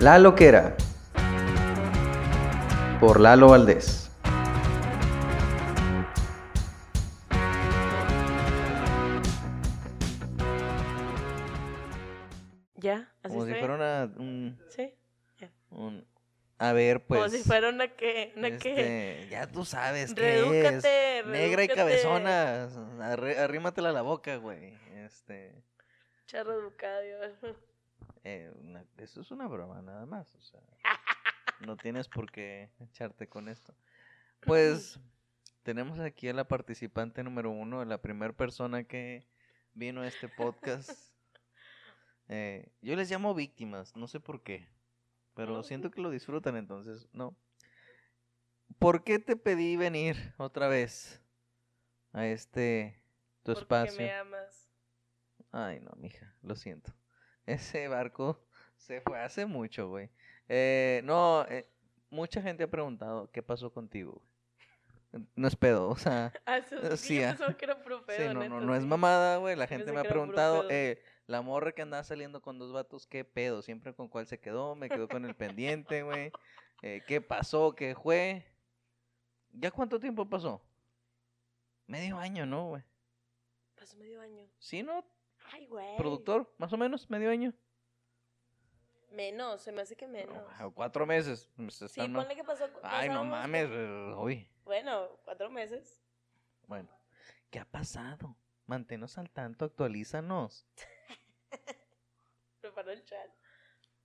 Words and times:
La 0.00 0.18
Loquera. 0.18 0.76
Por 3.00 3.20
Lalo 3.20 3.48
Valdés. 3.48 4.10
Ya, 12.76 13.12
así 13.22 13.34
Como 13.34 13.46
si 13.46 13.54
fuera 13.54 13.74
una, 13.74 14.12
un, 14.18 14.58
Sí. 14.68 14.94
un- 15.70 16.06
A 16.60 16.72
ver, 16.72 17.04
pues... 17.06 17.20
Como 17.20 17.30
si 17.30 17.42
fuera 17.44 17.68
una 17.68 17.88
que, 17.88 18.32
una 18.36 18.56
que. 18.58 18.70
este, 18.72 19.28
ya 19.30 19.46
tú 19.46 19.64
sabes 19.64 20.12
qué 20.14 20.42
Redúcate, 20.42 21.18
es. 21.20 21.26
Negra 21.26 21.62
y 21.64 21.68
cabezona. 21.68 22.68
arrímatela 23.38 23.90
a 23.90 23.92
la 23.92 24.02
boca, 24.02 24.36
güey. 24.36 24.76
Este... 24.96 25.54
Charro 26.26 26.52
educado. 26.58 27.00
Eh, 28.24 28.52
una- 28.60 28.84
eso 28.96 29.20
es 29.20 29.30
una 29.30 29.46
broma, 29.46 29.80
nada 29.82 30.06
más. 30.06 30.34
O 30.34 30.40
sea, 30.40 30.60
no 31.66 31.76
tienes 31.76 32.08
por 32.08 32.30
qué 32.30 32.70
echarte 32.80 33.28
con 33.28 33.48
esto. 33.48 33.74
Pues 34.40 34.98
tenemos 35.62 35.98
aquí 36.00 36.28
a 36.28 36.32
la 36.32 36.46
participante 36.46 37.22
número 37.24 37.50
uno, 37.50 37.84
la 37.84 38.00
primera 38.00 38.32
persona 38.32 38.84
que 38.84 39.26
vino 39.74 40.00
a 40.02 40.06
este 40.06 40.28
podcast. 40.28 40.90
Eh, 42.30 42.70
yo 42.82 42.94
les 42.94 43.10
llamo 43.10 43.34
víctimas, 43.34 43.96
no 43.96 44.06
sé 44.06 44.20
por 44.20 44.42
qué, 44.42 44.68
pero 45.32 45.62
siento 45.62 45.90
que 45.90 46.02
lo 46.02 46.10
disfrutan, 46.10 46.56
entonces, 46.56 47.08
no. 47.14 47.34
¿Por 48.78 49.02
qué 49.02 49.18
te 49.18 49.34
pedí 49.34 49.78
venir 49.78 50.34
otra 50.36 50.68
vez 50.68 51.22
a 52.12 52.26
este 52.26 53.00
tu 53.44 53.52
Porque 53.54 53.62
espacio? 53.62 53.96
me 53.96 54.12
amas. 54.12 54.68
Ay, 55.52 55.80
no, 55.80 55.90
mija, 55.96 56.34
lo 56.42 56.54
siento. 56.54 56.92
Ese 57.48 57.88
barco 57.88 58.38
se 58.76 59.00
fue 59.00 59.18
hace 59.20 59.46
mucho, 59.46 59.88
güey. 59.88 60.10
Eh, 60.48 61.00
no, 61.04 61.46
eh, 61.48 61.66
mucha 62.10 62.42
gente 62.42 62.64
ha 62.64 62.70
preguntado 62.70 63.30
qué 63.30 63.42
pasó 63.42 63.72
contigo, 63.72 64.12
güey. 64.12 65.26
No 65.34 65.48
es 65.48 65.56
pedo, 65.56 65.88
o 65.88 65.96
sea, 65.96 66.32
Ah, 66.46 66.58
eso, 66.58 66.76
Eh, 66.76 66.96
sí, 66.98 67.16
sí, 67.16 67.22
ah. 67.22 67.36
que 67.56 67.64
era 67.64 67.82
puro 67.82 68.00
sí, 68.00 68.04
pedo, 68.06 68.34
no, 68.34 68.40
neta, 68.40 68.54
no, 68.54 68.60
no 68.60 68.74
es 68.74 68.82
sí. 68.82 68.86
mamada, 68.86 69.38
güey. 69.38 69.56
La 69.56 69.66
gente 69.66 69.90
me 69.92 70.00
ha 70.00 70.04
preguntado, 70.04 70.66
eh, 70.68 71.02
la 71.26 71.40
morra 71.40 71.72
que 71.72 71.80
andaba 71.82 72.04
saliendo 72.04 72.42
con 72.42 72.58
dos 72.58 72.72
vatos, 72.72 73.06
¿qué 73.06 73.24
pedo? 73.24 73.62
Siempre 73.62 73.94
con 73.94 74.08
cuál 74.08 74.26
se 74.26 74.38
quedó, 74.38 74.74
me 74.74 74.90
quedó 74.90 75.08
con 75.08 75.24
el 75.24 75.34
pendiente, 75.34 76.02
güey. 76.02 76.30
Eh, 76.82 77.02
¿Qué 77.06 77.20
pasó? 77.22 77.74
¿Qué 77.74 77.94
fue? 77.94 78.44
¿Ya 79.52 79.70
cuánto 79.70 79.98
tiempo 79.98 80.28
pasó? 80.28 80.60
Medio 81.86 82.18
año, 82.18 82.44
¿no, 82.44 82.68
güey? 82.68 82.82
Pasó 83.74 83.96
medio 83.96 84.20
año. 84.20 84.46
¿Sí, 84.58 84.82
no? 84.82 85.04
Ay, 85.52 85.66
güey. 85.66 85.96
¿Productor? 85.96 86.52
¿Más 86.58 86.72
o 86.72 86.76
menos? 86.76 87.08
¿Medio 87.10 87.30
año? 87.30 87.52
Menos, 89.10 89.62
se 89.62 89.72
me 89.72 89.80
hace 89.82 89.96
que 89.96 90.06
menos. 90.06 90.36
Cuatro 90.74 91.06
meses. 91.06 91.48
pues, 91.56 91.74
Sí, 91.74 92.00
ponle 92.08 92.34
que 92.36 92.44
pasó. 92.44 92.68
Ay, 92.82 93.08
no 93.08 93.24
mames, 93.24 93.68
eh, 93.70 94.14
uy. 94.18 94.48
Bueno, 94.64 95.08
cuatro 95.24 95.48
meses. 95.50 96.00
Bueno, 96.66 96.90
¿qué 97.50 97.58
ha 97.58 97.64
pasado? 97.64 98.36
Manténnos 98.66 99.16
al 99.16 99.30
tanto, 99.30 99.64
actualízanos. 99.64 100.66
Preparó 102.60 102.90
el 102.90 103.02
chat. 103.04 103.30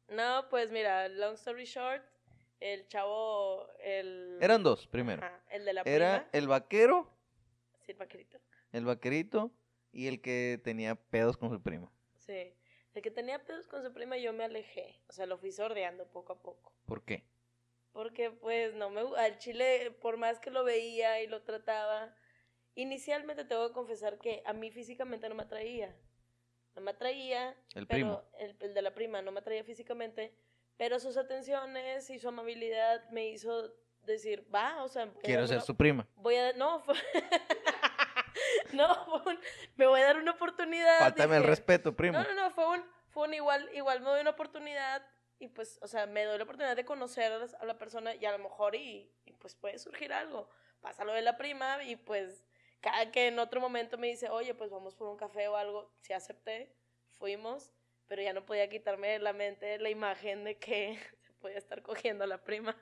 No, 0.08 0.48
pues 0.50 0.72
mira, 0.72 1.10
long 1.10 1.34
story 1.34 1.66
short, 1.66 2.04
el 2.62 2.88
chavo, 2.88 3.68
el... 3.80 4.38
Eran 4.42 4.64
dos, 4.64 4.88
primero. 4.88 5.22
Ajá, 5.26 5.44
el 5.50 5.66
de 5.66 5.74
la 5.74 5.82
Era 5.82 6.16
prima. 6.20 6.30
el 6.32 6.48
vaquero, 6.48 7.10
Sí, 7.82 7.92
el 7.92 7.98
vaquerito. 7.98 8.40
el 8.72 8.86
vaquerito 8.86 9.52
y 9.94 10.08
el 10.08 10.22
que 10.22 10.60
tenía 10.64 10.96
pedos 10.96 11.38
con 11.38 11.50
su 11.50 11.62
primo. 11.62 11.90
Sí. 12.18 12.54
El 12.94 13.02
que 13.02 13.10
tenía 13.12 13.44
pedos 13.46 13.68
con 13.68 13.82
su 13.84 13.94
prima 13.94 14.18
yo 14.18 14.34
me 14.34 14.44
alejé. 14.44 15.00
O 15.08 15.14
sea, 15.14 15.26
lo 15.26 15.38
fui 15.38 15.52
sordeando 15.52 16.06
poco 16.08 16.34
a 16.34 16.42
poco. 16.42 16.74
¿Por 16.86 17.04
qué? 17.06 17.24
Porque 17.94 18.30
pues 18.32 18.74
no 18.76 18.90
me 18.90 19.02
al 19.18 19.38
chile, 19.38 19.92
por 20.02 20.18
más 20.18 20.40
que 20.40 20.52
lo 20.52 20.64
veía 20.64 21.22
y 21.22 21.28
lo 21.28 21.42
trataba, 21.44 22.14
inicialmente 22.76 23.46
tengo 23.46 23.68
que 23.68 23.74
confesar 23.74 24.20
que 24.20 24.42
a 24.46 24.54
mí 24.54 24.72
físicamente 24.72 25.30
no 25.30 25.36
me 25.36 25.44
atraía. 25.44 25.96
No 26.76 26.82
me 26.82 26.92
atraía, 26.92 27.52
El 27.76 27.86
pero 27.88 27.88
primo. 27.88 28.24
el, 28.40 28.58
el 28.60 28.74
de 28.74 28.82
la 28.82 28.94
prima 28.96 29.22
no 29.22 29.32
me 29.32 29.40
atraía 29.42 29.64
físicamente, 29.64 30.34
pero 30.76 31.00
sus 31.00 31.18
atenciones 31.18 32.10
y 32.10 32.18
su 32.18 32.28
amabilidad 32.30 33.08
me 33.12 33.28
hizo 33.30 33.72
decir, 34.02 34.48
va, 34.54 34.84
o 34.84 34.88
sea, 34.88 35.12
Quiero 35.22 35.46
ser 35.48 35.58
una- 35.58 35.66
su 35.66 35.76
prima. 35.78 36.08
voy 36.16 36.36
a 36.36 36.54
no, 36.54 36.80
fue- 36.84 36.96
no, 38.88 39.06
fue 39.06 39.34
un- 39.34 39.40
me 39.76 39.88
voy 39.88 40.02
a 40.02 40.06
dar 40.06 40.18
una 40.18 40.32
oportunidad. 40.32 41.00
Faltame 41.00 41.36
el 41.38 41.42
dije, 41.44 41.50
respeto, 41.50 41.96
primo. 41.96 42.18
no, 42.20 42.24
no, 42.24 42.34
no, 42.36 42.52
fue 42.52 42.68
un, 42.78 42.84
fue 43.10 43.28
un 43.28 43.34
igual, 43.34 43.70
igual 43.74 44.00
me 44.02 44.10
doy 44.10 44.22
una 44.22 44.32
oportunidad 44.32 45.06
y 45.40 45.48
pues, 45.50 45.80
o 45.82 45.88
sea, 45.88 46.06
me 46.06 46.24
doy 46.24 46.38
la 46.38 46.44
oportunidad 46.46 46.76
de 46.76 46.86
conocer 46.86 47.32
a 47.60 47.66
la 47.66 47.78
persona 47.78 48.16
y 48.16 48.26
a 48.26 48.32
lo 48.32 48.40
mejor 48.40 48.76
y, 48.76 49.12
y, 49.26 49.34
pues 49.34 49.56
puede 49.56 49.78
surgir 49.80 50.14
algo. 50.14 50.50
Pasa 50.82 51.04
lo 51.06 51.14
de 51.14 51.22
la 51.22 51.38
prima 51.38 51.84
y 51.84 51.96
pues 51.96 52.46
cada 52.82 53.12
que 53.12 53.28
en 53.28 53.40
otro 53.40 53.60
momento 53.62 53.98
me 53.98 54.08
dice, 54.08 54.30
oye, 54.30 54.54
pues 54.54 54.70
vamos 54.70 54.96
por 54.96 55.08
un 55.08 55.18
café 55.18 55.48
o 55.48 55.56
algo, 55.56 55.94
sí 56.02 56.14
acepté, 56.14 56.76
fuimos, 57.18 57.72
pero 58.08 58.22
ya 58.22 58.34
no 58.34 58.46
podía 58.46 58.68
quitarme 58.70 59.08
de 59.10 59.20
la 59.20 59.32
mente 59.34 59.80
la 59.80 59.90
imagen 59.90 60.44
de 60.44 60.58
que 60.60 61.00
se 61.22 61.34
podía 61.42 61.58
estar 61.58 61.82
cogiendo 61.82 62.24
a 62.26 62.28
la 62.28 62.44
prima. 62.44 62.76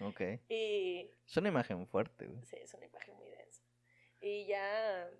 Ok. 0.00 0.20
Y 0.48 1.10
Es 1.26 1.36
una 1.36 1.48
imagen 1.48 1.86
fuerte, 1.86 2.26
güey. 2.26 2.44
Sí, 2.44 2.56
es 2.56 2.72
una 2.74 2.86
imagen 2.86 3.14
muy. 3.16 3.33
Y 4.26 4.46
ya, 4.46 5.10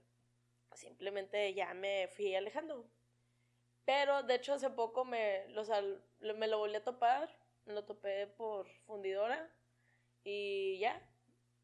simplemente 0.73 1.53
ya 1.53 1.75
me 1.75 2.09
fui 2.09 2.35
alejando. 2.35 2.89
Pero 3.85 4.23
de 4.23 4.37
hecho 4.37 4.55
hace 4.55 4.71
poco 4.71 5.05
me, 5.05 5.47
los 5.49 5.69
me 6.21 6.49
lo 6.49 6.57
volví 6.57 6.77
a 6.77 6.85
topar, 6.85 7.29
me 7.67 7.75
lo 7.75 7.85
topé 7.85 8.27
por 8.29 8.67
fundidora 8.87 9.47
y 10.25 10.79
ya, 10.79 11.07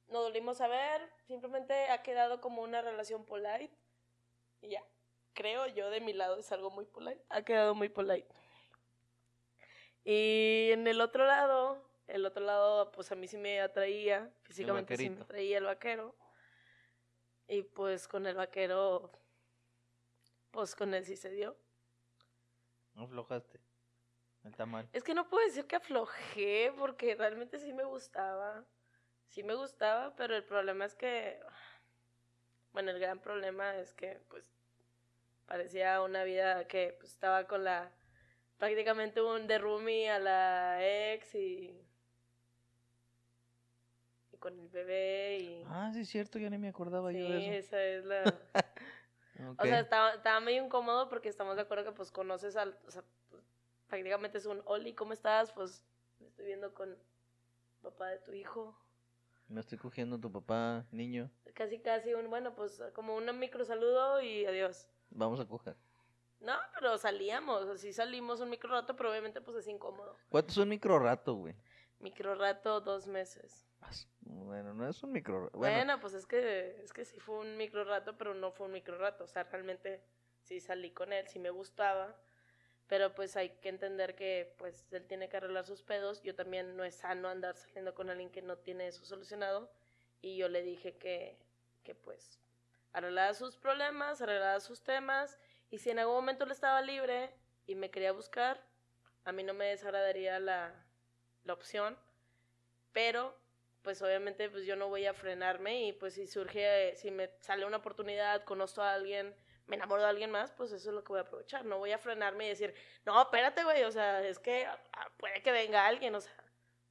nos 0.08 0.24
volvimos 0.24 0.60
a 0.60 0.68
ver, 0.68 1.00
simplemente 1.26 1.88
ha 1.88 2.02
quedado 2.02 2.42
como 2.42 2.60
una 2.60 2.82
relación 2.82 3.24
polite 3.24 3.70
y 4.60 4.68
ya, 4.68 4.84
creo 5.32 5.66
yo 5.66 5.88
de 5.88 6.02
mi 6.02 6.12
lado 6.12 6.38
es 6.38 6.52
algo 6.52 6.70
muy 6.70 6.84
polite, 6.84 7.24
ha 7.30 7.40
quedado 7.40 7.74
muy 7.74 7.88
polite. 7.88 8.28
Y 10.04 10.72
en 10.72 10.86
el 10.86 11.00
otro 11.00 11.24
lado, 11.24 11.82
el 12.06 12.26
otro 12.26 12.44
lado 12.44 12.92
pues 12.92 13.10
a 13.10 13.14
mí 13.14 13.26
sí 13.28 13.38
me 13.38 13.62
atraía, 13.62 14.30
físicamente 14.42 14.94
sí 14.98 15.08
me 15.08 15.22
atraía 15.22 15.56
el 15.56 15.64
vaquero. 15.64 16.14
Y 17.50 17.64
pues 17.64 18.06
con 18.06 18.26
el 18.26 18.36
vaquero, 18.36 19.10
pues 20.52 20.76
con 20.76 20.94
él 20.94 21.04
sí 21.04 21.16
se 21.16 21.30
dio. 21.30 21.56
No 22.94 23.02
aflojaste. 23.02 23.58
El 24.44 24.54
tamal. 24.54 24.88
Es 24.92 25.02
que 25.02 25.14
no 25.14 25.28
puedo 25.28 25.44
decir 25.44 25.66
que 25.66 25.74
aflojé 25.74 26.72
porque 26.78 27.16
realmente 27.16 27.58
sí 27.58 27.72
me 27.72 27.82
gustaba. 27.82 28.64
Sí 29.30 29.42
me 29.42 29.54
gustaba, 29.54 30.14
pero 30.14 30.36
el 30.36 30.44
problema 30.44 30.84
es 30.84 30.94
que, 30.94 31.40
bueno, 32.72 32.92
el 32.92 33.00
gran 33.00 33.18
problema 33.18 33.76
es 33.78 33.94
que 33.94 34.20
pues 34.28 34.44
parecía 35.46 36.02
una 36.02 36.22
vida 36.22 36.68
que 36.68 36.96
pues, 37.00 37.10
estaba 37.10 37.48
con 37.48 37.64
la, 37.64 37.90
prácticamente 38.58 39.22
un 39.22 39.48
de 39.48 39.58
roomie 39.58 40.08
a 40.08 40.20
la 40.20 40.78
ex 41.12 41.34
y 41.34 41.84
con 44.40 44.58
el 44.58 44.68
bebé 44.68 45.38
y... 45.38 45.64
Ah, 45.68 45.90
sí, 45.94 46.00
es 46.00 46.08
cierto, 46.08 46.38
ya 46.38 46.50
ni 46.50 46.58
me 46.58 46.68
acordaba 46.68 47.12
sí, 47.12 47.18
yo 47.18 47.28
de 47.28 47.58
eso. 47.58 47.76
esa 47.76 47.84
es 47.84 48.04
la... 48.04 48.34
O 49.58 49.64
sea, 49.64 49.80
estaba, 49.80 50.12
estaba 50.12 50.38
medio 50.40 50.62
incómodo 50.64 51.08
porque 51.08 51.30
estamos 51.30 51.56
de 51.56 51.62
acuerdo 51.62 51.84
que 51.84 51.92
pues 51.92 52.10
conoces 52.10 52.56
al, 52.56 52.76
o 52.86 52.90
sea, 52.90 53.02
prácticamente 53.88 54.36
es 54.36 54.44
un 54.44 54.60
Oli, 54.66 54.94
¿cómo 54.94 55.14
estás? 55.14 55.50
Pues 55.52 55.82
me 56.18 56.26
estoy 56.26 56.44
viendo 56.44 56.74
con 56.74 56.94
papá 57.80 58.08
de 58.08 58.18
tu 58.18 58.32
hijo. 58.32 58.76
Me 59.48 59.60
estoy 59.60 59.78
cogiendo 59.78 60.18
tu 60.18 60.30
papá, 60.30 60.84
niño. 60.90 61.30
Casi, 61.54 61.80
casi 61.80 62.12
un, 62.12 62.28
bueno, 62.28 62.54
pues 62.54 62.82
como 62.94 63.16
un 63.16 63.38
micro 63.38 63.64
saludo 63.64 64.20
y 64.20 64.44
adiós. 64.44 64.88
Vamos 65.10 65.40
a 65.40 65.46
coger. 65.46 65.76
No, 66.40 66.54
pero 66.74 66.96
salíamos, 66.98 67.66
así 67.68 67.92
salimos 67.92 68.40
un 68.40 68.50
micro 68.50 68.70
rato, 68.70 68.94
pero 68.96 69.10
obviamente 69.10 69.40
pues 69.40 69.56
es 69.56 69.68
incómodo. 69.68 70.16
¿Cuánto 70.28 70.52
es 70.52 70.56
un 70.58 70.68
micro 70.68 70.98
rato, 70.98 71.34
güey? 71.34 71.54
Micro 71.98 72.34
rato, 72.34 72.80
dos 72.80 73.06
meses. 73.06 73.69
Bueno, 74.22 74.74
no 74.74 74.88
es 74.88 75.02
un 75.02 75.12
micro 75.12 75.44
rato. 75.44 75.58
Bueno, 75.58 75.76
Bueno, 75.76 76.00
pues 76.00 76.14
es 76.14 76.26
que, 76.26 76.80
es 76.82 76.92
que 76.92 77.04
sí 77.04 77.18
fue 77.18 77.38
un 77.38 77.56
micro 77.56 77.84
rato, 77.84 78.16
pero 78.16 78.34
no 78.34 78.52
fue 78.52 78.66
un 78.66 78.72
micro 78.72 78.98
rato. 78.98 79.24
O 79.24 79.26
sea, 79.26 79.44
realmente 79.44 80.02
sí 80.42 80.60
salí 80.60 80.90
con 80.92 81.12
él, 81.12 81.26
sí 81.28 81.38
me 81.38 81.50
gustaba. 81.50 82.16
Pero 82.86 83.14
pues 83.14 83.36
hay 83.36 83.50
que 83.60 83.68
entender 83.68 84.16
que 84.16 84.54
pues 84.58 84.92
él 84.92 85.06
tiene 85.06 85.28
que 85.28 85.36
arreglar 85.36 85.64
sus 85.64 85.82
pedos. 85.82 86.22
Yo 86.22 86.34
también 86.34 86.76
no 86.76 86.84
es 86.84 86.96
sano 86.96 87.28
andar 87.28 87.56
saliendo 87.56 87.94
con 87.94 88.10
alguien 88.10 88.30
que 88.30 88.42
no 88.42 88.58
tiene 88.58 88.88
eso 88.88 89.04
solucionado. 89.04 89.70
Y 90.20 90.36
yo 90.36 90.48
le 90.48 90.62
dije 90.62 90.96
que, 90.96 91.38
que 91.84 91.94
pues 91.94 92.40
arreglara 92.92 93.34
sus 93.34 93.56
problemas, 93.56 94.20
arreglara 94.20 94.60
sus 94.60 94.82
temas. 94.82 95.38
Y 95.70 95.78
si 95.78 95.90
en 95.90 96.00
algún 96.00 96.16
momento 96.16 96.44
él 96.44 96.50
estaba 96.50 96.82
libre 96.82 97.32
y 97.66 97.76
me 97.76 97.90
quería 97.90 98.12
buscar, 98.12 98.60
a 99.24 99.32
mí 99.32 99.44
no 99.44 99.54
me 99.54 99.66
desagradaría 99.66 100.40
la, 100.40 100.74
la 101.44 101.52
opción. 101.52 101.96
Pero 102.92 103.39
pues 103.82 104.00
obviamente 104.02 104.50
pues 104.50 104.64
yo 104.66 104.76
no 104.76 104.88
voy 104.88 105.06
a 105.06 105.14
frenarme 105.14 105.86
y 105.86 105.92
pues 105.92 106.14
si 106.14 106.26
surge, 106.26 106.94
si 106.96 107.10
me 107.10 107.30
sale 107.40 107.64
una 107.64 107.78
oportunidad, 107.78 108.44
conozco 108.44 108.82
a 108.82 108.92
alguien, 108.94 109.34
me 109.66 109.76
enamoro 109.76 110.02
de 110.02 110.08
alguien 110.08 110.30
más, 110.30 110.52
pues 110.52 110.72
eso 110.72 110.90
es 110.90 110.94
lo 110.94 111.02
que 111.04 111.12
voy 111.12 111.18
a 111.20 111.22
aprovechar. 111.22 111.64
No 111.64 111.78
voy 111.78 111.92
a 111.92 111.98
frenarme 111.98 112.46
y 112.46 112.48
decir, 112.50 112.74
no, 113.06 113.20
espérate, 113.22 113.64
güey, 113.64 113.84
o 113.84 113.92
sea, 113.92 114.22
es 114.26 114.38
que 114.38 114.66
ah, 114.66 115.10
puede 115.16 115.42
que 115.42 115.52
venga 115.52 115.86
alguien, 115.86 116.14
o 116.14 116.20
sea, 116.20 116.34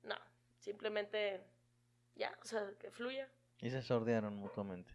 no, 0.03 0.15
simplemente 0.57 1.43
ya, 2.15 2.37
o 2.41 2.45
sea, 2.45 2.71
que 2.79 2.89
fluya. 2.91 3.29
Y 3.59 3.69
se 3.69 3.81
sordearon 3.81 4.35
mutuamente. 4.35 4.93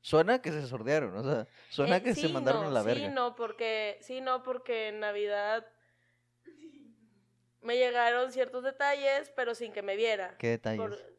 Suena 0.00 0.40
que 0.40 0.52
se 0.52 0.66
sordearon, 0.66 1.16
o 1.16 1.22
sea, 1.24 1.48
suena 1.70 1.96
Eh, 1.96 2.02
que 2.02 2.14
se 2.14 2.28
mandaron 2.28 2.62
no, 2.62 2.68
a 2.68 2.70
la 2.72 2.82
verga. 2.82 3.08
Sí, 3.08 3.12
no, 3.12 3.34
porque, 3.34 3.98
sí, 4.00 4.20
no, 4.20 4.42
porque 4.44 4.88
en 4.88 5.00
Navidad 5.00 5.66
me 7.60 7.76
llegaron 7.76 8.30
ciertos 8.32 8.62
detalles, 8.62 9.30
pero 9.34 9.54
sin 9.54 9.72
que 9.72 9.82
me 9.82 9.96
viera. 9.96 10.36
¿Qué 10.38 10.48
detalles? 10.50 10.80
Por- 10.80 11.17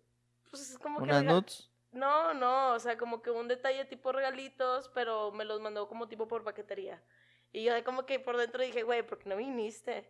pues 0.50 0.70
es 0.70 0.78
como 0.78 0.98
que 1.00 1.04
¿Unas 1.04 1.22
rega- 1.24 1.34
nuts? 1.34 1.70
No, 1.92 2.34
no, 2.36 2.74
o 2.74 2.80
sea, 2.80 2.98
como 2.98 3.22
que 3.24 3.32
un 3.32 3.48
detalle 3.48 3.84
tipo 3.86 4.12
regalitos, 4.12 4.90
pero 4.94 5.32
me 5.32 5.44
los 5.46 5.60
mandó 5.60 5.88
como 5.88 6.08
tipo 6.08 6.28
por 6.28 6.44
paquetería. 6.44 7.02
Y 7.52 7.64
yo 7.64 7.84
como 7.84 8.06
que 8.06 8.20
por 8.20 8.38
dentro 8.38 8.62
dije, 8.62 8.84
güey, 8.84 9.02
¿por 9.02 9.18
qué 9.18 9.28
no 9.30 9.36
viniste? 9.38 10.08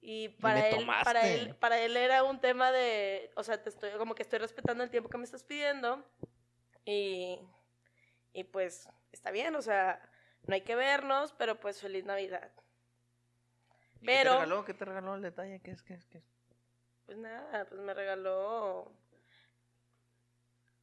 Y 0.00 0.28
para 0.28 0.68
él, 0.68 0.86
para 1.02 1.26
él, 1.28 1.56
para 1.56 1.78
él 1.80 1.96
era 1.96 2.22
un 2.22 2.40
tema 2.40 2.70
de, 2.70 3.32
o 3.34 3.42
sea, 3.42 3.60
te 3.60 3.68
estoy, 3.68 3.90
como 3.98 4.14
que 4.14 4.22
estoy 4.22 4.38
respetando 4.38 4.84
el 4.84 4.90
tiempo 4.90 5.08
que 5.08 5.18
me 5.18 5.24
estás 5.24 5.42
pidiendo. 5.42 6.04
Y, 6.84 7.40
y 8.32 8.44
pues 8.44 8.88
está 9.10 9.32
bien, 9.32 9.56
o 9.56 9.62
sea, 9.62 10.00
no 10.46 10.54
hay 10.54 10.60
que 10.60 10.76
vernos, 10.76 11.32
pero 11.32 11.58
pues 11.58 11.80
feliz 11.80 12.04
Navidad. 12.04 12.52
¿Y 14.00 14.06
pero- 14.06 14.30
¿Qué 14.30 14.36
te 14.36 14.44
regaló? 14.44 14.64
¿Qué 14.64 14.74
te 14.74 14.84
regaló 14.84 15.14
el 15.16 15.22
detalle? 15.22 15.60
¿Qué 15.60 15.72
es? 15.72 15.82
¿Qué 15.82 15.94
es? 15.94 16.06
¿Qué 16.06 16.18
es? 16.18 16.24
Pues 17.06 17.18
nada, 17.18 17.64
pues 17.64 17.80
me 17.80 17.92
regaló. 17.92 18.92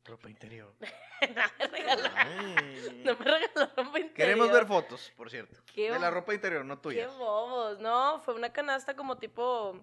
Ropa 0.06 0.30
interior. 0.30 0.72
no 1.36 1.44
me 1.60 1.68
regaló. 1.68 2.10
Ay. 2.16 3.02
No 3.04 3.18
me 3.18 3.26
regaló 3.26 3.72
ropa 3.76 4.00
Queremos 4.14 4.48
interior. 4.48 4.52
ver 4.54 4.66
fotos, 4.68 5.12
por 5.18 5.30
cierto. 5.32 5.58
Qué 5.74 5.92
de 5.92 6.00
la 6.00 6.12
ropa 6.12 6.34
interior, 6.34 6.64
no 6.64 6.76
Qué 6.78 6.82
tuya. 6.82 7.08
bobos, 7.08 7.80
no, 7.80 8.20
fue 8.22 8.36
una 8.36 8.54
canasta 8.54 8.96
como 8.96 9.18
tipo, 9.18 9.70
o 9.72 9.82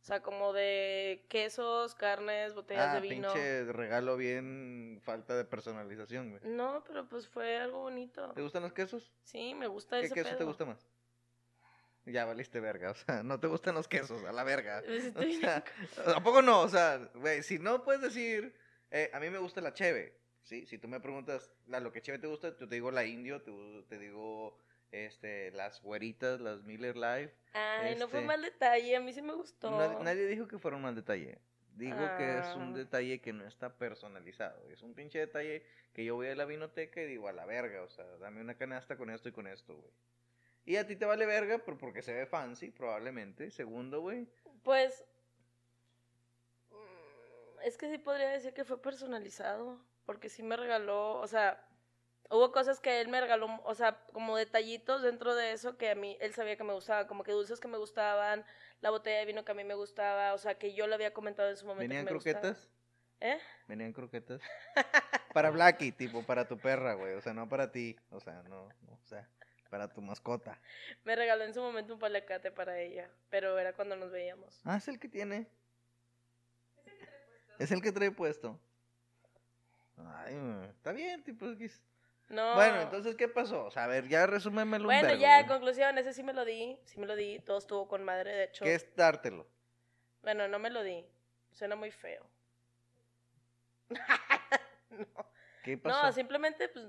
sea, 0.00 0.22
como 0.22 0.52
de 0.52 1.26
quesos, 1.28 1.94
carnes, 1.96 2.54
botellas 2.54 2.88
Ah, 2.90 2.94
de 2.94 3.00
vino. 3.00 3.32
pinche 3.32 3.64
regalo 3.72 4.16
bien 4.16 5.00
falta 5.02 5.36
de 5.36 5.44
personalización, 5.44 6.30
güey. 6.30 6.42
No, 6.44 6.84
pero 6.86 7.08
pues 7.08 7.26
fue 7.28 7.58
algo 7.58 7.80
bonito. 7.80 8.30
¿Te 8.34 8.42
gustan 8.42 8.62
los 8.62 8.72
quesos? 8.72 9.12
Sí, 9.24 9.54
me 9.56 9.66
gusta 9.66 9.98
¿Qué 9.98 10.06
ese 10.06 10.14
queso 10.14 10.36
te 10.36 10.44
gusta 10.44 10.64
más? 10.66 10.86
Ya 12.06 12.24
valiste 12.24 12.60
verga, 12.60 12.92
o 12.92 12.94
sea, 12.94 13.22
no 13.24 13.38
te 13.40 13.48
gustan 13.48 13.74
los 13.74 13.86
quesos, 13.88 14.24
a 14.24 14.32
la 14.32 14.44
verga. 14.44 14.82
Siento 14.82 15.20
O 15.20 15.24
sea, 15.24 15.64
¿A 16.16 16.22
poco 16.22 16.40
no? 16.42 16.60
O 16.60 16.68
sea, 16.68 16.98
güey, 17.16 17.42
si 17.42 17.58
no 17.58 17.82
puedes 17.82 18.00
decir, 18.00 18.54
eh, 18.90 19.10
a 19.12 19.20
mí 19.20 19.30
me 19.30 19.38
gusta 19.38 19.60
la 19.60 19.72
cheve, 19.74 20.14
¿sí? 20.42 20.66
Si 20.66 20.78
tú 20.78 20.88
me 20.88 21.00
preguntas, 21.00 21.52
la, 21.66 21.80
lo 21.80 21.92
que 21.92 22.02
cheve 22.02 22.18
te 22.18 22.26
gusta, 22.26 22.48
yo 22.58 22.68
te 22.68 22.74
digo 22.74 22.90
la 22.90 23.04
indio, 23.04 23.42
te, 23.42 23.98
digo 23.98 24.58
este, 24.92 25.50
las 25.52 25.82
güeritas, 25.82 26.40
las 26.40 26.62
Miller 26.62 26.96
Live. 26.96 27.34
Ay, 27.52 27.96
no 27.96 28.08
fue 28.08 28.20
este- 28.20 28.26
mal 28.26 28.42
detalle, 28.42 28.96
a 28.96 29.00
mí 29.00 29.12
sí 29.12 29.22
me 29.22 29.34
gustó. 29.34 29.70
Nad- 29.70 30.00
nadie 30.02 30.26
dijo 30.26 30.48
que 30.48 30.58
fuera 30.58 30.76
un 30.76 30.82
mal 30.84 30.94
detalle. 30.94 31.38
Digo 31.74 31.96
que 32.16 32.38
es 32.38 32.46
un 32.56 32.74
Ah. 32.74 32.78
detalle 32.78 33.20
que 33.20 33.32
no 33.32 33.46
está 33.46 33.72
personalizado. 33.76 34.68
Es 34.68 34.82
un 34.82 34.94
pinche 34.94 35.20
detalle 35.20 35.62
que 35.92 36.04
yo 36.04 36.16
voy 36.16 36.26
a 36.26 36.34
la 36.34 36.44
vinoteca 36.44 37.00
y 37.00 37.06
digo 37.06 37.28
a 37.28 37.32
la 37.32 37.46
verga. 37.46 37.82
O 37.82 37.88
sea, 37.88 38.04
dame 38.16 38.40
una 38.40 38.56
canasta 38.56 38.96
con 38.96 39.10
esto 39.10 39.28
y 39.28 39.32
con 39.32 39.46
esto, 39.46 39.76
güey. 39.76 39.92
Y 40.64 40.74
a 40.76 40.86
ti 40.88 40.96
te 40.96 41.04
vale 41.06 41.24
verga 41.24 41.58
pero 41.64 41.78
porque 41.78 42.02
se 42.02 42.12
ve 42.12 42.26
fancy, 42.26 42.70
probablemente. 42.72 43.50
Segundo, 43.52 44.00
güey. 44.00 44.26
Pues, 44.64 45.04
es 47.64 47.76
que 47.76 47.90
sí 47.90 47.98
podría 47.98 48.30
decir 48.30 48.52
que 48.54 48.64
fue 48.64 48.80
personalizado, 48.80 49.80
porque 50.04 50.28
sí 50.28 50.42
me 50.42 50.56
regaló, 50.56 51.18
o 51.20 51.26
sea, 51.26 51.64
hubo 52.30 52.52
cosas 52.52 52.80
que 52.80 53.00
él 53.00 53.08
me 53.08 53.20
regaló, 53.20 53.60
o 53.64 53.74
sea, 53.74 54.04
como 54.12 54.36
detallitos 54.36 55.02
dentro 55.02 55.34
de 55.34 55.52
eso 55.52 55.76
que 55.76 55.90
a 55.90 55.94
mí, 55.94 56.16
él 56.20 56.34
sabía 56.34 56.56
que 56.56 56.64
me 56.64 56.72
gustaba, 56.74 57.06
como 57.06 57.24
que 57.24 57.32
dulces 57.32 57.60
que 57.60 57.68
me 57.68 57.78
gustaban, 57.78 58.44
la 58.80 58.90
botella 58.90 59.18
de 59.18 59.26
vino 59.26 59.44
que 59.44 59.52
a 59.52 59.54
mí 59.54 59.64
me 59.64 59.74
gustaba, 59.74 60.34
o 60.34 60.38
sea, 60.38 60.56
que 60.56 60.74
yo 60.74 60.86
le 60.86 60.94
había 60.94 61.12
comentado 61.12 61.48
en 61.50 61.56
su 61.56 61.66
momento. 61.66 61.82
que 61.82 61.88
¿Venían 61.88 62.14
gustaba. 62.14 62.40
croquetas? 62.40 62.70
¿Eh? 63.20 63.38
Venían 63.66 63.92
croquetas. 63.92 64.40
para 65.34 65.50
Blackie, 65.50 65.92
tipo, 65.92 66.24
para 66.24 66.46
tu 66.46 66.58
perra, 66.58 66.94
güey. 66.94 67.14
O 67.14 67.20
sea, 67.20 67.34
no 67.34 67.48
para 67.48 67.72
ti. 67.72 67.96
O 68.10 68.20
sea, 68.20 68.42
no, 68.44 68.68
no, 68.82 68.92
o 68.92 69.06
sea, 69.06 69.28
para 69.70 69.92
tu 69.92 70.00
mascota. 70.00 70.60
Me 71.04 71.16
regaló 71.16 71.44
en 71.44 71.54
su 71.54 71.60
momento 71.60 71.94
un 71.94 71.98
palacate 71.98 72.52
para 72.52 72.78
ella, 72.80 73.10
pero 73.28 73.58
era 73.58 73.72
cuando 73.72 73.96
nos 73.96 74.10
veíamos. 74.10 74.60
Ah, 74.64 74.76
es 74.76 74.88
el 74.88 74.98
que 74.98 75.08
tiene. 75.08 75.48
Es 77.58 77.70
el 77.72 77.82
que 77.82 77.92
trae 77.92 78.10
puesto. 78.10 78.58
Ay, 79.96 80.36
está 80.70 80.92
bien, 80.92 81.22
tipo. 81.24 81.46
No. 82.28 82.54
Bueno, 82.54 82.82
entonces, 82.82 83.16
¿qué 83.16 83.26
pasó? 83.26 83.64
O 83.64 83.70
sea, 83.70 83.84
a 83.84 83.86
ver, 83.86 84.06
ya 84.06 84.26
resúmemelo 84.26 84.84
un 84.84 84.94
Bueno, 84.94 85.14
ya, 85.14 85.38
güey. 85.38 85.48
conclusión, 85.48 85.96
ese 85.98 86.12
sí 86.12 86.22
me 86.22 86.32
lo 86.34 86.44
di, 86.44 86.78
sí 86.84 87.00
me 87.00 87.06
lo 87.06 87.16
di, 87.16 87.38
todo 87.40 87.58
estuvo 87.58 87.88
con 87.88 88.04
madre, 88.04 88.32
de 88.32 88.44
hecho. 88.44 88.64
¿Qué 88.64 88.74
es 88.74 88.94
dártelo? 88.94 89.46
Bueno, 90.22 90.46
no 90.46 90.58
me 90.58 90.68
lo 90.70 90.82
di. 90.82 91.04
Suena 91.52 91.74
muy 91.74 91.90
feo. 91.90 92.28
no. 94.90 95.26
¿Qué 95.64 95.78
pasó? 95.78 96.02
No, 96.02 96.12
simplemente 96.12 96.68
pues, 96.68 96.86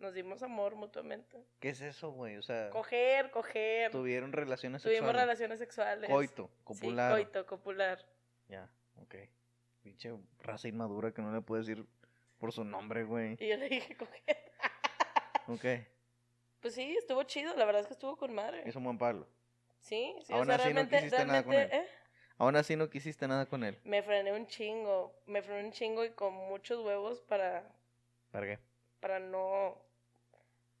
nos 0.00 0.12
dimos 0.14 0.42
amor 0.42 0.74
mutuamente. 0.74 1.44
¿Qué 1.60 1.68
es 1.70 1.80
eso, 1.80 2.10
güey? 2.10 2.36
O 2.36 2.42
sea, 2.42 2.70
Coger, 2.70 3.30
coger. 3.30 3.92
tuvieron 3.92 4.32
relaciones 4.32 4.82
Tuvimos 4.82 4.98
sexuales. 4.98 5.22
relaciones 5.22 5.58
sexuales. 5.60 6.10
Coito, 6.10 6.50
copular. 6.64 7.16
Sí, 7.16 7.22
coito, 7.24 7.46
copular. 7.46 8.04
Ya, 8.48 8.68
ok. 9.02 9.14
Pinche 9.82 10.12
raza 10.42 10.68
inmadura 10.68 11.12
que 11.12 11.22
no 11.22 11.32
le 11.32 11.40
puedes 11.40 11.66
decir 11.66 11.86
por 12.38 12.52
su 12.52 12.64
nombre, 12.64 13.04
güey. 13.04 13.36
Y 13.40 13.48
yo 13.48 13.56
le 13.56 13.68
dije 13.68 13.96
coger. 13.96 14.22
Ok, 15.46 15.64
Pues 16.60 16.74
sí, 16.74 16.94
estuvo 16.96 17.22
chido, 17.24 17.56
la 17.56 17.64
verdad 17.64 17.80
es 17.80 17.86
que 17.88 17.94
estuvo 17.94 18.16
con 18.16 18.32
madre. 18.32 18.62
hizo 18.66 18.78
un 18.78 18.84
buen 18.84 18.98
Pablo. 18.98 19.26
Sí, 19.80 20.14
sí, 20.22 20.32
Aún 20.32 20.42
o 20.42 20.44
sea, 20.44 20.54
así 20.56 20.68
no 20.68 20.74
realmente, 20.74 20.96
quisiste 20.96 21.24
nada 21.24 21.42
con 21.42 21.54
él. 21.54 21.68
¿eh? 21.72 21.86
Aún 22.38 22.56
así 22.56 22.76
no 22.76 22.88
quisiste 22.88 23.26
nada 23.26 23.46
con 23.46 23.64
él. 23.64 23.78
Me 23.84 24.02
frené 24.02 24.32
un 24.32 24.46
chingo, 24.46 25.12
me 25.26 25.42
frené 25.42 25.64
un 25.66 25.72
chingo 25.72 26.04
y 26.04 26.10
con 26.10 26.32
muchos 26.34 26.84
huevos 26.84 27.20
para, 27.22 27.68
¿Para 28.30 28.46
qué? 28.46 28.58
para 29.00 29.18
no 29.18 29.76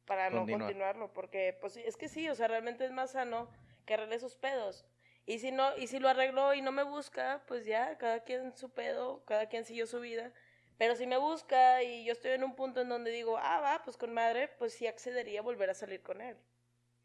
para 0.04 0.28
no 0.30 0.38
Continuar. 0.40 0.60
continuarlo 0.68 1.12
porque 1.12 1.56
pues 1.60 1.72
sí, 1.74 1.82
es 1.84 1.96
que 1.96 2.08
sí 2.08 2.28
o 2.28 2.34
sea 2.34 2.48
realmente 2.48 2.84
es 2.84 2.90
más 2.92 3.12
sano 3.12 3.48
que 3.86 3.94
arregle 3.94 4.18
sus 4.18 4.34
pedos 4.36 4.84
y 5.26 5.38
si 5.38 5.52
no 5.52 5.76
y 5.76 5.86
si 5.86 5.98
lo 5.98 6.08
arregló 6.08 6.54
y 6.54 6.62
no 6.62 6.72
me 6.72 6.82
busca 6.82 7.42
pues 7.46 7.64
ya 7.64 7.96
cada 7.98 8.24
quien 8.24 8.56
su 8.56 8.70
pedo 8.70 9.24
cada 9.24 9.48
quien 9.48 9.64
siguió 9.64 9.86
su 9.86 10.00
vida. 10.00 10.32
Pero 10.78 10.96
si 10.96 11.06
me 11.06 11.18
busca 11.18 11.82
y 11.82 12.04
yo 12.04 12.12
estoy 12.12 12.32
en 12.32 12.42
un 12.42 12.56
punto 12.56 12.80
en 12.80 12.88
donde 12.88 13.10
digo 13.10 13.36
ah 13.38 13.60
va 13.60 13.82
pues 13.84 13.96
con 13.96 14.12
madre 14.14 14.48
pues 14.58 14.72
sí 14.72 14.86
accedería 14.86 15.40
a 15.40 15.42
volver 15.42 15.70
a 15.70 15.74
salir 15.74 16.02
con 16.02 16.20
él. 16.20 16.36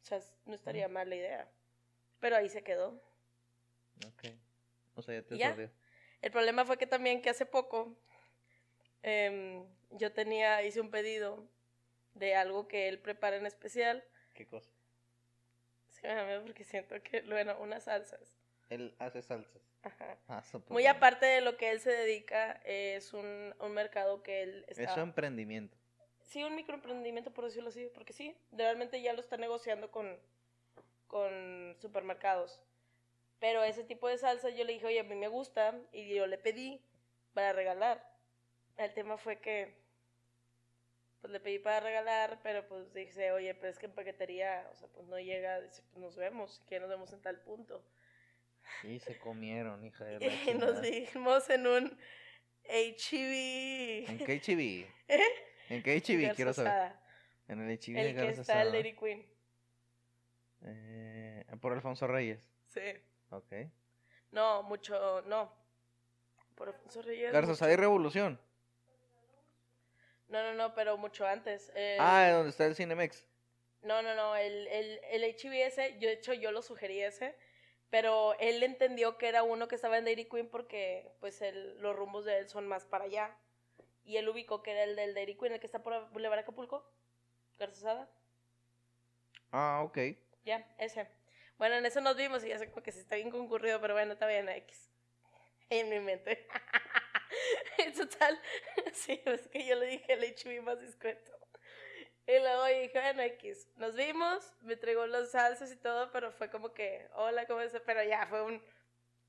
O 0.02 0.06
sea 0.06 0.20
no 0.46 0.56
estaría 0.56 0.88
mal 0.88 1.10
la 1.10 1.16
idea. 1.16 1.50
Pero 2.20 2.38
ahí 2.38 2.50
se 2.50 2.64
quedó. 2.64 3.02
Ok. 4.08 4.26
O 4.96 5.02
sea, 5.02 5.16
ya 5.16 5.22
te 5.24 5.36
¿Y 5.36 5.40
ya? 5.40 5.56
el 6.22 6.32
problema 6.32 6.66
fue 6.66 6.78
que 6.78 6.88
también 6.88 7.22
que 7.22 7.30
hace 7.30 7.46
poco 7.46 7.98
em, 9.04 9.66
yo 9.92 10.12
tenía 10.14 10.64
hice 10.64 10.82
un 10.82 10.90
pedido 10.90 11.48
de 12.14 12.36
algo 12.36 12.68
que 12.68 12.88
él 12.88 13.00
prepara 13.00 13.36
en 13.36 13.46
especial. 13.46 14.04
¿Qué 14.34 14.48
cosa? 14.48 14.72
Sí, 16.06 16.12
me 16.12 16.16
da 16.16 16.26
miedo 16.26 16.44
porque 16.44 16.64
siento 16.64 16.96
que, 17.02 17.22
bueno, 17.22 17.58
unas 17.60 17.84
salsas. 17.84 18.36
Él 18.70 18.96
hace 19.00 19.22
salsas. 19.22 19.62
Ajá. 19.82 20.18
Ah, 20.28 20.44
Muy 20.70 20.86
aparte 20.86 21.26
de 21.26 21.42
lo 21.42 21.58
que 21.58 21.72
él 21.72 21.80
se 21.80 21.92
dedica, 21.92 22.60
es 22.64 23.14
un, 23.14 23.54
un 23.60 23.72
mercado 23.72 24.22
que 24.24 24.44
él 24.44 24.66
está... 24.68 24.84
Es 24.84 24.92
su 24.92 25.00
emprendimiento. 25.00 25.76
Sí, 26.24 26.44
un 26.44 26.56
microemprendimiento, 26.56 27.32
por 27.32 27.46
decirlo 27.46 27.70
así, 27.70 27.90
porque 27.94 28.14
sí, 28.14 28.36
realmente 28.52 29.02
ya 29.02 29.14
lo 29.14 29.20
está 29.20 29.38
negociando 29.38 29.92
con, 29.92 30.18
con 31.08 31.76
supermercados. 31.80 32.62
Pero 33.40 33.64
ese 33.64 33.84
tipo 33.84 34.08
de 34.08 34.18
salsa 34.18 34.50
yo 34.50 34.64
le 34.64 34.74
dije, 34.74 34.88
oye, 34.88 35.00
a 35.00 35.04
mí 35.04 35.16
me 35.16 35.28
gusta, 35.28 35.76
y 35.92 36.14
yo 36.14 36.26
le 36.26 36.38
pedí 36.38 36.82
para 37.34 37.54
regalar. 37.54 38.12
El 38.78 38.94
tema 38.94 39.18
fue 39.18 39.40
que, 39.40 39.76
pues 41.26 41.34
le 41.34 41.40
pedí 41.40 41.58
para 41.58 41.80
regalar, 41.80 42.40
pero 42.44 42.68
pues 42.68 42.94
dije, 42.94 43.32
oye, 43.32 43.56
pero 43.56 43.70
es 43.70 43.80
que 43.80 43.88
en 43.88 43.94
paquetería, 43.94 44.70
o 44.72 44.76
sea, 44.76 44.88
pues 44.90 45.08
no 45.08 45.20
llega, 45.20 45.60
dice, 45.60 45.82
pues 45.90 45.98
nos 45.98 46.16
vemos, 46.16 46.62
que 46.70 46.80
nos 46.80 46.88
vemos 46.88 47.12
en 47.14 47.22
tal 47.24 47.40
punto. 47.40 47.84
Y 48.84 49.00
se 49.00 49.18
comieron, 49.18 49.84
hija 49.84 50.06
de 50.06 50.20
la 50.20 50.52
Y 50.52 50.54
nos 50.54 50.82
vimos 50.82 51.50
en 51.50 51.66
un 51.66 51.98
HEB. 52.66 54.08
¿En 54.08 54.18
qué 54.20 54.40
HB? 54.40 54.86
¿Eh? 55.08 55.20
¿En 55.70 55.82
qué 55.82 55.98
HB? 56.00 56.36
Quiero 56.36 56.54
saber. 56.54 56.94
En 57.48 57.60
el 57.68 57.76
HB 57.76 57.94
de 57.96 58.10
El 58.12 58.16
que 58.16 58.30
está 58.30 58.62
el. 58.62 58.72
Dairy 58.72 58.96
Queen. 58.96 59.26
Eh, 60.62 61.44
por 61.60 61.74
Alfonso 61.74 62.06
Reyes. 62.06 62.48
Sí. 62.68 62.82
Ok. 63.32 63.52
No, 64.30 64.62
mucho, 64.62 65.24
no. 65.24 65.52
Por 66.54 66.68
Alfonso 66.68 67.02
Reyes. 67.02 67.34
Garza 67.34 67.48
mucho- 67.48 67.58
Sada 67.58 67.74
y 67.74 67.78
Revolución. 67.78 68.40
No, 70.28 70.42
no, 70.44 70.54
no, 70.54 70.74
pero 70.74 70.98
mucho 70.98 71.26
antes. 71.26 71.72
El- 71.76 72.00
Ah, 72.02 72.30
donde 72.32 72.50
está 72.50 72.66
el 72.66 72.76
Cinemex. 72.76 73.26
No, 73.82 74.02
no, 74.02 74.16
no, 74.16 74.36
el, 74.36 74.68
el, 74.68 75.00
el 75.12 75.24
HBS, 75.36 76.00
yo 76.00 76.08
de 76.10 76.14
hecho 76.16 76.34
yo 76.34 76.52
lo 76.52 76.64
sugerí 76.64 77.02
ese, 77.02 77.36
pero 77.92 78.34
él 78.40 78.64
entendió 78.64 79.18
que 79.20 79.28
era 79.28 79.44
uno 79.44 79.68
que 79.68 79.76
estaba 79.76 79.98
en 80.00 80.06
Dairy 80.06 80.26
Queen 80.26 80.50
porque 80.50 81.12
pues 81.20 81.42
el, 81.44 81.80
los 81.82 81.96
rumbos 81.96 82.26
de 82.26 82.40
él 82.40 82.50
son 82.50 82.68
más 82.68 82.86
para 82.86 83.06
allá. 83.06 83.38
Y 84.04 84.18
él 84.18 84.28
ubicó 84.30 84.62
que 84.64 84.72
era 84.72 84.84
el 84.84 84.96
del 84.96 85.14
Dairy 85.14 85.36
Queen, 85.38 85.54
el 85.54 85.60
que 85.60 85.66
está 85.68 85.84
por 85.84 86.10
Boulevard 86.12 86.40
Acapulco. 86.40 86.84
Garzazada. 87.60 88.10
Ah, 89.52 89.82
ok. 89.84 89.98
Ya, 90.46 90.68
ese. 90.80 91.08
Bueno, 91.58 91.76
en 91.76 91.86
eso 91.86 92.02
nos 92.02 92.16
vimos 92.18 92.44
y 92.44 92.50
ya 92.50 92.58
sé 92.60 92.70
como 92.70 92.84
que 92.84 92.92
sí 92.92 93.00
está 93.00 93.16
bien 93.16 93.32
concurrido, 93.32 93.80
pero 93.82 93.94
bueno, 93.94 94.14
está 94.14 94.28
bien, 94.28 94.50
X. 94.50 94.90
En 95.70 95.90
mi 95.90 96.00
mente. 96.00 96.48
En 97.78 97.94
Total, 97.94 98.40
sí, 98.94 99.22
es 99.26 99.48
que 99.48 99.66
yo 99.66 99.76
le 99.76 99.88
dije 99.88 100.14
el 100.14 100.24
HB 100.24 100.64
más 100.64 100.80
discreto. 100.80 101.32
Y 102.28 102.40
luego 102.40 102.66
dije, 102.66 103.00
bueno, 103.00 103.22
X. 103.22 103.68
Nos 103.76 103.96
vimos, 103.96 104.54
me 104.62 104.74
entregó 104.74 105.06
los 105.06 105.32
salsas 105.32 105.72
y 105.72 105.76
todo, 105.76 106.12
pero 106.12 106.32
fue 106.32 106.50
como 106.50 106.74
que, 106.74 107.08
hola, 107.14 107.46
¿cómo 107.46 107.62
estás? 107.62 107.84
Pero 107.86 108.04
ya 108.04 108.26
fue 108.26 108.42
un 108.42 108.62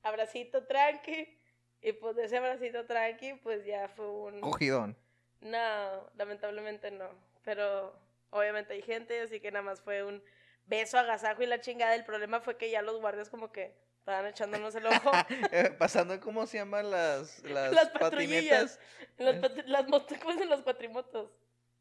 abracito 0.01 0.65
tranqui. 0.65 1.37
Y 1.81 1.91
pues 1.93 2.15
de 2.15 2.25
ese 2.25 2.37
abracito 2.37 2.85
tranqui, 2.87 3.35
pues 3.35 3.65
ya 3.65 3.87
fue 3.89 4.09
un... 4.09 4.41
Cogidón. 4.41 4.97
No, 5.41 6.09
lamentablemente 6.15 6.89
no. 6.89 7.09
Pero 7.43 7.95
obviamente 8.31 8.73
hay 8.73 8.81
gente, 8.81 9.21
así 9.21 9.39
que 9.39 9.51
nada 9.51 9.63
más 9.63 9.79
fue 9.81 10.03
un 10.03 10.23
beso, 10.67 10.97
agasajo 10.99 11.41
y 11.43 11.47
la 11.47 11.59
chingada. 11.61 11.95
El 11.95 12.05
problema 12.05 12.39
fue 12.41 12.57
que 12.57 12.69
ya 12.69 12.81
los 12.81 12.99
guardias 13.01 13.29
como 13.29 13.51
que 13.51 13.75
estaban 13.99 14.25
echándonos 14.27 14.75
el 14.75 14.85
ojo. 14.87 15.11
Eh, 15.51 15.71
pasando, 15.77 16.19
¿cómo 16.19 16.45
se 16.47 16.57
llaman 16.57 16.91
las, 16.91 17.39
las, 17.43 17.73
las 17.73 17.89
patrullillas. 17.89 18.79
Las, 19.17 19.35
pat- 19.37 19.65
las 19.65 19.87
motos, 19.87 20.17
¿cómo 20.19 20.33
dicen 20.33 20.49
los 20.49 20.61
cuatrimotos? 20.61 21.31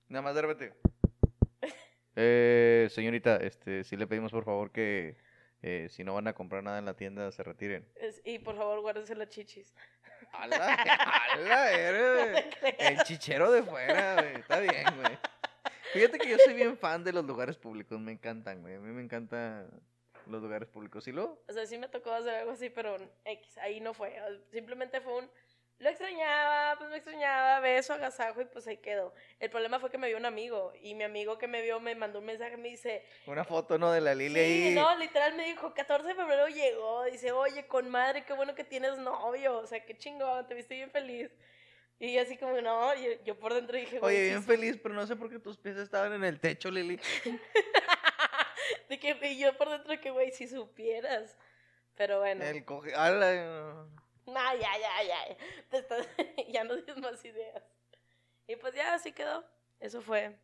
Nada 0.08 0.22
más 0.22 0.34
de 0.34 0.42
repente. 0.42 0.74
Eh, 2.18 2.88
señorita, 2.92 3.36
este, 3.36 3.84
sí 3.84 3.94
le 3.94 4.06
pedimos 4.06 4.32
por 4.32 4.42
favor 4.46 4.72
que 4.72 5.18
eh, 5.60 5.88
si 5.90 6.02
no 6.02 6.14
van 6.14 6.26
a 6.28 6.32
comprar 6.32 6.62
nada 6.62 6.78
en 6.78 6.86
la 6.86 6.94
tienda 6.96 7.30
se 7.30 7.42
retiren. 7.42 7.86
Es- 7.96 8.22
y 8.24 8.38
por 8.38 8.56
favor, 8.56 8.80
guárdense 8.80 9.14
las 9.14 9.28
chichis. 9.28 9.74
¡Hala! 10.32 10.74
¡Hala! 11.34 11.72
Eres 11.72 12.46
No 12.62 12.68
el 12.78 12.98
chichero 13.02 13.52
de 13.52 13.62
fuera, 13.62 14.14
güey. 14.14 14.34
Está 14.36 14.60
bien, 14.60 14.84
güey. 14.98 15.18
Fíjate 15.96 16.18
que 16.18 16.28
yo 16.28 16.38
soy 16.38 16.54
bien 16.54 16.76
fan 16.76 17.04
de 17.04 17.12
los 17.12 17.24
lugares 17.24 17.56
públicos. 17.56 17.98
Me 18.00 18.12
encantan, 18.12 18.62
güey. 18.62 18.74
A 18.74 18.80
mí 18.80 18.92
me 18.92 19.02
encantan 19.02 19.68
los 20.26 20.42
lugares 20.42 20.68
públicos. 20.68 21.06
¿Y 21.08 21.12
luego? 21.12 21.42
O 21.48 21.52
sea, 21.52 21.66
sí 21.66 21.78
me 21.78 21.88
tocó 21.88 22.10
hacer 22.12 22.34
algo 22.34 22.52
así, 22.52 22.70
pero 22.70 22.96
X, 23.24 23.58
ahí 23.58 23.80
no 23.80 23.94
fue. 23.94 24.16
Simplemente 24.50 25.00
fue 25.00 25.18
un. 25.18 25.30
Lo 25.78 25.90
extrañaba, 25.90 26.78
pues 26.78 26.88
me 26.88 26.96
extrañaba, 26.96 27.60
beso, 27.60 27.92
agasajo 27.92 28.40
y 28.40 28.46
pues 28.46 28.66
ahí 28.66 28.78
quedó. 28.78 29.12
El 29.38 29.50
problema 29.50 29.78
fue 29.78 29.90
que 29.90 29.98
me 29.98 30.08
vio 30.08 30.16
un 30.16 30.24
amigo 30.24 30.72
y 30.80 30.94
mi 30.94 31.04
amigo 31.04 31.36
que 31.36 31.48
me 31.48 31.60
vio 31.60 31.80
me 31.80 31.94
mandó 31.94 32.20
un 32.20 32.24
mensaje, 32.24 32.56
me 32.56 32.68
dice, 32.70 33.04
Una 33.26 33.44
foto, 33.44 33.76
¿no? 33.76 33.92
De 33.92 34.00
la 34.00 34.14
Lili 34.14 34.40
Sí, 34.40 34.68
ahí. 34.68 34.74
no, 34.74 34.96
literal 34.96 35.34
me 35.34 35.44
dijo, 35.44 35.74
14 35.74 36.08
de 36.08 36.14
febrero 36.14 36.48
llegó, 36.48 37.04
dice, 37.04 37.30
oye, 37.30 37.66
con 37.66 37.90
madre, 37.90 38.24
qué 38.24 38.32
bueno 38.32 38.54
que 38.54 38.64
tienes 38.64 38.96
novio, 38.96 39.58
o 39.58 39.66
sea, 39.66 39.84
qué 39.84 39.94
chingón, 39.98 40.46
te 40.46 40.54
viste 40.54 40.74
bien 40.76 40.90
feliz. 40.90 41.30
Y 41.98 42.18
así 42.18 42.36
como, 42.36 42.60
no, 42.60 42.94
yo, 42.94 43.10
yo 43.24 43.38
por 43.38 43.54
dentro 43.54 43.76
dije, 43.76 43.98
Oye, 44.02 44.24
bien 44.24 44.42
feliz, 44.42 44.78
pero 44.82 44.94
no 44.94 45.06
sé 45.06 45.16
por 45.16 45.30
qué 45.30 45.38
tus 45.38 45.56
pies 45.56 45.76
estaban 45.78 46.12
en 46.12 46.24
el 46.24 46.38
techo, 46.38 46.70
Lili. 46.70 47.00
de 48.88 48.98
que, 48.98 49.18
y 49.30 49.38
yo 49.38 49.56
por 49.56 49.70
dentro 49.70 49.98
que, 50.00 50.10
güey, 50.10 50.30
si 50.30 50.46
supieras. 50.46 51.36
Pero 51.94 52.18
bueno, 52.18 52.44
El 52.44 52.64
coge. 52.66 52.94
¡Hala! 52.94 53.86
no, 54.26 54.34
ya, 54.34 54.78
ya, 54.78 55.02
ya, 55.04 55.36
te 55.70 55.78
estás- 55.78 56.08
ya 56.48 56.64
no 56.64 56.76
tienes 56.82 57.02
más 57.02 57.24
ideas. 57.24 57.62
Y 58.46 58.56
pues 58.56 58.74
ya, 58.74 58.92
así 58.94 59.12
quedó, 59.12 59.44
eso 59.80 60.02
fue. 60.02 60.36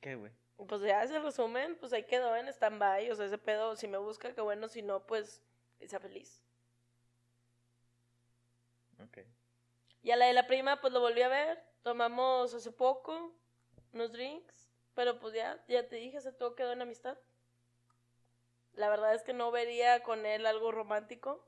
¿Qué, 0.00 0.16
güey? 0.16 0.32
Pues 0.68 0.82
ya, 0.82 1.02
ese 1.02 1.18
resumen, 1.20 1.76
pues 1.76 1.92
ahí 1.92 2.04
quedó 2.04 2.34
en 2.36 2.48
stand-by, 2.48 3.10
o 3.10 3.14
sea, 3.14 3.26
ese 3.26 3.38
pedo, 3.38 3.76
si 3.76 3.86
me 3.86 3.98
busca, 3.98 4.34
qué 4.34 4.40
bueno, 4.40 4.68
si 4.68 4.82
no, 4.82 5.06
pues, 5.06 5.42
que 5.78 5.88
sea 5.88 6.00
feliz. 6.00 6.40
Ok. 9.00 9.18
Y 10.04 10.10
a 10.10 10.16
la 10.16 10.26
de 10.26 10.34
la 10.34 10.46
prima, 10.46 10.82
pues 10.82 10.92
lo 10.92 11.00
volví 11.00 11.22
a 11.22 11.28
ver. 11.28 11.64
Tomamos 11.82 12.52
hace 12.52 12.70
poco 12.70 13.34
unos 13.94 14.12
drinks. 14.12 14.70
Pero 14.94 15.18
pues 15.18 15.32
ya, 15.34 15.64
ya 15.66 15.88
te 15.88 15.96
dije, 15.96 16.20
se 16.20 16.30
todo 16.30 16.54
quedó 16.54 16.72
en 16.72 16.82
amistad. 16.82 17.18
La 18.74 18.90
verdad 18.90 19.14
es 19.14 19.22
que 19.22 19.32
no 19.32 19.50
vería 19.50 20.02
con 20.02 20.26
él 20.26 20.44
algo 20.44 20.72
romántico. 20.72 21.42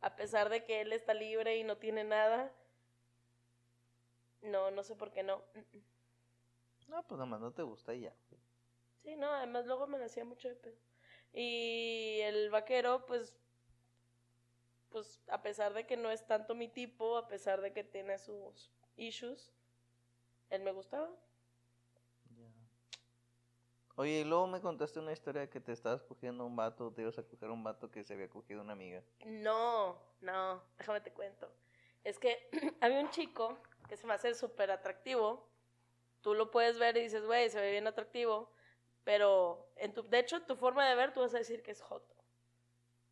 A 0.00 0.16
pesar 0.16 0.48
de 0.48 0.64
que 0.64 0.80
él 0.80 0.94
está 0.94 1.12
libre 1.12 1.58
y 1.58 1.62
no 1.62 1.76
tiene 1.76 2.02
nada. 2.02 2.50
No, 4.40 4.70
no 4.70 4.82
sé 4.82 4.96
por 4.96 5.12
qué 5.12 5.22
no. 5.22 5.42
No, 6.88 7.06
pues 7.06 7.18
nomás 7.18 7.40
no 7.40 7.52
te 7.52 7.62
gusta 7.62 7.94
y 7.94 8.00
ya. 8.00 8.14
Sí, 9.02 9.14
no, 9.14 9.30
además 9.30 9.66
luego 9.66 9.86
me 9.86 10.02
hacía 10.02 10.24
mucho 10.24 10.48
de 10.48 10.54
pedo. 10.54 10.76
Y 11.34 12.20
el 12.22 12.48
vaquero, 12.48 13.04
pues, 13.04 13.36
pues 14.90 15.20
a 15.28 15.42
pesar 15.42 15.74
de 15.74 15.86
que 15.86 15.96
no 15.96 16.10
es 16.10 16.26
tanto 16.26 16.54
mi 16.54 16.68
tipo, 16.68 17.16
a 17.16 17.28
pesar 17.28 17.60
de 17.60 17.72
que 17.72 17.84
tiene 17.84 18.18
sus 18.18 18.70
issues, 18.96 19.52
él 20.50 20.62
me 20.62 20.72
gustaba. 20.72 21.10
Ya. 22.36 22.48
Oye, 23.96 24.20
y 24.20 24.24
luego 24.24 24.46
me 24.46 24.60
contaste 24.60 24.98
una 24.98 25.12
historia 25.12 25.42
de 25.42 25.48
que 25.48 25.60
te 25.60 25.72
estabas 25.72 26.02
cogiendo 26.02 26.44
a 26.44 26.46
un 26.46 26.56
vato, 26.56 26.92
te 26.92 27.02
ibas 27.02 27.18
a 27.18 27.22
coger 27.22 27.48
a 27.48 27.52
un 27.52 27.64
vato 27.64 27.90
que 27.90 28.04
se 28.04 28.14
había 28.14 28.28
cogido 28.28 28.60
una 28.62 28.72
amiga. 28.72 29.02
No, 29.24 29.98
no, 30.20 30.62
déjame 30.78 31.00
te 31.00 31.12
cuento. 31.12 31.50
Es 32.04 32.18
que 32.18 32.48
había 32.80 33.00
un 33.00 33.10
chico 33.10 33.58
que 33.88 33.96
se 33.96 34.06
me 34.06 34.14
hace 34.14 34.34
súper 34.34 34.70
atractivo. 34.70 35.48
Tú 36.22 36.34
lo 36.34 36.50
puedes 36.50 36.78
ver 36.78 36.96
y 36.96 37.02
dices, 37.02 37.24
güey, 37.24 37.48
se 37.50 37.60
ve 37.60 37.70
bien 37.70 37.86
atractivo. 37.86 38.52
Pero, 39.04 39.72
en 39.76 39.94
tu, 39.94 40.02
de 40.02 40.18
hecho, 40.18 40.42
tu 40.42 40.56
forma 40.56 40.88
de 40.88 40.94
ver, 40.94 41.12
tú 41.12 41.20
vas 41.20 41.34
a 41.34 41.38
decir 41.38 41.62
que 41.62 41.70
es 41.70 41.80
joto. 41.80 42.14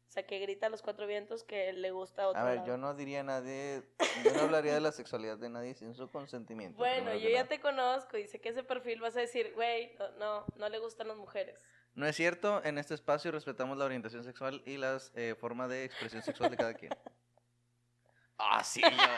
O 0.09 0.11
sea, 0.11 0.27
que 0.27 0.39
grita 0.39 0.67
a 0.69 0.71
los 0.71 0.81
cuatro 0.81 1.07
vientos 1.07 1.45
que 1.45 1.73
le 1.75 1.91
gusta 1.91 2.23
a 2.23 2.29
otro 2.29 2.41
A 2.41 2.45
ver, 2.45 2.55
lado. 2.57 2.67
yo 2.67 2.77
no 2.79 2.95
diría 2.95 3.21
a 3.21 3.25
nadie, 3.25 3.83
yo 4.25 4.33
no 4.33 4.41
hablaría 4.41 4.73
de 4.73 4.81
la 4.81 4.91
sexualidad 4.91 5.37
de 5.37 5.51
nadie 5.51 5.75
sin 5.75 5.95
su 5.95 6.09
consentimiento. 6.11 6.79
Bueno, 6.79 7.13
yo 7.15 7.29
ya 7.29 7.39
nada. 7.43 7.49
te 7.49 7.61
conozco 7.61 8.17
y 8.17 8.27
sé 8.27 8.41
que 8.41 8.49
ese 8.49 8.63
perfil 8.63 9.01
vas 9.03 9.17
a 9.17 9.21
decir, 9.21 9.53
güey, 9.55 9.95
no, 9.99 10.11
no, 10.13 10.45
no 10.57 10.69
le 10.71 10.79
gustan 10.79 11.09
las 11.09 11.19
mujeres. 11.19 11.61
No 11.95 12.07
es 12.07 12.17
cierto, 12.17 12.63
en 12.65 12.79
este 12.79 12.95
espacio 12.95 13.31
respetamos 13.33 13.77
la 13.77 13.85
orientación 13.85 14.25
sexual 14.25 14.63
y 14.65 14.79
las 14.79 15.13
eh, 15.15 15.35
formas 15.39 15.69
de 15.69 15.85
expresión 15.85 16.23
sexual 16.23 16.51
de 16.51 16.57
cada 16.57 16.75
quien. 16.75 16.93
Ah, 18.41 18.63
sí, 18.63 18.81
ya. 18.81 19.17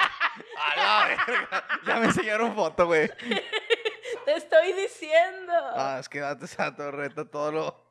A 0.57 0.77
la 0.77 1.09
verga. 1.09 1.65
Ya 1.87 1.97
me 1.99 2.07
enseñaron 2.07 2.55
foto, 2.55 2.87
güey. 2.87 3.07
Te 4.25 4.35
estoy 4.35 4.73
diciendo. 4.73 5.53
Ah, 5.75 5.99
es 6.01 6.09
que 6.09 6.21
date 6.21 6.47
esa 6.47 6.75
torreta 6.75 7.27
todo 7.31 7.53
lo. 7.53 7.90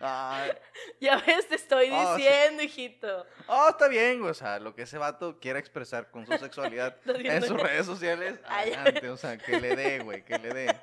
Ah, 0.00 0.46
Ya 1.00 1.16
ves, 1.18 1.48
te 1.48 1.54
estoy 1.54 1.88
Ah, 1.92 2.14
sí. 2.16 2.22
diciendo, 2.22 2.62
hijito. 2.62 3.26
oh, 3.48 3.68
está 3.70 3.88
bien, 3.88 4.18
güey. 4.20 4.30
O 4.30 4.34
sea, 4.34 4.58
lo 4.58 4.74
que 4.74 4.82
ese 4.82 4.98
vato 4.98 5.38
quiera 5.40 5.58
expresar 5.58 6.10
con 6.10 6.26
su 6.26 6.32
sexualidad 6.36 6.96
en 7.06 7.42
sus 7.42 7.58
redes 7.60 7.86
sociales, 7.86 8.38
Ay. 8.46 8.72
adelante. 8.72 9.08
O 9.10 9.16
sea, 9.16 9.38
que 9.38 9.58
le 9.60 9.74
dé, 9.74 10.00
güey, 10.00 10.24
que 10.24 10.38
le 10.38 10.48
dé. 10.50 10.80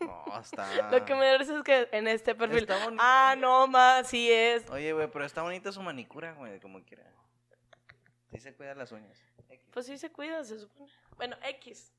No, 0.00 0.40
está. 0.40 0.90
Lo 0.90 1.04
que 1.04 1.14
me 1.14 1.24
da 1.26 1.36
es 1.36 1.48
que 1.64 1.88
en 1.92 2.06
este 2.08 2.34
perfil. 2.34 2.58
Está 2.60 2.84
bonito. 2.84 3.02
Ah, 3.04 3.34
no, 3.38 3.66
más, 3.66 4.08
sí 4.08 4.30
es. 4.30 4.68
Oye, 4.70 4.92
güey, 4.92 5.08
pero 5.10 5.24
está 5.24 5.42
bonita 5.42 5.72
su 5.72 5.80
manicura, 5.82 6.32
güey, 6.34 6.60
como 6.60 6.82
quiera. 6.84 7.04
Sí 8.30 8.38
se 8.40 8.54
cuida 8.54 8.74
las 8.74 8.92
uñas. 8.92 9.18
X. 9.48 9.66
Pues 9.72 9.86
sí 9.86 9.96
se 9.96 10.12
cuida, 10.12 10.44
se 10.44 10.58
supone. 10.58 10.92
Bueno, 11.16 11.36
X. 11.42 11.92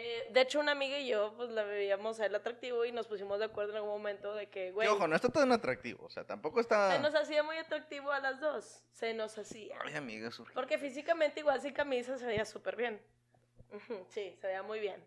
Eh, 0.00 0.28
de 0.30 0.40
hecho, 0.42 0.60
una 0.60 0.70
amiga 0.70 0.96
y 0.96 1.08
yo, 1.08 1.34
pues 1.36 1.50
la 1.50 1.64
veíamos 1.64 2.20
a 2.20 2.26
él 2.26 2.34
atractivo 2.36 2.84
y 2.84 2.92
nos 2.92 3.08
pusimos 3.08 3.40
de 3.40 3.46
acuerdo 3.46 3.72
en 3.72 3.78
algún 3.78 3.90
momento 3.90 4.32
de 4.32 4.48
que, 4.48 4.70
güey, 4.70 4.86
ojo, 4.86 5.08
no 5.08 5.16
está 5.16 5.28
tan 5.28 5.50
atractivo. 5.50 6.04
O 6.04 6.08
sea, 6.08 6.24
tampoco 6.24 6.60
está. 6.60 6.92
se 6.92 7.00
nos 7.00 7.16
hacía 7.16 7.42
muy 7.42 7.56
atractivo 7.56 8.12
a 8.12 8.20
las 8.20 8.38
dos. 8.38 8.84
Se 8.92 9.12
nos 9.12 9.36
hacía. 9.36 9.76
Ay, 9.84 9.96
amiga, 9.96 10.30
su... 10.30 10.44
Porque 10.54 10.78
físicamente, 10.78 11.40
igual 11.40 11.60
sin 11.60 11.72
camisa, 11.72 12.16
se 12.16 12.26
veía 12.26 12.44
súper 12.44 12.76
bien. 12.76 13.02
Sí, 14.08 14.36
se 14.40 14.46
veía 14.46 14.62
muy 14.62 14.78
bien. 14.78 15.04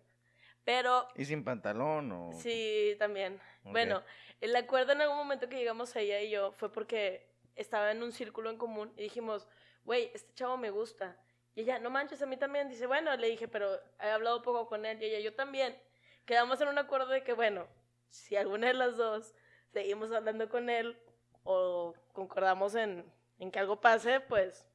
Pero 0.65 1.07
¿Y 1.15 1.23
sin 1.23 1.45
pantalón 1.45 2.11
o.? 2.11 2.33
Sí, 2.33 2.97
también. 2.99 3.39
Bueno, 3.63 4.03
el 4.41 4.53
acuerdo 4.57 4.91
en 4.91 4.99
algún 4.99 5.17
momento 5.17 5.47
que 5.47 5.55
llegamos 5.55 5.95
ella 5.95 6.19
y 6.19 6.31
yo 6.31 6.51
fue 6.51 6.69
porque 6.69 7.31
estaba 7.55 7.91
en 7.91 8.03
un 8.03 8.11
círculo 8.11 8.49
en 8.49 8.57
común 8.57 8.91
y 8.97 9.03
dijimos, 9.03 9.47
güey, 9.85 10.11
este 10.13 10.33
chavo 10.33 10.57
me 10.57 10.69
gusta. 10.69 11.17
Y 11.55 11.61
ella, 11.61 11.79
no 11.79 11.89
manches, 11.89 12.21
a 12.21 12.25
mí 12.25 12.37
también. 12.37 12.69
Dice, 12.69 12.87
bueno, 12.87 13.15
le 13.17 13.27
dije, 13.27 13.47
pero 13.47 13.79
he 13.99 14.09
hablado 14.09 14.41
poco 14.41 14.67
con 14.67 14.85
él. 14.85 15.01
Y 15.01 15.05
ella, 15.05 15.19
yo 15.19 15.33
también. 15.33 15.77
Quedamos 16.25 16.61
en 16.61 16.69
un 16.69 16.77
acuerdo 16.77 17.07
de 17.07 17.23
que, 17.23 17.33
bueno, 17.33 17.67
si 18.09 18.35
alguna 18.35 18.67
de 18.67 18.73
las 18.73 18.97
dos 18.97 19.33
seguimos 19.73 20.11
hablando 20.11 20.49
con 20.49 20.69
él 20.69 20.97
o 21.43 21.93
concordamos 22.13 22.75
en, 22.75 23.05
en 23.39 23.51
que 23.51 23.59
algo 23.59 23.81
pase, 23.81 24.19
pues 24.19 24.65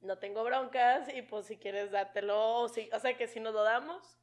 no 0.00 0.18
tengo 0.18 0.44
broncas 0.44 1.12
y 1.12 1.22
pues 1.22 1.46
si 1.46 1.56
quieres 1.56 1.90
dártelo, 1.90 2.62
o, 2.62 2.68
si, 2.68 2.88
o 2.92 3.00
sea 3.00 3.16
que 3.16 3.26
si 3.28 3.40
nos 3.40 3.52
lo 3.52 3.62
damos, 3.62 4.16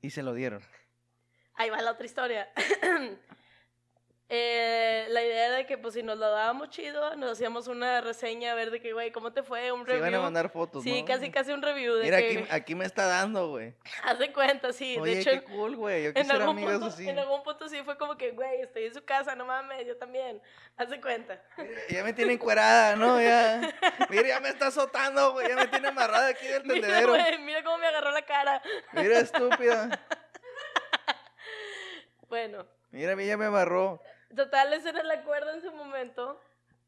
Y 0.00 0.10
se 0.10 0.22
lo 0.22 0.34
dieron. 0.34 0.62
Ahí 1.54 1.70
va 1.70 1.80
la 1.80 1.92
otra 1.92 2.06
historia. 2.06 2.52
Eh, 4.30 4.73
de 5.54 5.66
que, 5.66 5.78
pues, 5.78 5.94
si 5.94 6.02
nos 6.02 6.18
lo 6.18 6.30
dábamos 6.30 6.68
chido, 6.70 7.16
nos 7.16 7.32
hacíamos 7.32 7.66
una 7.68 8.00
reseña 8.00 8.52
a 8.52 8.54
ver 8.54 8.70
de 8.70 8.80
que, 8.80 8.92
güey, 8.92 9.10
¿cómo 9.12 9.32
te 9.32 9.42
fue? 9.42 9.72
Un 9.72 9.80
Se 9.80 9.92
review. 9.92 10.06
iban 10.08 10.14
a 10.14 10.22
mandar 10.22 10.50
fotos, 10.50 10.82
sí, 10.82 11.00
¿no? 11.00 11.06
casi, 11.06 11.30
casi 11.30 11.52
un 11.52 11.62
review 11.62 11.94
de 11.94 12.04
Mira, 12.04 12.18
que, 12.18 12.38
aquí, 12.38 12.46
aquí 12.50 12.74
me 12.74 12.84
está 12.84 13.06
dando, 13.06 13.48
güey. 13.48 13.74
haz 14.04 14.18
de 14.18 14.32
cuenta, 14.32 14.72
sí. 14.72 14.96
Oye, 14.98 15.14
de 15.14 15.20
hecho, 15.20 15.30
qué 15.30 15.42
cool, 15.42 15.76
güey. 15.76 16.02
Yo 16.02 16.08
en 16.10 16.14
quisiera 16.14 16.38
algún, 16.40 16.56
amigas 16.56 16.72
punto, 16.74 16.86
así. 16.86 17.08
en 17.08 17.18
algún 17.18 17.42
punto 17.42 17.68
sí 17.68 17.82
fue 17.84 17.96
como 17.96 18.16
que, 18.16 18.32
güey, 18.32 18.60
estoy 18.60 18.84
en 18.84 18.94
su 18.94 19.04
casa, 19.04 19.34
no 19.34 19.46
mames, 19.46 19.86
yo 19.86 19.96
también. 19.96 20.40
Haz 20.76 20.90
de 20.90 21.00
cuenta. 21.00 21.40
Ya 21.90 22.02
me 22.02 22.12
tiene 22.12 22.32
encuerada, 22.32 22.96
¿no? 22.96 23.20
Ya. 23.20 23.60
Mira, 24.10 24.28
ya 24.28 24.40
me 24.40 24.48
está 24.48 24.68
azotando, 24.68 25.32
güey. 25.32 25.48
Ya 25.48 25.56
me 25.56 25.68
tiene 25.68 25.88
amarrada 25.88 26.28
aquí 26.28 26.46
del 26.46 26.62
Mira, 26.64 26.74
tendedero. 26.80 27.08
güey, 27.10 27.38
mira 27.40 27.62
cómo 27.62 27.78
me 27.78 27.86
agarró 27.86 28.10
la 28.10 28.22
cara. 28.22 28.62
Mira, 28.92 29.18
estúpida. 29.20 30.00
Bueno, 32.28 32.66
Mira, 32.90 33.12
a 33.12 33.16
mí 33.16 33.26
ya 33.26 33.36
me 33.36 33.46
amarró. 33.46 34.00
Total, 34.34 34.72
ese 34.72 34.90
era 34.90 35.00
el 35.00 35.10
acuerdo 35.10 35.50
en 35.52 35.60
su 35.62 35.72
momento, 35.72 36.40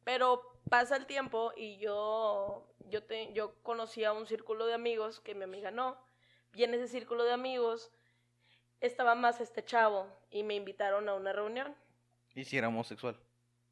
pero 0.04 0.42
pasa 0.70 0.96
el 0.96 1.06
tiempo 1.06 1.52
y 1.56 1.78
yo, 1.78 2.66
yo, 2.88 3.02
te, 3.04 3.32
yo 3.32 3.54
conocí 3.62 4.04
a 4.04 4.12
un 4.12 4.26
círculo 4.26 4.66
de 4.66 4.74
amigos 4.74 5.20
que 5.20 5.34
mi 5.34 5.44
amiga 5.44 5.70
no, 5.70 5.96
y 6.54 6.64
en 6.64 6.74
ese 6.74 6.88
círculo 6.88 7.24
de 7.24 7.32
amigos 7.32 7.90
estaba 8.80 9.14
más 9.14 9.40
este 9.40 9.64
chavo 9.64 10.06
y 10.30 10.42
me 10.42 10.54
invitaron 10.54 11.08
a 11.08 11.14
una 11.14 11.32
reunión. 11.32 11.74
¿Y 12.34 12.44
si 12.44 12.58
era 12.58 12.68
homosexual? 12.68 13.18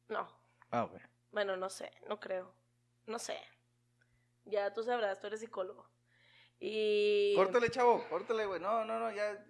No, 0.09 0.27
Ah, 0.71 0.83
bueno. 0.83 1.07
bueno, 1.31 1.57
no 1.57 1.69
sé, 1.69 1.91
no 2.07 2.19
creo, 2.19 2.51
no 3.05 3.19
sé. 3.19 3.39
Ya 4.45 4.73
tú 4.73 4.83
sabrás, 4.83 5.19
tú 5.19 5.27
eres 5.27 5.39
psicólogo. 5.39 5.87
Y... 6.59 7.33
Córtale, 7.35 7.69
chavo, 7.69 8.07
córtale, 8.09 8.45
güey. 8.45 8.59
No, 8.59 8.85
no, 8.85 8.99
no, 8.99 9.11
ya. 9.11 9.43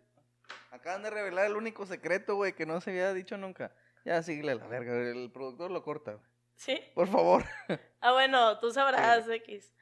Acaban 0.72 1.04
de 1.04 1.10
revelar 1.10 1.46
el 1.46 1.56
único 1.56 1.86
secreto, 1.86 2.36
güey, 2.36 2.54
que 2.54 2.66
no 2.66 2.80
se 2.82 2.92
había 2.92 3.14
dicho 3.14 3.38
nunca. 3.38 3.74
Ya, 4.06 4.22
síguele 4.22 4.56
la 4.56 4.68
verga, 4.68 4.94
el 4.94 5.32
productor 5.32 5.72
lo 5.72 5.84
corta, 5.84 6.14
güey. 6.14 6.26
¿Sí? 6.56 6.80
Por 6.94 7.08
favor. 7.08 7.44
Ah, 8.02 8.12
bueno, 8.12 8.60
tú 8.60 8.70
sabrás, 8.70 9.28
X. 9.28 9.74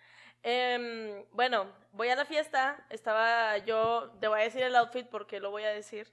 Em, 0.43 1.25
bueno, 1.33 1.69
voy 1.91 2.07
a 2.07 2.15
la 2.15 2.23
fiesta. 2.23 2.85
Estaba 2.89 3.57
yo, 3.57 4.15
te 4.21 4.29
voy 4.29 4.39
a 4.39 4.43
decir 4.45 4.63
el 4.63 4.77
outfit 4.77 5.09
porque 5.09 5.41
lo 5.41 5.51
voy 5.51 5.63
a 5.63 5.71
decir. 5.73 6.09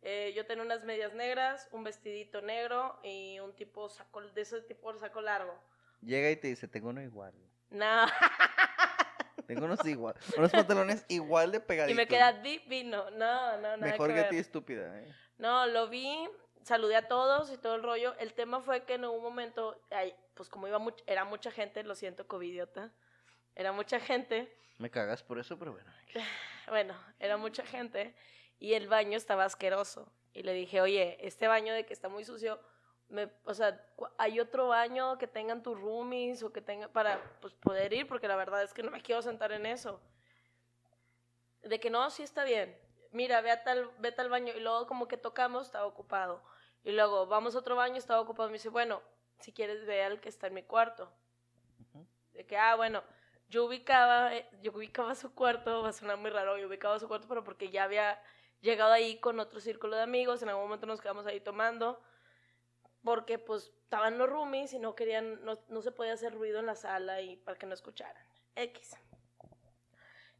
Eh, 0.00 0.32
yo 0.34 0.46
tenía 0.46 0.64
unas 0.64 0.84
medias 0.84 1.12
negras, 1.12 1.68
un 1.72 1.84
vestidito 1.84 2.40
negro 2.40 2.98
y 3.02 3.38
un 3.40 3.54
tipo 3.54 3.90
saco, 3.90 4.22
de 4.22 4.40
ese 4.40 4.62
tipo 4.62 4.90
de 4.90 5.00
saco 5.00 5.20
largo. 5.20 5.54
Llega 6.00 6.30
y 6.30 6.36
te 6.36 6.48
dice, 6.48 6.66
tengo 6.66 6.88
uno 6.88 7.02
igual. 7.02 7.34
No. 7.68 8.06
Tengo 9.46 9.66
unos 9.66 9.84
igual. 9.84 10.14
Unos 10.38 10.52
pantalones 10.52 11.04
igual 11.08 11.50
de 11.52 11.58
y 11.58 11.60
pegaditos. 11.60 11.96
me 11.96 12.06
queda 12.06 12.32
divino. 12.32 13.10
No, 13.10 13.56
no, 13.56 13.76
nada 13.76 13.76
Mejor 13.76 14.08
que 14.08 14.14
que 14.14 14.20
a 14.20 14.28
ti, 14.28 14.36
estúpida. 14.38 14.98
¿eh? 15.00 15.12
No, 15.38 15.66
lo 15.66 15.88
vi, 15.88 16.26
saludé 16.62 16.96
a 16.96 17.08
todos 17.08 17.50
y 17.52 17.58
todo 17.58 17.74
el 17.74 17.82
rollo. 17.82 18.14
El 18.18 18.34
tema 18.34 18.60
fue 18.60 18.84
que 18.84 18.94
en 18.94 19.04
un 19.04 19.22
momento, 19.22 19.80
ay, 19.90 20.14
pues 20.34 20.48
como 20.48 20.66
iba 20.68 20.78
much- 20.78 21.02
era 21.06 21.24
mucha 21.24 21.50
gente, 21.50 21.82
lo 21.82 21.94
siento, 21.94 22.26
covidiota, 22.26 22.92
era 23.54 23.72
mucha 23.72 24.00
gente. 24.00 24.54
Me 24.78 24.90
cagas 24.90 25.22
por 25.22 25.38
eso, 25.38 25.58
pero 25.58 25.72
bueno. 25.72 25.90
Bueno, 26.68 26.94
era 27.18 27.36
mucha 27.36 27.64
gente 27.64 28.14
y 28.60 28.74
el 28.74 28.86
baño 28.86 29.16
estaba 29.16 29.44
asqueroso. 29.44 30.12
Y 30.32 30.44
le 30.44 30.52
dije, 30.52 30.80
oye, 30.80 31.18
este 31.26 31.48
baño 31.48 31.74
de 31.74 31.84
que 31.84 31.92
está 31.92 32.08
muy 32.08 32.24
sucio, 32.24 32.60
me, 33.08 33.28
o 33.44 33.54
sea, 33.54 33.84
hay 34.18 34.38
otro 34.38 34.68
baño 34.68 35.18
que 35.18 35.26
tengan 35.26 35.64
tus 35.64 35.76
roomies 35.80 36.44
o 36.44 36.52
que 36.52 36.60
tengan 36.60 36.88
para 36.92 37.20
pues, 37.40 37.54
poder 37.54 37.92
ir, 37.92 38.06
porque 38.06 38.28
la 38.28 38.36
verdad 38.36 38.62
es 38.62 38.72
que 38.72 38.84
no 38.84 38.92
me 38.92 39.00
quiero 39.02 39.20
sentar 39.20 39.50
en 39.50 39.66
eso. 39.66 40.00
De 41.62 41.80
que 41.80 41.90
no, 41.90 42.08
sí 42.10 42.22
está 42.22 42.44
bien. 42.44 42.78
Mira, 43.10 43.40
ve 43.40 43.50
a 43.50 43.64
tal, 43.64 43.90
vete 43.98 44.20
al 44.20 44.28
baño. 44.30 44.52
Y 44.56 44.60
luego 44.60 44.86
como 44.86 45.08
que 45.08 45.16
tocamos, 45.16 45.66
estaba 45.66 45.86
ocupado. 45.86 46.40
Y 46.82 46.92
luego 46.92 47.26
vamos 47.26 47.54
a 47.54 47.58
otro 47.58 47.76
baño, 47.76 47.96
estaba 47.96 48.20
ocupado. 48.20 48.48
Me 48.48 48.54
dice, 48.54 48.68
bueno, 48.68 49.02
si 49.40 49.52
quieres 49.52 49.84
ve 49.86 50.02
al 50.02 50.20
que 50.20 50.28
está 50.28 50.46
en 50.46 50.54
mi 50.54 50.62
cuarto. 50.62 51.12
De 52.32 52.46
que, 52.46 52.56
ah, 52.56 52.74
bueno, 52.76 53.02
yo 53.48 53.64
ubicaba, 53.64 54.34
eh, 54.34 54.48
yo 54.62 54.72
ubicaba 54.72 55.14
su 55.14 55.34
cuarto, 55.34 55.82
va 55.82 55.90
a 55.90 55.92
sonar 55.92 56.16
muy 56.16 56.30
raro, 56.30 56.56
yo 56.56 56.68
ubicaba 56.68 56.98
su 56.98 57.08
cuarto, 57.08 57.26
pero 57.28 57.44
porque 57.44 57.70
ya 57.70 57.84
había 57.84 58.22
llegado 58.60 58.92
ahí 58.92 59.18
con 59.18 59.40
otro 59.40 59.60
círculo 59.60 59.96
de 59.96 60.02
amigos, 60.02 60.42
en 60.42 60.48
algún 60.48 60.64
momento 60.64 60.86
nos 60.86 61.00
quedamos 61.00 61.26
ahí 61.26 61.40
tomando, 61.40 62.00
porque 63.02 63.38
pues 63.38 63.72
estaban 63.82 64.18
los 64.18 64.30
roomies 64.30 64.72
y 64.72 64.78
no 64.78 64.94
querían, 64.94 65.44
no, 65.44 65.58
no 65.68 65.82
se 65.82 65.90
podía 65.90 66.12
hacer 66.12 66.32
ruido 66.32 66.60
en 66.60 66.66
la 66.66 66.76
sala 66.76 67.20
y 67.20 67.36
para 67.36 67.58
que 67.58 67.66
no 67.66 67.74
escucharan. 67.74 68.24
X. 68.54 68.96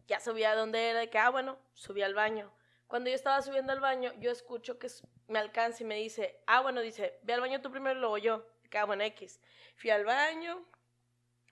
Ya 0.07 0.21
subí 0.21 0.45
a 0.45 0.55
donde 0.55 0.91
era, 0.91 1.01
de 1.01 1.11
que, 1.11 1.19
ah, 1.19 1.31
bueno, 1.31 1.59
subí 1.75 2.03
al 2.03 2.15
baño. 2.15 2.53
Cuando 2.87 3.11
yo 3.11 3.17
estaba 3.17 3.43
subiendo 3.43 3.73
al 3.73 3.81
baño, 3.81 4.13
yo 4.19 4.31
escucho 4.31 4.79
que 4.79 4.89
me 5.31 5.39
alcanza 5.39 5.85
y 5.85 5.87
me 5.87 5.95
dice, 5.95 6.43
ah, 6.47 6.61
bueno, 6.61 6.81
dice, 6.81 7.19
ve 7.23 7.35
al 7.35 7.41
baño 7.41 7.63
tú 7.63 7.71
primero 7.71 7.97
y 7.97 8.01
luego 8.01 8.19
yo. 8.19 8.45
Ah, 8.73 8.85
bueno, 8.85 9.05
X. 9.05 9.41
Fui 9.77 9.91
al 9.91 10.05
baño, 10.05 10.65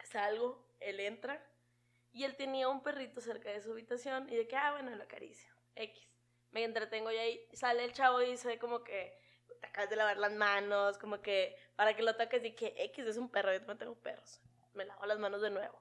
salgo, 0.04 0.66
él 0.80 1.00
entra 1.00 1.40
y 2.12 2.24
él 2.24 2.36
tenía 2.36 2.68
un 2.68 2.82
perrito 2.82 3.20
cerca 3.20 3.50
de 3.50 3.60
su 3.60 3.70
habitación 3.70 4.28
y 4.28 4.36
de 4.36 4.48
que, 4.48 4.56
ah, 4.56 4.72
bueno, 4.72 4.94
lo 4.94 5.04
acaricio. 5.04 5.54
X. 5.76 6.08
Me 6.50 6.64
entretengo 6.64 7.12
y 7.12 7.18
ahí 7.18 7.48
sale 7.52 7.84
el 7.84 7.92
chavo 7.92 8.20
y 8.20 8.30
dice 8.30 8.58
como 8.58 8.82
que 8.82 9.16
te 9.60 9.66
acabas 9.68 9.90
de 9.90 9.96
lavar 9.96 10.16
las 10.16 10.32
manos, 10.32 10.98
como 10.98 11.20
que 11.20 11.56
para 11.76 11.94
que 11.94 12.02
lo 12.02 12.16
toques 12.16 12.44
y 12.44 12.52
que 12.54 12.74
X 12.76 13.06
es 13.06 13.16
un 13.16 13.30
perro, 13.30 13.52
yo 13.52 13.58
también 13.60 13.78
tengo 13.78 13.94
perros. 13.94 14.40
Me 14.74 14.84
lavo 14.84 15.06
las 15.06 15.18
manos 15.18 15.40
de 15.40 15.50
nuevo. 15.50 15.80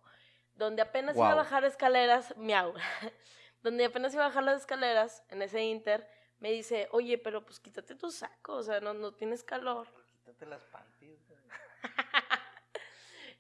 Donde 0.54 0.84
apenas 0.84 1.16
iba 1.16 1.32
a 1.32 1.36
bajar 1.36 1.64
escaleras, 1.66 2.36
miau. 2.38 2.74
Donde 3.64 3.86
apenas 3.86 4.14
iba 4.14 4.26
a 4.26 4.28
bajar 4.28 4.44
las 4.44 4.62
escaleras, 4.62 5.24
en 5.30 5.42
ese 5.42 5.64
inter, 5.64 6.08
me 6.40 6.52
dice, 6.52 6.88
oye, 6.92 7.18
pero 7.18 7.44
pues 7.46 7.60
quítate 7.60 7.96
tu 7.96 8.12
saco, 8.12 8.54
o 8.56 8.64
sea, 8.64 8.80
no, 8.80 8.94
no 8.94 9.14
tienes 9.14 9.44
calor. 9.44 9.88
Quítate 10.26 10.46
las 10.46 10.64
panties. 10.66 11.20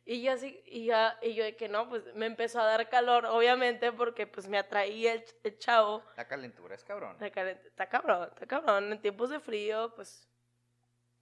Y 0.10 0.22
yo 0.22 0.32
así, 0.32 0.64
y, 0.68 0.86
ya, 0.86 1.20
y 1.22 1.34
yo 1.34 1.44
de 1.44 1.58
que 1.58 1.68
no, 1.68 1.90
pues 1.90 2.16
me 2.16 2.28
empezó 2.28 2.62
a 2.62 2.64
dar 2.66 2.88
calor, 2.88 3.26
obviamente, 3.26 3.92
porque 3.92 4.26
pues 4.26 4.48
me 4.48 4.58
atraía 4.58 5.12
el, 5.12 5.26
el 5.44 5.60
chavo. 5.60 6.02
La 6.16 6.26
calentura 6.26 6.76
es 6.76 6.84
cabrón. 6.86 7.12
Está 7.22 7.30
calen- 7.30 7.60
Está 7.66 7.90
cabrón, 7.90 8.30
está 8.34 8.46
cabrón. 8.48 8.90
En 8.94 9.02
tiempos 9.02 9.30
de 9.32 9.42
frío, 9.42 9.94
pues, 9.96 10.26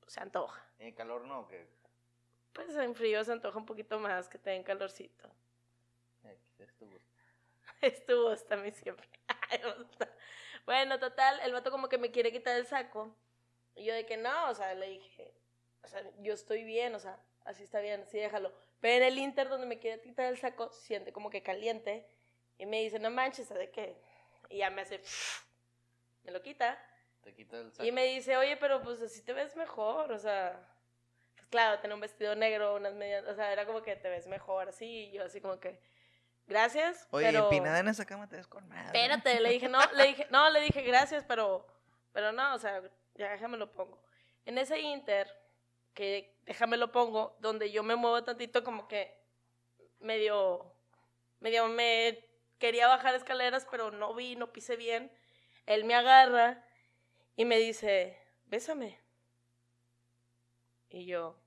pues, 0.01 0.13
se 0.13 0.19
antoja. 0.19 0.63
En 0.77 0.93
calor 0.93 1.23
no, 1.25 1.47
que. 1.47 1.67
Pues 2.53 2.75
en 2.75 2.93
frío 2.93 3.23
se 3.23 3.31
antoja 3.31 3.57
un 3.57 3.65
poquito 3.65 3.97
más 3.99 4.29
que 4.29 4.37
tenga 4.37 4.63
calorcito. 4.63 5.31
eh, 6.25 6.37
es 6.59 6.75
tu 6.75 6.85
gusto. 6.85 7.09
Estuvo 7.81 8.29
hasta 8.29 8.53
a 8.53 8.57
mí 8.57 8.69
siempre. 8.69 9.09
Bueno, 10.65 10.99
total, 10.99 11.39
el 11.41 11.53
vato 11.53 11.71
como 11.71 11.89
que 11.89 11.97
me 11.97 12.11
quiere 12.11 12.31
quitar 12.31 12.55
el 12.57 12.65
saco. 12.65 13.15
Y 13.75 13.85
yo 13.85 13.93
de 13.93 14.05
que 14.05 14.17
no, 14.17 14.49
o 14.49 14.55
sea, 14.55 14.73
le 14.73 14.87
dije, 14.87 15.33
o 15.83 15.87
sea, 15.87 16.01
yo 16.19 16.33
estoy 16.33 16.63
bien, 16.63 16.95
o 16.95 16.99
sea, 16.99 17.19
así 17.43 17.63
está 17.63 17.79
bien, 17.79 18.01
así 18.01 18.17
déjalo. 18.17 18.51
Pero 18.79 18.97
en 18.97 19.03
el 19.03 19.19
inter 19.19 19.49
donde 19.49 19.67
me 19.67 19.79
quiere 19.79 20.01
quitar 20.01 20.25
el 20.27 20.37
saco, 20.37 20.71
siente 20.71 21.11
como 21.11 21.29
que 21.29 21.43
caliente. 21.43 22.07
Y 22.57 22.65
me 22.65 22.81
dice, 22.81 22.99
no 22.99 23.09
manches, 23.09 23.49
¿de 23.49 23.69
qué? 23.69 24.01
Y 24.49 24.57
ya 24.59 24.69
me 24.69 24.81
hace, 24.81 25.01
me 26.23 26.31
lo 26.31 26.41
quita. 26.41 26.81
Te 27.21 27.33
quita 27.33 27.57
el 27.57 27.71
saco. 27.71 27.83
Y 27.83 27.91
me 27.91 28.05
dice, 28.05 28.37
oye, 28.37 28.57
pero 28.57 28.81
pues 28.81 29.01
así 29.01 29.21
te 29.21 29.33
ves 29.33 29.55
mejor, 29.55 30.11
o 30.11 30.19
sea, 30.19 30.67
pues 31.35 31.47
claro, 31.47 31.79
tenía 31.81 31.95
un 31.95 32.01
vestido 32.01 32.35
negro, 32.35 32.75
unas 32.75 32.93
medias, 32.93 33.25
o 33.25 33.35
sea, 33.35 33.51
era 33.51 33.65
como 33.65 33.81
que 33.81 33.95
te 33.95 34.09
ves 34.09 34.27
mejor 34.27 34.69
así, 34.69 34.85
y 34.85 35.11
yo 35.11 35.23
así 35.23 35.41
como 35.41 35.59
que, 35.59 35.79
gracias, 36.47 37.07
Oye, 37.11 37.27
pero... 37.27 37.43
empinada 37.45 37.79
en 37.79 37.87
esa 37.87 38.05
cama 38.05 38.27
te 38.27 38.37
ves 38.37 38.47
con 38.47 38.67
madre. 38.67 38.85
Espérate, 38.85 39.39
le 39.39 39.49
dije, 39.49 39.69
no, 39.69 39.79
le 39.93 40.07
dije, 40.07 40.27
no, 40.31 40.49
le 40.49 40.61
dije 40.61 40.81
gracias, 40.81 41.23
pero, 41.27 41.65
pero 42.11 42.31
no, 42.31 42.55
o 42.55 42.59
sea, 42.59 42.81
ya 43.15 43.31
déjame 43.31 43.57
lo 43.57 43.71
pongo. 43.71 44.01
En 44.45 44.57
ese 44.57 44.79
inter, 44.79 45.27
que 45.93 46.37
déjame 46.45 46.77
lo 46.77 46.91
pongo, 46.91 47.35
donde 47.39 47.71
yo 47.71 47.81
me 47.83 47.95
muevo 47.95 48.23
tantito 48.23 48.63
como 48.63 48.87
que 48.87 49.17
medio, 49.99 50.71
medio 51.39 51.67
me 51.67 52.23
quería 52.59 52.87
bajar 52.87 53.15
escaleras, 53.15 53.67
pero 53.69 53.91
no 53.91 54.13
vi, 54.13 54.35
no 54.35 54.51
pisé 54.51 54.75
bien. 54.75 55.11
Él 55.65 55.83
me 55.85 55.95
agarra 55.95 56.63
y 57.35 57.45
me 57.45 57.57
dice, 57.57 58.19
bésame. 58.45 58.99
Y 60.89 61.05
yo, 61.05 61.37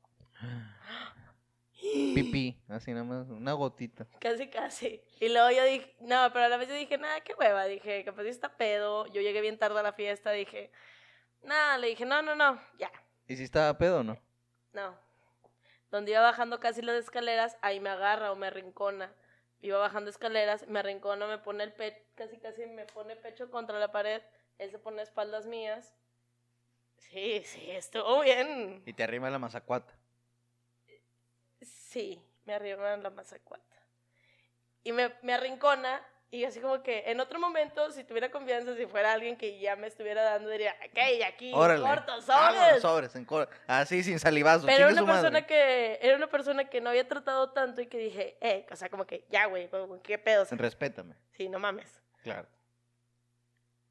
Pipí, 1.81 2.61
así 2.69 2.93
nada 2.93 3.05
más, 3.05 3.29
una 3.29 3.53
gotita. 3.53 4.07
Casi, 4.19 4.49
casi. 4.49 5.01
Y 5.21 5.29
luego 5.29 5.51
yo 5.51 5.65
dije, 5.65 5.95
no, 6.01 6.31
pero 6.33 6.47
a 6.47 6.49
la 6.49 6.57
vez 6.57 6.69
yo 6.69 6.75
dije, 6.75 6.99
nada, 6.99 7.21
qué 7.21 7.35
hueva. 7.39 7.67
Dije, 7.67 8.05
capaz 8.05 8.25
sí 8.25 8.29
está 8.29 8.57
pedo. 8.57 9.07
Yo 9.07 9.21
llegué 9.21 9.41
bien 9.41 9.59
tarde 9.59 9.79
a 9.79 9.83
la 9.83 9.93
fiesta. 9.93 10.33
Dije, 10.33 10.73
nada, 11.43 11.79
le 11.79 11.89
dije, 11.89 12.05
no, 12.05 12.21
no, 12.23 12.35
no, 12.35 12.61
ya, 12.79 12.91
¿Y 13.29 13.37
si 13.37 13.45
estaba 13.45 13.77
pedo 13.77 14.01
o 14.01 14.03
no? 14.03 14.19
no. 14.73 14.97
Donde 15.91 16.11
iba 16.11 16.21
bajando 16.21 16.61
casi 16.61 16.83
las 16.83 16.97
escaleras, 16.97 17.57
ahí 17.63 17.81
me 17.81 17.91
agarra 17.91 18.33
o 18.33 18.37
me 18.37 18.47
arrincona. 18.47 19.13
Iba 19.61 19.79
bajando 19.79 20.11
escaleras, 20.11 20.67
me 20.69 20.81
arrincona, 20.81 21.27
me 21.27 21.39
pone 21.39 21.65
el 21.65 21.73
pecho, 21.73 21.99
casi, 22.15 22.39
casi 22.39 22.67
me 22.67 22.85
pone 22.87 23.17
pecho 23.17 23.51
contra 23.51 23.79
la 23.79 23.91
pared. 23.91 24.23
Él 24.59 24.71
se 24.71 24.79
pone 24.79 25.01
a 25.01 25.05
espaldas 25.05 25.47
mías. 25.47 25.95
Sí, 26.99 27.43
sí, 27.45 27.71
estuvo 27.71 28.21
bien. 28.21 28.83
Y 28.85 28.93
te 28.93 29.03
arrima 29.03 29.31
la 29.31 29.39
mazacuata. 29.39 29.98
Sí, 31.89 32.21
me 32.45 32.55
arriba 32.55 32.93
en 32.95 33.03
la 33.03 33.11
mazacuata. 33.11 33.65
Y 34.85 34.93
me, 34.93 35.11
me 35.23 35.33
arrincona 35.33 36.03
y 36.31 36.45
así 36.45 36.61
como 36.61 36.83
que 36.83 37.05
en 37.11 37.19
otro 37.21 37.41
momento, 37.41 37.91
si 37.91 38.05
tuviera 38.05 38.31
confianza, 38.31 38.77
si 38.77 38.85
fuera 38.85 39.15
alguien 39.15 39.37
que 39.39 39.59
ya 39.59 39.75
me 39.77 39.87
estuviera 39.87 40.23
dando, 40.23 40.51
diría, 40.51 40.77
ok, 40.91 40.99
aquí, 41.27 41.51
Órale. 41.55 41.83
corto, 41.83 42.13
Vámonos, 42.27 42.65
sobres. 42.67 42.83
sobres, 42.83 43.17
en 43.17 43.25
cor- 43.25 43.49
Así, 43.67 44.03
sin 44.03 44.19
salivazo. 44.19 44.67
Pero 44.67 44.91
era 44.91 45.03
una 45.03 45.07
persona 45.13 45.31
madre. 45.31 45.47
que, 45.47 45.99
era 46.03 46.17
una 46.17 46.27
persona 46.27 46.65
que 46.69 46.83
no 46.83 46.91
había 46.91 47.09
tratado 47.09 47.51
tanto 47.53 47.81
y 47.81 47.87
que 47.87 47.97
dije, 47.97 48.37
eh, 48.43 48.67
o 48.71 48.77
sea, 48.77 48.91
como 48.91 49.07
que, 49.07 49.25
ya, 49.31 49.47
güey, 49.47 49.71
qué 50.03 50.19
pedo. 50.19 50.45
Respétame, 50.51 51.15
Sí, 51.37 51.49
no 51.49 51.59
mames. 51.59 52.03
claro. 52.23 52.47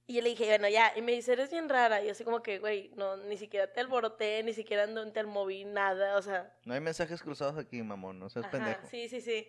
Y 0.09 0.13
yo 0.13 0.21
le 0.21 0.29
dije, 0.29 0.45
bueno, 0.45 0.69
ya. 0.69 0.93
Y 0.95 1.01
me 1.01 1.11
dice, 1.11 1.33
eres 1.33 1.51
bien 1.51 1.67
rara. 1.67 2.01
Y 2.01 2.05
yo 2.05 2.11
así 2.13 2.23
como 2.23 2.41
que, 2.41 2.59
güey, 2.59 2.91
no, 2.95 3.17
ni 3.17 3.37
siquiera 3.37 3.71
te 3.71 3.81
alboroté, 3.81 4.41
ni 4.41 4.53
siquiera 4.53 4.87
no 4.87 5.11
te 5.11 5.21
moví, 5.23 5.65
nada. 5.65 6.15
O 6.15 6.21
sea, 6.21 6.55
No 6.63 6.73
hay 6.73 6.79
mensajes 6.79 7.21
cruzados 7.21 7.57
aquí, 7.57 7.83
mamón, 7.83 8.17
no 8.17 8.29
seas 8.29 8.45
Ajá, 8.45 8.51
pendejo. 8.53 8.87
Sí, 8.87 9.09
sí, 9.09 9.19
sí. 9.19 9.47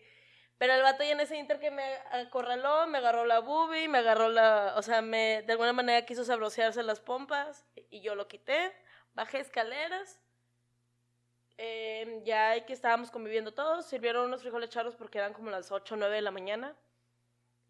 Pero 0.58 0.74
el 0.74 0.82
vato 0.82 1.04
ya 1.04 1.12
en 1.12 1.20
ese 1.20 1.36
inter 1.36 1.60
que 1.60 1.70
me 1.70 1.84
acorraló, 2.10 2.88
me 2.88 2.98
agarró 2.98 3.24
la 3.24 3.38
boobie, 3.38 3.86
me 3.86 3.98
agarró 3.98 4.28
la... 4.28 4.74
O 4.76 4.82
sea, 4.82 5.00
me, 5.00 5.44
de 5.46 5.52
alguna 5.52 5.72
manera 5.72 6.04
quiso 6.04 6.24
sabrosearse 6.24 6.82
las 6.82 6.98
pompas 6.98 7.64
y 7.90 8.00
yo 8.00 8.16
lo 8.16 8.26
quité. 8.26 8.72
Bajé 9.14 9.38
escaleras. 9.38 10.20
Eh, 11.56 12.22
ya 12.24 12.66
que 12.66 12.72
estábamos 12.72 13.12
conviviendo 13.12 13.54
todos, 13.54 13.86
sirvieron 13.86 14.26
unos 14.26 14.42
frijoles 14.42 14.70
charros 14.70 14.96
porque 14.96 15.18
eran 15.18 15.32
como 15.32 15.50
las 15.50 15.70
8 15.70 15.94
o 15.94 15.98
9 15.98 16.16
de 16.16 16.22
la 16.22 16.32
mañana. 16.32 16.76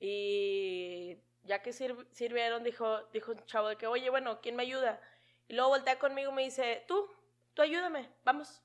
Y 0.00 1.18
ya 1.48 1.60
que 1.62 1.72
sir- 1.72 2.06
sirvieron, 2.12 2.62
dijo, 2.62 3.02
dijo 3.12 3.32
un 3.32 3.44
chavo 3.46 3.68
de 3.68 3.76
que, 3.76 3.86
oye, 3.88 4.08
bueno, 4.10 4.40
¿quién 4.40 4.54
me 4.54 4.62
ayuda? 4.62 5.00
Y 5.48 5.54
luego 5.54 5.70
voltea 5.70 5.98
conmigo 5.98 6.30
y 6.30 6.34
me 6.34 6.44
dice, 6.44 6.84
tú, 6.86 7.10
tú 7.54 7.62
ayúdame, 7.62 8.08
vamos 8.24 8.62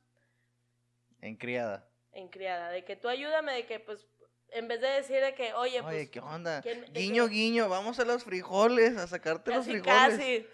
En 1.21 1.35
criada. 1.37 1.89
en 2.11 2.27
criada, 2.27 2.69
de 2.69 2.83
que 2.85 2.95
tú 2.95 3.07
ayúdame, 3.07 3.53
de 3.53 3.65
que 3.65 3.79
pues 3.79 4.05
en 4.49 4.67
vez 4.67 4.79
de 4.81 4.87
decir 4.89 5.19
de 5.21 5.33
que, 5.33 5.53
oye, 5.55 5.79
Oye, 5.81 5.81
pues 5.81 6.09
¿qué 6.11 6.19
onda? 6.19 6.61
¿quién- 6.61 6.81
de 6.81 6.99
Guiño, 6.99 7.27
guiño, 7.27 7.69
vamos 7.69 7.99
a 7.99 8.05
los 8.05 8.23
frijoles, 8.23 8.97
a 8.97 9.07
sacarte 9.07 9.49
los 9.51 9.65
frijoles. 9.65 10.17
casi. 10.17 10.45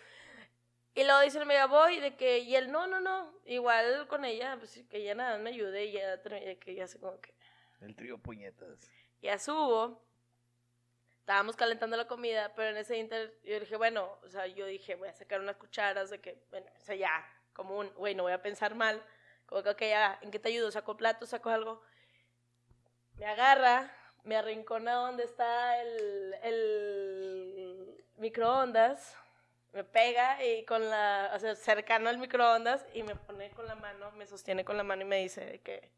Y 0.95 1.03
luego 1.03 1.19
dice 1.21 1.39
amiga, 1.39 1.65
voy, 1.65 1.99
de 1.99 2.15
que, 2.15 2.39
y 2.39 2.55
él, 2.55 2.71
no, 2.71 2.87
no, 2.87 2.99
no, 3.01 3.33
igual 3.45 4.07
con 4.07 4.23
ella, 4.25 4.55
pues 4.57 4.83
que 4.89 4.97
ella 4.97 5.15
nada 5.15 5.37
me 5.37 5.49
ayude 5.49 5.85
y 5.85 5.91
ya, 5.93 6.21
que 6.59 6.75
ya 6.75 6.87
sé 6.87 6.99
como 6.99 7.19
que, 7.19 7.33
El 7.81 7.95
trío 7.95 8.17
puñetas. 8.17 8.89
ya 9.21 9.37
subo, 9.37 10.01
estábamos 11.29 11.55
calentando 11.55 11.95
la 11.95 12.07
comida, 12.07 12.51
pero 12.55 12.69
en 12.71 12.77
ese 12.77 12.97
inter, 12.97 13.31
yo 13.43 13.59
dije, 13.59 13.75
bueno, 13.75 14.17
o 14.23 14.29
sea, 14.29 14.47
yo 14.47 14.65
dije, 14.65 14.95
voy 14.95 15.09
a 15.09 15.13
sacar 15.13 15.39
unas 15.39 15.57
cucharas 15.57 16.09
de 16.09 16.19
que, 16.19 16.41
bueno, 16.49 16.65
o 16.75 16.83
sea, 16.83 16.95
ya, 16.95 17.23
como 17.53 17.77
un, 17.77 17.93
güey, 17.93 18.15
no 18.15 18.23
voy 18.23 18.31
a 18.31 18.41
pensar 18.41 18.73
mal, 18.73 18.99
como 19.45 19.61
que, 19.61 19.69
ok, 19.69 19.81
ya, 19.81 20.17
¿en 20.23 20.31
qué 20.31 20.39
te 20.39 20.49
ayudo? 20.49 20.71
¿Saco 20.71 20.97
plato? 20.97 21.27
¿Saco 21.27 21.51
algo? 21.51 21.83
Me 23.17 23.27
agarra, 23.27 23.93
me 24.23 24.37
arrincona 24.37 24.93
donde 24.93 25.25
está 25.25 25.79
el, 25.79 26.33
el 26.41 28.03
microondas, 28.17 29.15
me 29.71 29.83
pega 29.83 30.43
y 30.43 30.65
con 30.65 30.89
la, 30.89 31.31
o 31.35 31.39
sea, 31.39 31.53
cercano 31.55 32.09
al 32.09 32.17
microondas 32.17 32.83
y 32.95 33.03
me 33.03 33.15
pone 33.15 33.51
con 33.51 33.67
la 33.67 33.75
mano, 33.75 34.11
me 34.13 34.25
sostiene 34.25 34.65
con 34.65 34.77
la 34.77 34.83
mano 34.83 35.03
y 35.03 35.05
me 35.05 35.17
dice 35.17 35.61
que, 35.63 35.91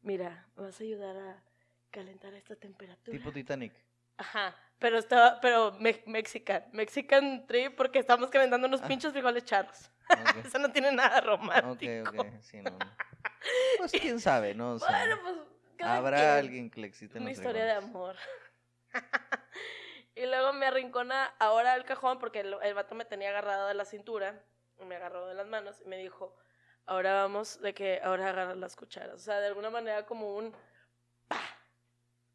mira, 0.00 0.46
¿me 0.56 0.62
vas 0.62 0.80
a 0.80 0.82
ayudar 0.82 1.14
a 1.18 1.42
calentar 1.90 2.32
esta 2.32 2.56
temperatura? 2.56 3.18
Tipo 3.18 3.30
Titanic. 3.32 3.74
Ajá, 4.22 4.56
pero 4.78 4.98
estaba, 4.98 5.40
pero 5.40 5.72
me, 5.80 6.00
mexican, 6.06 6.64
mexican 6.72 7.44
trip 7.48 7.74
porque 7.76 7.98
estamos 7.98 8.30
calentando 8.30 8.68
unos 8.68 8.80
Ah. 8.82 8.86
pinches 8.86 9.10
frijoles 9.12 9.44
charros. 9.44 9.90
Ok, 10.08 10.08
Eso 10.46 10.58
no 10.58 10.70
tiene 10.70 10.92
nada 10.92 11.18
ok, 11.18 11.24
romántico. 11.26 12.22
ok, 12.22 12.26
sí, 12.40 12.60
no. 12.62 12.78
Pues 13.78 13.90
quién 13.90 14.20
sabe, 14.20 14.54
¿no? 14.54 14.74
O 14.74 14.78
sea, 14.78 14.88
Bueno, 14.96 15.16
pues 15.22 15.36
habrá 15.82 16.36
alguien 16.36 16.70
que 16.70 16.80
le 16.80 16.92
Una 17.16 17.20
los 17.24 17.32
historia 17.32 17.64
de 17.64 17.72
amor. 17.72 18.14
y 20.14 20.26
luego 20.26 20.52
me 20.52 20.66
arrincona 20.66 21.34
ahora 21.40 21.72
al 21.72 21.84
cajón 21.84 22.20
porque 22.20 22.40
el, 22.40 22.56
el 22.62 22.74
vato 22.74 22.94
me 22.94 23.04
tenía 23.04 23.30
agarrado 23.30 23.66
de 23.66 23.74
la 23.74 23.84
cintura, 23.84 24.44
y 24.78 24.84
me 24.84 24.94
agarró 24.94 25.26
de 25.26 25.34
las 25.34 25.48
manos 25.48 25.80
y 25.84 25.88
me 25.88 25.96
dijo, 25.96 26.36
ahora 26.86 27.14
vamos 27.14 27.60
de 27.60 27.74
que 27.74 28.00
ahora 28.04 28.28
agarras 28.28 28.56
las 28.56 28.76
cucharas. 28.76 29.14
O 29.16 29.18
sea, 29.24 29.40
de 29.40 29.48
alguna 29.48 29.70
manera 29.70 30.06
como 30.06 30.36
un 30.36 30.54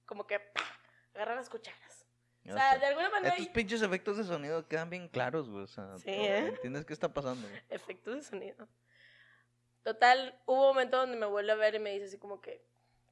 como 0.05 0.25
que 0.27 0.41
agarra 1.17 1.35
las 1.35 1.49
cucharas. 1.49 2.05
O 2.45 2.47
Ya 2.49 2.53
sea, 2.53 2.77
de 2.77 2.85
alguna 2.85 3.09
manera 3.09 3.35
Estos 3.35 3.49
pinches 3.53 3.81
efectos 3.81 4.17
de 4.17 4.23
sonido 4.23 4.65
quedan 4.67 4.89
bien 4.89 5.07
claros, 5.09 5.49
güey. 5.49 5.63
O 5.63 5.67
sea, 5.67 5.97
Sí, 5.97 6.09
¿eh? 6.09 6.47
¿entiendes 6.47 6.85
qué 6.85 6.93
está 6.93 7.13
pasando? 7.13 7.47
güey? 7.47 7.61
efectos 7.69 8.15
de 8.15 8.23
sonido. 8.23 8.67
Total, 9.83 10.37
hubo 10.45 10.61
un 10.61 10.67
momento 10.67 10.97
donde 10.97 11.15
me 11.17 11.25
vuelve 11.25 11.51
a 11.51 11.55
ver 11.55 11.75
y 11.75 11.79
me 11.79 11.91
dice 11.93 12.05
así 12.05 12.17
como 12.17 12.41
que, 12.41 12.61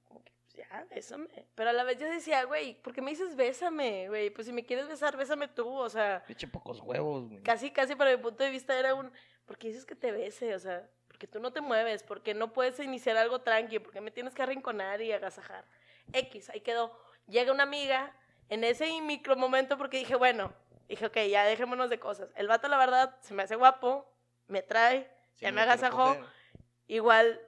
como 0.08 0.22
que, 0.24 0.32
pues 0.42 0.56
ya, 0.56 0.86
bésame. 0.90 1.48
Pero 1.56 1.70
a 1.70 1.74
la 1.74 1.84
vez 1.86 1.98
yo 1.98 2.06
decía, 2.10 2.44
güey, 2.44 2.82
¿por 2.82 2.94
qué 2.94 3.02
me 3.02 3.12
dices 3.12 3.36
bésame, 3.36 4.10
güey? 4.10 4.30
Pues 4.30 4.48
si 4.48 4.54
me 4.54 4.66
quieres 4.66 4.88
besar, 4.88 5.16
bésame 5.16 5.48
tú, 5.48 5.70
o 5.70 5.90
sea, 5.90 6.24
Pinche 6.28 6.48
pocos 6.48 6.82
huevos, 6.82 7.30
güey. 7.30 7.42
casi, 7.44 7.72
casi 7.72 7.96
para 7.96 8.12
mi 8.12 8.22
punto 8.22 8.44
de 8.44 8.50
vista 8.50 8.78
era 8.78 8.94
un, 8.94 9.10
¿por 9.46 9.58
qué 9.58 9.68
dices 9.70 9.86
que 9.86 9.96
te 9.96 10.12
bese? 10.12 10.54
O 10.54 10.60
sea, 10.60 10.90
porque 11.08 11.28
tú 11.28 11.40
no 11.40 11.54
te 11.54 11.62
mueves, 11.62 12.04
porque 12.04 12.34
no 12.34 12.52
puedes 12.52 12.78
iniciar 12.82 13.16
algo 13.16 13.40
tranqui, 13.40 13.80
porque 13.80 14.02
me 14.02 14.12
tienes 14.12 14.34
que 14.36 14.44
arrinconar 14.44 15.02
y 15.02 15.14
agasajar. 15.14 15.64
X, 16.12 16.50
ahí 16.50 16.60
quedó. 16.60 16.98
Llega 17.28 17.52
una 17.52 17.64
amiga 17.64 18.14
en 18.50 18.64
ese 18.64 19.02
micro 19.02 19.36
momento 19.36 19.78
porque 19.78 19.98
dije, 19.98 20.16
bueno, 20.16 20.54
dije, 20.88 21.06
ok, 21.06 21.18
ya 21.30 21.46
dejémonos 21.46 21.90
de 21.90 22.00
cosas. 22.00 22.30
El 22.36 22.48
vato, 22.48 22.68
la 22.68 22.78
verdad, 22.78 23.18
se 23.22 23.34
me 23.34 23.44
hace 23.44 23.56
guapo, 23.56 24.08
me 24.48 24.62
trae, 24.62 25.10
Sí 25.36 25.46
ya 25.46 25.52
me 25.52 25.62
agasajó. 25.62 26.16
igual 26.88 27.42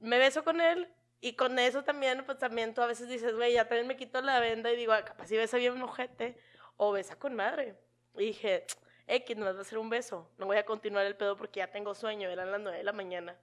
me 0.00 0.18
beso 0.18 0.44
con 0.44 0.60
él 0.60 0.92
y 1.20 1.34
con 1.34 1.58
eso 1.58 1.84
también, 1.84 2.24
pues 2.24 2.38
también 2.38 2.74
tú 2.74 2.82
a 2.82 2.86
veces 2.86 3.08
dices, 3.08 3.34
güey, 3.34 3.54
ya 3.54 3.68
también 3.68 3.86
me 3.86 3.96
quito 3.96 4.20
la 4.22 4.40
venda 4.40 4.72
y 4.72 4.76
digo, 4.76 4.92
ah, 4.92 5.04
capaz 5.04 5.26
si 5.26 5.36
besa 5.36 5.58
bien 5.58 5.74
un 5.74 5.82
ojete 5.82 6.38
o 6.76 6.92
besa 6.92 7.16
con 7.16 7.34
madre. 7.34 7.76
Y 8.16 8.26
dije, 8.26 8.66
X, 9.06 9.36
nos 9.36 9.54
va 9.54 9.58
a 9.58 9.62
hacer 9.62 9.78
un 9.78 9.90
beso, 9.90 10.30
no 10.38 10.46
voy 10.46 10.56
a 10.56 10.64
continuar 10.64 11.06
el 11.06 11.16
pedo 11.16 11.36
porque 11.36 11.58
ya 11.58 11.70
tengo 11.70 11.94
sueño, 11.94 12.28
eran 12.28 12.50
las 12.50 12.60
9 12.60 12.78
de 12.78 12.84
la 12.84 12.92
mañana. 12.92 13.36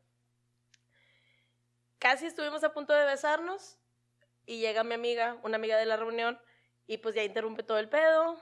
Casi 2.00 2.26
estuvimos 2.26 2.64
a 2.64 2.74
punto 2.74 2.94
de 2.94 3.06
besarnos 3.06 3.78
y 4.48 4.58
llega 4.60 4.84
mi 4.84 4.96
amiga, 4.96 5.38
una 5.44 5.58
amiga 5.58 5.78
de 5.78 5.86
la 5.86 5.96
reunión, 5.98 6.40
y 6.88 6.98
pues 6.98 7.14
ya 7.14 7.24
interrumpe 7.24 7.62
todo 7.62 7.78
el 7.78 7.90
pedo, 7.90 8.40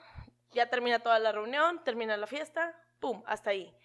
ya 0.52 0.70
termina 0.70 1.00
toda 1.00 1.20
la 1.20 1.34
reunión, 1.34 1.84
termina 1.84 2.16
la 2.16 2.28
fiesta, 2.28 2.74
pum, 3.02 3.22
hasta 3.26 3.50
ahí 3.50 3.76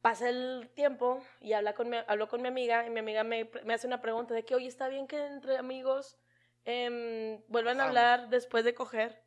pasa 0.00 0.30
el 0.30 0.70
tiempo 0.74 1.22
y 1.42 1.52
habla 1.52 1.74
con 1.74 1.90
mi, 1.90 1.98
hablo 2.06 2.26
con 2.26 2.40
mi 2.40 2.48
amiga 2.48 2.86
y 2.86 2.90
mi 2.90 3.00
amiga 3.00 3.22
me, 3.22 3.50
me 3.64 3.74
hace 3.74 3.86
una 3.86 4.00
pregunta 4.00 4.32
de 4.32 4.46
que, 4.46 4.54
oye, 4.54 4.66
¿está 4.66 4.88
bien 4.88 5.06
que 5.06 5.18
entre 5.26 5.58
amigos 5.58 6.16
em, 6.64 7.42
vuelvan 7.48 7.80
a 7.80 7.84
hablar 7.88 8.30
después 8.30 8.64
de 8.64 8.72
coger? 8.72 9.22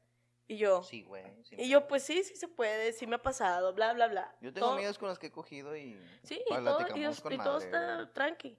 Y 0.47 0.57
yo, 0.57 0.81
Sí, 0.81 1.03
güey. 1.03 1.23
sí 1.43 1.55
y 1.59 1.69
yo, 1.69 1.88
pues 1.88 2.01
sí, 2.03 2.23
sí 2.23 2.36
se 2.36 2.47
puede, 2.47 2.91
sí 2.91 3.05
me 3.05 3.15
ha 3.17 3.21
pasado, 3.21 3.73
bla, 3.73 3.93
bla, 3.93 4.07
bla. 4.07 4.36
Yo 4.41 4.51
tengo 4.51 4.65
Todo- 4.67 4.75
amigas 4.75 4.97
con 4.97 5.09
las 5.09 5.19
que 5.19 5.27
he 5.27 5.31
cogido 5.31 5.75
y. 5.77 5.95
Sí, 6.23 6.43
y 6.43 6.49
todo, 6.49 6.79
y, 6.95 7.33
y 7.33 7.38
todo 7.38 7.57
está 7.59 8.12
tranqui. 8.12 8.57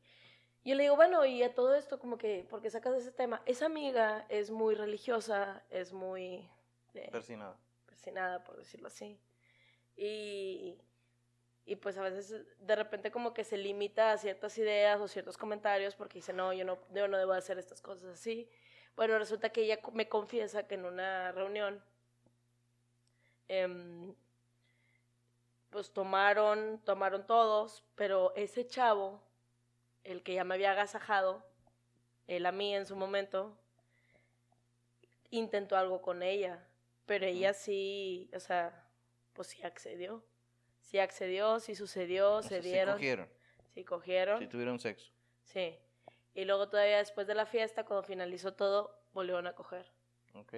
Y 0.64 0.70
yo 0.70 0.76
le 0.76 0.84
digo, 0.84 0.96
bueno, 0.96 1.24
y 1.26 1.42
a 1.42 1.54
todo 1.54 1.74
esto, 1.74 1.98
como 1.98 2.16
que, 2.16 2.46
¿por 2.48 2.60
qué 2.62 2.70
sacas 2.70 2.94
ese 2.94 3.12
tema? 3.12 3.42
Esa 3.44 3.66
amiga 3.66 4.24
es 4.30 4.50
muy 4.50 4.74
religiosa, 4.74 5.62
es 5.70 5.92
muy 5.92 6.48
de- 6.94 7.08
Persinado. 7.12 7.56
persinada, 7.86 8.42
por 8.42 8.56
decirlo 8.56 8.88
así. 8.88 9.20
Y, 9.96 10.78
y 11.66 11.76
pues 11.76 11.98
a 11.98 12.02
veces 12.02 12.46
de 12.58 12.76
repente 12.76 13.10
como 13.10 13.34
que 13.34 13.44
se 13.44 13.58
limita 13.58 14.12
a 14.12 14.18
ciertas 14.18 14.56
ideas 14.58 15.00
o 15.00 15.06
ciertos 15.06 15.36
comentarios 15.36 15.94
porque 15.96 16.18
dice, 16.18 16.32
no, 16.32 16.52
yo 16.54 16.64
no, 16.64 16.78
yo 16.92 17.08
no 17.08 17.18
debo 17.18 17.32
hacer 17.34 17.58
estas 17.58 17.82
cosas 17.82 18.06
así. 18.14 18.48
Bueno, 18.96 19.18
resulta 19.18 19.50
que 19.50 19.62
ella 19.62 19.80
me 19.92 20.08
confiesa 20.08 20.66
que 20.66 20.76
en 20.76 20.86
una 20.86 21.30
reunión, 21.32 21.82
em, 23.48 24.14
pues 25.70 25.92
tomaron, 25.92 26.80
tomaron 26.84 27.26
todos, 27.26 27.84
pero 27.96 28.32
ese 28.36 28.66
chavo, 28.66 29.20
el 30.04 30.22
que 30.22 30.34
ya 30.34 30.44
me 30.44 30.54
había 30.54 30.72
agasajado, 30.72 31.44
él 32.26 32.46
a 32.46 32.52
mí 32.52 32.74
en 32.74 32.86
su 32.86 32.96
momento, 32.96 33.58
intentó 35.30 35.76
algo 35.76 36.00
con 36.02 36.22
ella, 36.22 36.64
pero 37.06 37.26
ella 37.26 37.52
sí, 37.54 38.30
o 38.34 38.40
sea, 38.40 38.86
pues 39.32 39.48
sí 39.48 39.62
accedió. 39.62 40.22
Sí 40.80 40.98
accedió, 40.98 41.58
sí 41.60 41.74
sucedió, 41.74 42.34
O 42.36 42.42
se 42.42 42.48
sea, 42.50 42.62
sí 42.62 42.68
dieron, 42.68 42.94
cogieron. 42.94 43.28
sí 43.74 43.84
cogieron, 43.84 44.38
Sí 44.38 44.46
tuvieron 44.46 44.78
sexo. 44.78 45.10
sí. 45.44 45.78
Y 46.36 46.44
luego 46.46 46.68
todavía 46.68 46.98
después 46.98 47.28
de 47.28 47.34
la 47.36 47.46
fiesta, 47.46 47.84
cuando 47.84 48.02
finalizó 48.02 48.54
todo, 48.54 48.98
volvieron 49.12 49.46
a 49.46 49.54
coger. 49.54 49.86
Ok. 50.34 50.54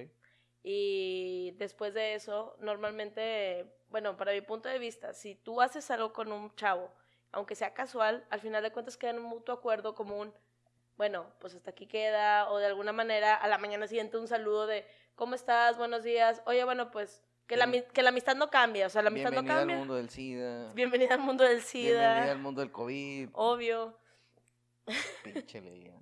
Y 0.62 1.50
después 1.58 1.92
de 1.92 2.14
eso, 2.14 2.56
normalmente, 2.60 3.66
bueno, 3.90 4.16
para 4.16 4.32
mi 4.32 4.40
punto 4.40 4.70
de 4.70 4.78
vista, 4.78 5.12
si 5.12 5.34
tú 5.34 5.60
haces 5.60 5.90
algo 5.90 6.14
con 6.14 6.32
un 6.32 6.54
chavo, 6.56 6.90
aunque 7.32 7.54
sea 7.54 7.74
casual, 7.74 8.24
al 8.30 8.40
final 8.40 8.62
de 8.62 8.72
cuentas 8.72 8.96
queda 8.96 9.10
en 9.10 9.18
un 9.18 9.24
mutuo 9.24 9.54
acuerdo 9.54 9.94
común. 9.94 10.32
Bueno, 10.96 11.26
pues 11.40 11.54
hasta 11.54 11.70
aquí 11.70 11.86
queda, 11.86 12.48
o 12.50 12.58
de 12.58 12.66
alguna 12.66 12.92
manera 12.92 13.34
a 13.34 13.48
la 13.48 13.58
mañana 13.58 13.86
siguiente 13.86 14.16
un 14.16 14.28
saludo 14.28 14.66
de 14.66 14.86
¿cómo 15.14 15.34
estás? 15.34 15.76
Buenos 15.76 16.02
días. 16.04 16.42
Oye, 16.46 16.64
bueno, 16.64 16.90
pues 16.90 17.22
que 17.46 17.56
la, 17.56 17.70
que 17.70 18.02
la 18.02 18.08
amistad 18.08 18.34
no 18.34 18.50
cambia, 18.50 18.86
o 18.86 18.90
sea, 18.90 19.02
la 19.02 19.08
amistad 19.08 19.30
no 19.30 19.42
Bienvenida 19.42 19.54
al 19.54 19.60
cambia. 19.60 19.76
mundo 19.76 19.94
del 19.96 20.08
SIDA. 20.10 20.72
Bienvenida 20.72 21.14
al 21.14 21.20
mundo 21.20 21.44
del 21.44 21.60
Bienvenida 21.62 22.22
SIDA, 22.22 22.32
al 22.32 22.38
mundo 22.38 22.60
del 22.62 22.72
COVID. 22.72 23.28
obvio. 23.32 23.98
Pinche. 25.22 25.62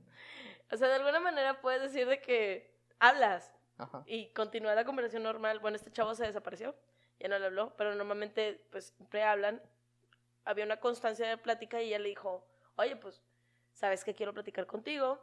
O 0.72 0.76
sea, 0.76 0.88
de 0.88 0.94
alguna 0.94 1.20
manera 1.20 1.60
puedes 1.60 1.82
decir 1.82 2.08
de 2.08 2.20
que 2.20 2.74
hablas, 2.98 3.52
Ajá. 3.78 4.02
y 4.06 4.32
continúa 4.32 4.74
la 4.74 4.84
conversación 4.84 5.22
normal. 5.22 5.60
Bueno, 5.60 5.76
este 5.76 5.92
chavo 5.92 6.14
se 6.14 6.24
desapareció, 6.24 6.74
ya 7.20 7.28
no 7.28 7.38
le 7.38 7.46
habló, 7.46 7.74
pero 7.76 7.94
normalmente 7.94 8.66
pues 8.72 8.86
siempre 8.96 9.22
hablan. 9.22 9.62
Había 10.44 10.64
una 10.64 10.78
constancia 10.78 11.26
de 11.28 11.38
plática 11.38 11.80
y 11.80 11.88
ella 11.88 11.98
le 11.98 12.08
dijo, 12.08 12.46
oye, 12.76 12.96
pues, 12.96 13.22
sabes 13.72 14.04
que 14.04 14.14
quiero 14.14 14.34
platicar 14.34 14.66
contigo, 14.66 15.20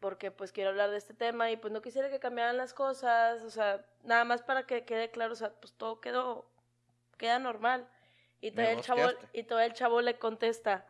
porque 0.00 0.30
pues 0.30 0.52
quiero 0.52 0.70
hablar 0.70 0.90
de 0.90 0.96
este 0.96 1.14
tema 1.14 1.50
y 1.50 1.56
pues 1.56 1.72
no 1.72 1.82
quisiera 1.82 2.10
que 2.10 2.18
cambiaran 2.18 2.56
las 2.56 2.72
cosas, 2.72 3.42
o 3.42 3.50
sea, 3.50 3.84
nada 4.02 4.24
más 4.24 4.42
para 4.42 4.66
que 4.66 4.84
quede 4.84 5.10
claro, 5.10 5.34
o 5.34 5.36
sea, 5.36 5.52
pues 5.60 5.74
todo 5.74 6.00
quedó, 6.00 6.50
queda 7.18 7.38
normal. 7.38 7.88
Y 8.40 8.52
todo, 8.52 8.64
Me 8.64 8.72
el 8.72 8.80
chavo, 8.80 9.10
y 9.34 9.42
todo 9.42 9.60
el 9.60 9.74
chavo 9.74 10.00
le 10.00 10.18
contesta, 10.18 10.86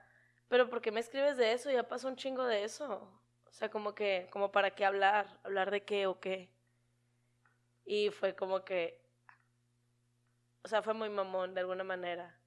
pero 0.48 0.70
¿por 0.70 0.80
qué 0.80 0.92
me 0.92 1.00
escribes 1.00 1.36
de 1.36 1.52
eso? 1.52 1.70
Ya 1.70 1.88
pasó 1.88 2.06
un 2.06 2.16
chingo 2.16 2.44
de 2.44 2.62
eso. 2.62 3.08
O 3.46 3.52
sea, 3.52 3.68
como 3.70 3.94
que, 3.94 4.28
como 4.30 4.52
para 4.52 4.70
qué 4.70 4.84
hablar, 4.84 5.38
hablar 5.42 5.72
de 5.72 5.82
qué 5.82 6.06
o 6.06 6.20
qué. 6.20 6.48
Y 7.84 8.10
fue 8.10 8.36
como 8.36 8.64
que, 8.64 9.00
o 10.62 10.68
sea, 10.68 10.82
fue 10.82 10.94
muy 10.94 11.10
mamón 11.10 11.54
de 11.54 11.60
alguna 11.60 11.82
manera. 11.82 12.39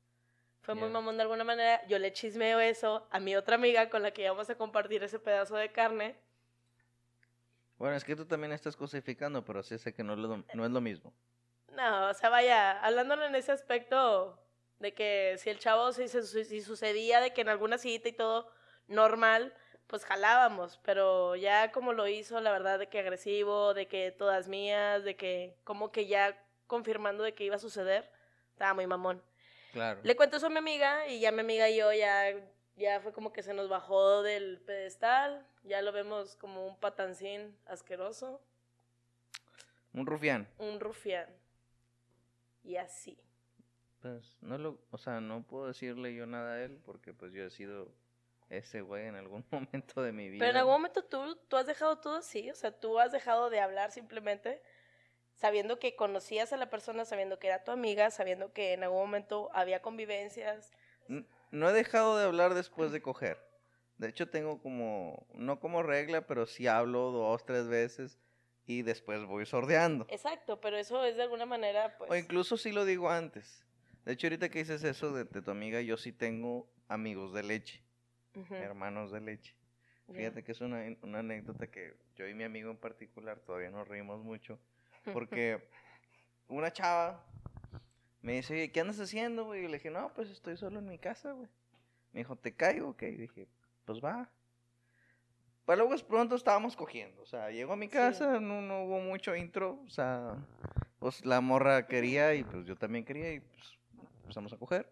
Fue 0.64 0.76
muy 0.76 0.88
Ya. 0.88 0.94
mamón 0.94 1.18
de 1.18 1.24
alguna 1.24 1.44
manera. 1.44 1.86
Yo 1.88 2.00
le 2.00 2.12
chismeo 2.14 2.60
eso 2.60 3.06
a 3.12 3.20
mi 3.20 3.36
otra 3.36 3.56
amiga 3.56 3.90
con 3.90 4.02
la 4.02 4.12
que 4.12 4.24
íbamos 4.24 4.50
a 4.50 4.56
compartir 4.56 5.04
ese 5.04 5.20
pedazo 5.20 5.56
de 5.56 5.72
carne. 5.72 6.16
Bueno, 7.78 7.96
es 7.98 8.04
que 8.06 8.16
tú 8.16 8.26
también 8.26 8.54
estás 8.54 8.76
cosificando, 8.78 9.44
pero 9.44 9.62
sí 9.62 9.78
sé 9.78 9.94
que 9.94 10.04
no 10.04 10.14
es 10.14 10.20
lo, 10.20 10.44
no 10.54 10.66
es 10.66 10.72
lo 10.72 10.80
mismo. 10.82 11.14
No, 11.76 12.10
o 12.10 12.14
sea, 12.14 12.30
vaya, 12.30 12.80
hablándolo 12.82 13.26
en 13.26 13.36
ese 13.36 13.52
aspecto 13.52 14.40
de 14.80 14.94
que 14.94 15.36
si 15.38 15.50
el 15.50 15.60
chavo, 15.60 15.92
si, 15.92 16.08
se- 16.08 16.24
si 16.46 16.62
sucedía 16.62 17.20
de 17.20 17.34
que 17.34 17.42
en 17.42 17.50
alguna 17.50 17.78
cita 17.78 18.08
y 18.10 18.14
todo 18.14 18.50
normal, 18.88 19.54
pues 19.88 20.06
jalábamos, 20.06 20.80
pero 20.84 21.36
ya 21.36 21.72
como 21.72 21.94
lo 21.94 22.08
hizo, 22.08 22.40
la 22.42 22.52
verdad, 22.52 22.80
de 22.80 22.88
que 22.88 23.00
agresivo, 23.00 23.74
de 23.74 23.88
que 23.88 24.12
todas 24.12 24.48
mías, 24.48 25.04
de 25.04 25.16
que 25.18 25.58
como 25.64 25.92
que 25.92 26.06
ya 26.08 26.42
confirmando 26.68 27.24
de 27.24 27.34
que 27.34 27.44
iba 27.44 27.56
a 27.56 27.60
suceder, 27.60 28.10
estaba 28.52 28.74
muy 28.74 28.88
mamón. 28.88 29.22
Claro. 29.74 30.00
Le 30.04 30.16
cuento 30.16 30.38
eso 30.38 30.46
a 30.46 30.50
mi 30.50 30.58
amiga 30.60 31.08
y 31.08 31.20
ya 31.20 31.32
mi 31.32 31.42
amiga 31.42 31.68
y 31.68 31.78
yo 31.78 31.92
ya, 31.92 32.32
ya 32.76 33.02
fue 33.02 33.12
como 33.12 33.34
que 33.34 33.44
se 33.44 33.54
nos 33.54 33.68
bajó 33.68 34.22
del 34.24 34.62
pedestal, 34.62 35.46
ya 35.64 35.82
lo 35.82 35.92
vemos 35.92 36.36
como 36.36 36.66
un 36.66 36.80
patancín 36.80 37.58
asqueroso, 37.66 38.40
Un 39.94 40.06
rufián. 40.06 40.48
un 40.60 40.80
rufián. 40.80 41.28
Y 42.64 42.78
así. 42.78 43.18
Pues 44.00 44.38
no 44.42 44.58
lo, 44.58 44.80
o 44.92 44.98
sea, 44.98 45.20
no 45.22 45.44
puedo 45.44 45.68
decirle 45.68 46.14
yo 46.14 46.26
nada 46.26 46.54
a 46.54 46.64
él 46.64 46.80
porque 46.86 47.14
pues 47.14 47.34
yo 47.34 47.44
he 47.44 47.50
sido 47.50 47.92
ese 48.50 48.82
güey 48.82 49.08
en 49.08 49.16
algún 49.16 49.44
momento 49.52 50.02
de 50.04 50.12
mi 50.12 50.30
vida. 50.30 50.40
Pero 50.40 50.52
en 50.52 50.58
algún 50.58 50.74
momento 50.74 51.04
tú, 51.04 51.36
tú 51.48 51.58
has 51.58 51.66
dejado 51.66 51.98
todo 52.00 52.18
así, 52.18 52.52
o 52.52 52.56
sea, 52.56 52.72
tú 52.72 53.00
has 53.00 53.12
dejado 53.12 53.50
de 53.50 53.60
hablar 53.60 53.92
simplemente 53.92 54.62
sabiendo 55.34 55.80
que 55.80 55.96
conocías 55.96 56.54
a 56.54 56.58
la 56.58 56.70
persona, 56.70 57.06
sabiendo 57.06 57.40
que 57.40 57.48
era 57.48 57.64
tu 57.64 57.72
amiga, 57.72 58.12
sabiendo 58.12 58.54
que 58.54 58.74
en 58.74 58.84
algún 58.84 59.00
momento 59.00 59.50
había 59.54 59.82
convivencias. 59.82 60.72
No 61.52 61.70
he 61.70 61.74
dejado 61.74 62.18
de 62.18 62.26
hablar 62.26 62.54
después 62.54 62.92
de 62.92 63.02
coger. 63.02 63.38
De 63.98 64.10
hecho 64.10 64.30
tengo 64.30 64.62
como, 64.62 65.28
no 65.34 65.60
como 65.60 65.84
regla, 65.84 66.26
pero 66.28 66.46
sí 66.46 66.68
hablo 66.68 67.12
dos, 67.12 67.46
tres 67.46 67.68
veces 67.68 68.20
y 68.66 68.82
después 68.82 69.24
voy 69.26 69.46
sordeando. 69.46 70.06
Exacto, 70.10 70.60
pero 70.60 70.78
eso 70.78 71.04
es 71.04 71.16
de 71.16 71.24
alguna 71.24 71.46
manera, 71.46 71.98
pues... 71.98 72.10
O 72.10 72.16
incluso 72.16 72.58
sí 72.58 72.72
lo 72.72 72.86
digo 72.86 73.10
antes. 73.10 73.64
De 74.06 74.14
hecho 74.14 74.28
ahorita 74.28 74.50
que 74.50 74.60
dices 74.60 74.84
eso 74.84 75.14
de, 75.14 75.26
de 75.26 75.42
tu 75.42 75.52
amiga, 75.52 75.80
yo 75.82 75.98
sí 75.98 76.12
tengo 76.12 76.68
amigos 76.88 77.34
de 77.34 77.44
leche, 77.44 77.84
hermanos 78.52 79.12
de 79.12 79.22
leche. 79.22 79.56
Fíjate 80.12 80.44
que 80.44 80.52
es 80.52 80.62
una, 80.62 80.84
una 81.02 81.20
anécdota 81.20 81.68
que 81.68 81.96
yo 82.16 82.28
y 82.28 82.34
mi 82.34 82.44
amigo 82.44 82.70
en 82.70 82.78
particular 82.78 83.40
todavía 83.40 83.70
nos 83.70 83.88
reímos 83.88 84.22
mucho. 84.22 84.60
Porque 85.12 85.68
una 86.48 86.72
chava 86.72 87.24
me 88.22 88.34
dice, 88.34 88.54
"Oye, 88.54 88.72
¿qué 88.72 88.80
andas 88.80 89.00
haciendo, 89.00 89.46
güey? 89.46 89.66
Y 89.66 89.68
le 89.68 89.74
dije, 89.78 89.90
no, 89.90 90.14
pues 90.14 90.30
estoy 90.30 90.56
solo 90.56 90.80
en 90.80 90.88
mi 90.88 90.98
casa, 90.98 91.32
güey. 91.34 91.50
Me 92.14 92.20
dijo, 92.22 92.36
¿te 92.36 92.54
caigo? 92.56 92.90
Ok, 92.90 93.02
dije, 93.04 93.48
pues 93.86 94.00
va. 94.04 94.30
Pero 95.66 95.78
luego 95.78 95.94
es 95.94 96.04
pronto 96.04 96.36
estábamos 96.36 96.76
cogiendo. 96.76 97.22
O 97.22 97.26
sea, 97.26 97.50
llego 97.50 97.74
a 97.74 97.78
mi 97.78 97.88
Sí. 97.88 97.94
casa, 97.94 98.40
no, 98.40 98.62
no 98.62 98.84
hubo 98.84 99.00
mucho 99.00 99.36
intro. 99.36 99.82
O 99.86 99.90
sea, 99.90 100.36
pues 101.00 101.26
la 101.26 101.42
morra 101.42 101.88
quería 101.88 102.34
y 102.36 102.44
pues 102.44 102.66
yo 102.66 102.76
también 102.76 103.04
quería 103.04 103.34
y 103.34 103.40
pues 103.40 103.78
empezamos 104.22 104.54
a 104.54 104.58
coger. 104.58 104.92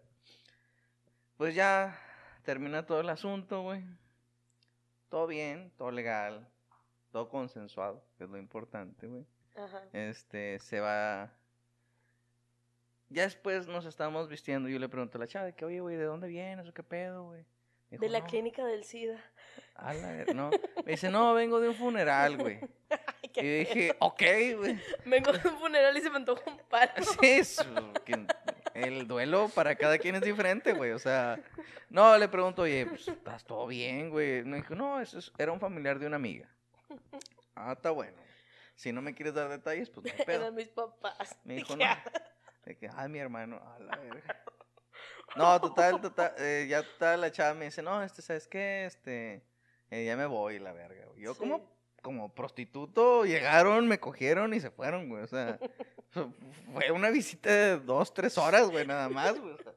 Pues 1.36 1.54
ya 1.54 1.98
termina 2.44 2.84
todo 2.86 3.00
el 3.00 3.08
asunto, 3.08 3.62
güey. 3.62 3.82
Todo 5.08 5.26
bien, 5.26 5.70
todo 5.76 5.90
legal, 5.90 6.48
todo 7.12 7.28
consensuado, 7.28 8.02
que 8.16 8.24
es 8.24 8.30
lo 8.30 8.38
importante, 8.38 9.06
güey. 9.06 9.26
Ajá. 9.56 9.82
Este, 9.92 10.58
se 10.58 10.80
va. 10.80 11.30
Ya 13.08 13.22
después 13.24 13.66
nos 13.66 13.84
estábamos 13.84 14.28
vistiendo 14.28 14.68
y 14.68 14.72
yo 14.72 14.78
le 14.78 14.88
pregunto 14.88 15.18
a 15.18 15.20
la 15.20 15.26
chava 15.26 15.44
de 15.46 15.54
que, 15.54 15.64
oye, 15.66 15.80
güey, 15.80 15.96
¿de 15.96 16.04
dónde 16.04 16.28
vienes 16.28 16.66
o 16.68 16.72
qué 16.72 16.82
pedo, 16.82 17.24
güey? 17.26 17.44
De 17.90 18.08
la 18.08 18.20
"No, 18.20 18.26
clínica 18.26 18.64
del 18.64 18.84
SIDA. 18.84 19.22
a 19.74 19.92
la 19.92 20.24
no. 20.32 20.50
Me 20.86 20.92
dice, 20.92 21.10
no, 21.10 21.34
vengo 21.34 21.60
de 21.60 21.68
un 21.68 21.74
funeral, 21.74 22.36
güey. 22.38 22.58
Y 23.34 23.36
yo 23.36 23.42
dije, 23.42 23.96
ok, 23.98 24.22
güey. 24.58 24.80
Vengo 25.06 25.32
de 25.32 25.48
un 25.48 25.58
funeral 25.58 25.96
y 25.96 26.00
se 26.02 26.10
me 26.10 26.16
antoja 26.16 26.42
un 26.50 26.58
palo. 26.68 26.92
Sí, 27.20 27.26
es, 27.26 27.58
que 28.04 28.26
el 28.74 29.06
duelo 29.06 29.48
para 29.54 29.74
cada 29.74 29.96
quien 29.98 30.14
es 30.16 30.22
diferente, 30.22 30.72
güey. 30.74 30.90
O 30.92 30.98
sea, 30.98 31.38
no, 31.88 32.16
le 32.18 32.28
pregunto, 32.28 32.62
oye, 32.62 32.84
pues, 32.86 33.08
¿estás 33.08 33.44
todo 33.44 33.66
bien, 33.66 34.10
güey? 34.10 34.42
Me 34.44 34.58
dijo, 34.58 34.74
no, 34.74 35.00
eso 35.00 35.18
es- 35.18 35.32
era 35.38 35.50
un 35.52 35.60
familiar 35.60 35.98
de 35.98 36.06
una 36.06 36.16
amiga. 36.16 36.46
Ah, 37.54 37.72
está 37.72 37.90
bueno. 37.90 38.16
Si 38.82 38.92
no 38.92 39.00
me 39.00 39.14
quieres 39.14 39.32
dar 39.34 39.48
detalles, 39.48 39.88
pues 39.90 40.04
no 40.06 40.12
hay 40.18 40.24
pedo. 40.26 40.40
Eran 40.42 40.54
mis 40.56 40.68
papás. 40.68 41.38
Me 41.44 41.54
dijo, 41.54 41.76
no. 41.76 41.84
"Ah". 41.84 42.02
De 42.64 42.76
que, 42.76 42.88
ay, 42.96 43.08
mi 43.08 43.20
hermano, 43.20 43.56
a 43.64 43.78
la 43.78 43.96
verga. 43.96 44.44
No, 45.36 45.60
total, 45.60 46.00
total, 46.00 46.34
eh, 46.38 46.66
ya 46.68 46.82
total, 46.82 47.20
la 47.20 47.30
chava 47.30 47.54
me 47.54 47.66
dice, 47.66 47.80
no, 47.80 48.02
este, 48.02 48.22
¿sabes 48.22 48.48
qué? 48.48 48.84
Este, 48.86 49.42
eh, 49.90 50.04
ya 50.04 50.16
me 50.16 50.26
voy, 50.26 50.58
la 50.58 50.72
verga. 50.72 51.06
güey. 51.06 51.22
Yo 51.22 51.32
Sí. 51.34 51.38
como, 51.38 51.72
como 52.02 52.34
prostituto, 52.34 53.24
llegaron, 53.24 53.86
me 53.86 54.00
cogieron 54.00 54.52
y 54.52 54.60
se 54.60 54.70
fueron, 54.72 55.08
güey, 55.08 55.22
o 55.22 55.26
sea, 55.28 55.58
fue 56.72 56.90
una 56.90 57.10
visita 57.10 57.50
de 57.50 57.78
dos, 57.78 58.12
tres 58.12 58.36
horas, 58.36 58.68
güey, 58.68 58.84
nada 58.86 59.08
más, 59.08 59.38
güey. 59.40 59.54
o 59.54 59.58
sea, 59.58 59.72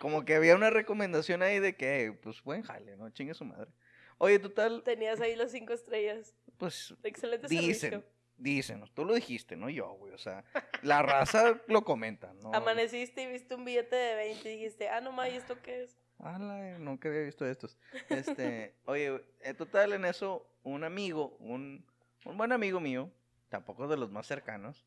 como 0.00 0.24
que 0.24 0.34
había 0.34 0.54
una 0.56 0.70
recomendación 0.70 1.42
ahí 1.42 1.58
de 1.60 1.76
que, 1.76 2.16
pues, 2.22 2.42
buen 2.42 2.62
jale, 2.62 2.96
¿no? 2.96 3.08
Chingue 3.10 3.34
su 3.34 3.44
madre. 3.44 3.70
Oye, 4.18 4.38
total, 4.40 4.82
Tenías 4.82 5.20
ahí 5.20 5.36
las 5.36 5.52
cinco 5.52 5.72
estrellas. 5.72 6.34
pues, 6.58 6.92
Excelente 7.02 7.46
dicen, 7.48 7.90
servicio. 7.90 8.15
Dicen, 8.38 8.84
tú 8.94 9.04
lo 9.04 9.14
dijiste, 9.14 9.56
no 9.56 9.68
yo, 9.70 9.92
güey, 9.94 10.12
o 10.12 10.18
sea, 10.18 10.44
la 10.82 11.02
raza 11.02 11.60
lo 11.68 11.82
comenta, 11.84 12.32
¿no? 12.34 12.52
Amaneciste 12.54 13.22
y 13.22 13.26
viste 13.26 13.54
un 13.54 13.64
billete 13.64 13.96
de 13.96 14.14
20 14.14 14.52
y 14.52 14.56
dijiste, 14.58 14.88
ah, 14.88 15.00
no 15.00 15.12
ma, 15.12 15.28
¿y 15.28 15.36
esto 15.36 15.60
qué 15.62 15.84
es? 15.84 15.96
Ala, 16.18 16.78
nunca 16.78 17.08
había 17.08 17.22
visto 17.22 17.46
estos. 17.46 17.78
Este, 18.08 18.74
oye, 18.86 19.22
en 19.42 19.56
total 19.56 19.92
en 19.92 20.04
eso, 20.04 20.46
un 20.62 20.84
amigo, 20.84 21.36
un, 21.40 21.84
un 22.24 22.36
buen 22.38 22.52
amigo 22.52 22.80
mío, 22.80 23.10
tampoco 23.48 23.86
de 23.88 23.96
los 23.96 24.10
más 24.10 24.26
cercanos, 24.26 24.86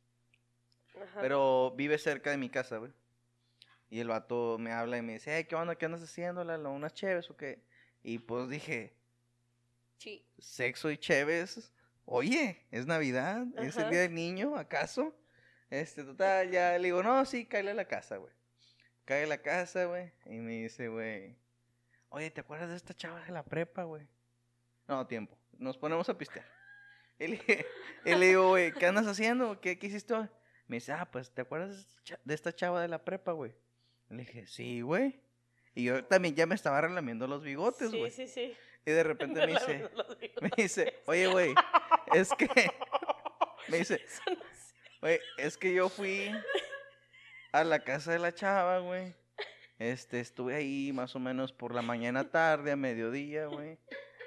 Ajá. 0.96 1.22
pero 1.22 1.74
vive 1.76 1.98
cerca 1.98 2.32
de 2.32 2.38
mi 2.38 2.50
casa, 2.50 2.78
güey. 2.78 2.92
Y 3.92 4.00
el 4.00 4.08
vato 4.08 4.58
me 4.60 4.72
habla 4.72 4.98
y 4.98 5.02
me 5.02 5.14
dice, 5.14 5.36
hey, 5.36 5.46
¿qué 5.50 5.56
onda? 5.56 5.76
¿Qué 5.76 5.86
andas 5.86 6.04
haciendo? 6.04 6.42
¿Unas 6.42 6.94
cheves 6.94 7.30
o 7.32 7.36
qué? 7.38 7.64
Y 8.04 8.20
pues 8.20 8.48
dije, 8.48 8.94
Sí. 9.98 10.24
sexo 10.38 10.92
y 10.92 10.98
cheves. 10.98 11.74
Oye, 12.12 12.66
es 12.72 12.88
Navidad, 12.88 13.46
es 13.60 13.78
el 13.78 13.92
día 13.92 14.00
del 14.02 14.16
niño, 14.16 14.56
¿acaso? 14.56 15.16
Este, 15.70 16.04
total, 16.04 16.50
ya 16.50 16.76
le 16.80 16.86
digo, 16.86 17.04
no, 17.04 17.24
sí, 17.24 17.46
cáele 17.46 17.70
a 17.70 17.76
la 17.76 17.86
casa, 17.86 18.18
güey. 18.18 18.34
Cae 19.06 19.26
a 19.26 19.28
la 19.28 19.38
casa, 19.44 19.86
güey, 19.86 20.12
y 20.26 20.40
me 20.40 20.64
dice, 20.64 20.88
güey, 20.88 21.36
oye, 22.10 22.32
¿te 22.32 22.42
acuerdas 22.42 22.70
de 22.70 22.78
esta 22.78 22.96
chava 22.96 23.24
de 23.26 23.32
la 23.32 23.44
prepa, 23.46 23.84
güey? 23.84 24.08
No, 24.88 25.06
tiempo, 25.06 25.38
nos 25.60 25.78
ponemos 25.78 26.10
a 26.10 26.18
pistear. 26.18 26.48
Y 27.20 27.28
le, 27.28 27.66
y 28.06 28.16
le 28.16 28.26
digo, 28.26 28.48
güey, 28.48 28.72
¿qué 28.72 28.88
andas 28.88 29.06
haciendo? 29.06 29.62
¿Qué, 29.62 29.78
qué 29.78 29.86
hiciste 29.86 30.16
hoy? 30.16 30.28
Me 30.66 30.78
dice, 30.78 30.94
ah, 30.94 31.08
pues, 31.12 31.30
¿te 31.30 31.42
acuerdas 31.44 31.96
de 32.26 32.34
esta 32.34 32.52
chava 32.52 32.82
de 32.82 32.88
la 32.88 33.06
prepa, 33.06 33.34
güey? 33.34 33.54
Le 34.10 34.24
dije, 34.24 34.48
sí, 34.48 34.82
güey. 34.82 35.20
Y 35.76 35.84
yo 35.84 36.04
también 36.06 36.34
ya 36.34 36.48
me 36.48 36.56
estaba 36.56 36.82
relamiendo 36.82 37.28
los 37.28 37.44
bigotes, 37.44 37.92
güey. 37.92 38.10
Sí, 38.10 38.26
sí, 38.26 38.34
sí. 38.34 38.58
Y 38.86 38.92
de 38.92 39.04
repente 39.04 39.40
me 39.46 39.54
dice, 39.54 39.90
me 40.42 40.52
dice, 40.58 40.96
oye, 41.06 41.28
güey, 41.28 41.54
es 42.14 42.30
que, 42.34 42.48
me 43.68 43.78
dice, 43.78 44.02
güey, 45.02 45.20
es 45.38 45.58
que 45.58 45.74
yo 45.74 45.90
fui 45.90 46.32
a 47.52 47.64
la 47.64 47.80
casa 47.84 48.12
de 48.12 48.20
la 48.20 48.34
chava, 48.34 48.80
güey. 48.80 49.14
Este, 49.78 50.20
estuve 50.20 50.56
ahí 50.56 50.92
más 50.94 51.16
o 51.16 51.20
menos 51.20 51.54
por 51.54 51.74
la 51.74 51.82
mañana 51.82 52.30
tarde, 52.30 52.72
a 52.72 52.76
mediodía, 52.76 53.46
güey. 53.48 53.78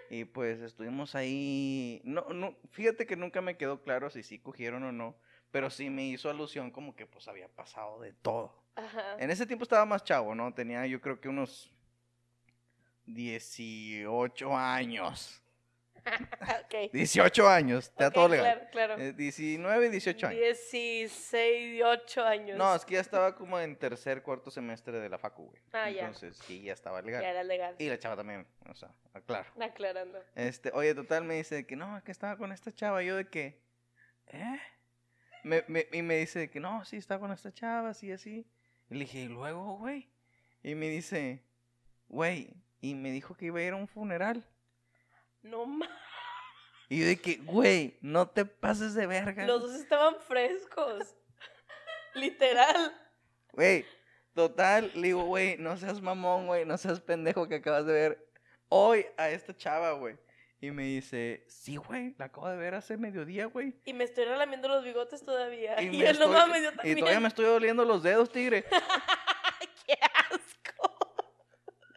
Y 0.09 0.25
pues 0.25 0.61
estuvimos 0.61 1.15
ahí. 1.15 2.01
No, 2.05 2.29
no, 2.31 2.57
fíjate 2.71 3.07
que 3.07 3.17
nunca 3.17 3.41
me 3.41 3.57
quedó 3.57 3.83
claro 3.83 4.11
si 4.11 4.23
sí 4.23 4.39
cogieron 4.39 4.83
o 4.85 4.93
no. 4.93 5.17
Pero 5.51 5.69
sí 5.69 5.91
me 5.91 6.07
hizo 6.07 6.31
alusión 6.31 6.71
como 6.71 6.97
que 6.97 7.07
pues 7.07 7.29
había 7.29 7.49
pasado 7.49 8.01
de 8.01 8.15
todo. 8.15 8.55
Ajá. 8.75 9.17
En 9.19 9.31
ese 9.31 9.47
tiempo 9.47 9.65
estaba 9.65 9.85
más 9.85 10.03
chavo, 10.05 10.35
¿no? 10.35 10.53
Tenía 10.55 10.87
yo 10.87 11.01
creo 11.01 11.21
que 11.21 11.29
unos 11.29 11.71
18 13.07 14.57
años. 14.57 15.42
Ok. 16.07 16.91
18 16.93 17.49
años, 17.49 17.85
está 17.89 18.09
Ok, 18.09 18.15
todo 18.15 18.29
legal. 18.29 18.69
Claro, 18.73 18.97
claro. 18.97 19.03
Eh, 19.03 19.13
19 19.13 19.87
y 19.87 19.89
18 19.91 20.27
años. 20.27 20.41
16, 20.41 21.83
8 21.85 22.25
años. 22.25 22.59
No, 22.59 22.75
es 22.75 22.85
que 22.85 22.95
ya 22.95 23.01
estaba 23.01 23.35
como 23.35 23.59
en 23.61 23.77
tercer, 23.77 24.23
cuarto 24.23 24.51
semestre 24.51 24.99
de 25.01 25.09
la 25.09 25.19
facu, 25.19 25.47
güey. 25.49 25.63
Ah, 25.73 25.91
ya. 25.91 26.01
Entonces, 26.07 26.37
sí, 26.39 26.63
ya 26.63 26.73
estaba 26.73 27.01
Ya 27.01 27.07
legal. 27.07 27.25
era 27.25 27.45
legal. 27.45 27.75
Y 27.79 27.89
la 27.89 27.99
chava 27.99 28.17
también, 28.17 28.47
o 28.69 28.75
sea, 28.75 28.91
claro. 29.27 29.49
Aclarando. 29.61 30.19
Este, 30.35 30.71
oye, 30.75 30.95
total, 30.95 31.25
me 31.25 31.35
dice 31.35 31.67
que 31.67 31.77
no, 31.77 32.03
que 32.05 32.13
estaba 32.13 32.37
con 32.37 32.53
esta 32.53 32.73
chava. 32.73 33.03
Yo 33.03 33.17
de 33.17 33.29
que, 33.29 33.61
¿eh? 34.29 34.59
Me, 35.45 35.65
me- 35.69 35.87
y 35.93 36.03
me 36.03 36.17
dice 36.19 36.51
que 36.51 36.61
no, 36.61 36.85
sí, 36.85 36.97
estaba 36.97 37.21
con 37.21 37.33
esta 37.33 37.53
chava, 37.53 37.91
así, 37.91 38.13
así. 38.13 38.47
Y 38.91 38.95
le 38.95 39.01
dije, 39.01 39.21
¿y 39.21 39.29
luego, 39.29 39.77
güey? 39.79 40.09
Y 40.63 40.75
me 40.75 40.89
dice, 40.89 41.43
güey, 42.09 42.55
y 42.81 42.95
me 42.95 43.11
dijo 43.11 43.35
que 43.35 43.47
iba 43.47 43.59
a 43.59 43.63
ir 43.63 43.73
a 43.73 43.77
un 43.77 43.89
funeral. 43.89 44.47
No 45.43 45.67
ma. 45.67 45.89
Y 46.89 47.01
yo 47.01 47.07
de 47.07 47.21
que, 47.21 47.37
güey, 47.37 47.97
no 48.03 48.29
te 48.29 48.45
pases 48.45 48.95
de 48.95 49.07
verga. 49.07 49.47
Los 49.47 49.63
dos 49.63 49.73
estaban 49.75 50.17
frescos. 50.21 51.15
Literal. 52.15 52.95
Güey, 53.53 53.87
total, 54.35 54.91
le 54.95 55.09
digo, 55.09 55.25
güey, 55.25 55.57
no 55.59 55.77
seas 55.77 56.01
mamón, 56.01 56.47
güey, 56.47 56.65
no 56.65 56.77
seas 56.77 57.01
pendejo 57.01 57.49
que 57.49 57.57
acabas 57.57 57.87
de 57.87 57.93
ver 57.93 58.29
hoy 58.69 59.07
a 59.17 59.31
esta 59.31 59.57
chava, 59.57 59.93
güey. 59.93 60.17
Y 60.61 60.71
me 60.71 60.85
dice, 60.85 61.45
sí, 61.49 61.77
güey, 61.77 62.15
la 62.19 62.27
acabo 62.27 62.49
de 62.49 62.57
ver 62.57 62.75
hace 62.75 62.97
mediodía, 62.97 63.47
güey. 63.47 63.75
Y 63.85 63.95
me 63.95 64.05
estoy 64.05 64.25
relamiendo 64.25 64.69
los 64.69 64.85
bigotes 64.85 65.25
todavía. 65.25 65.81
Y, 65.83 65.89
me 65.99 66.09
él 66.09 66.19
no 66.19 66.29
mames, 66.29 66.63
yo 66.63 66.71
Y 66.71 66.77
también. 66.77 66.99
todavía 67.01 67.21
me 67.21 67.29
estoy 67.29 67.47
doliendo 67.47 67.85
los 67.85 68.03
dedos, 68.03 68.31
tigre. 68.31 68.65
¡Qué 69.87 69.99
asco! 70.31 70.97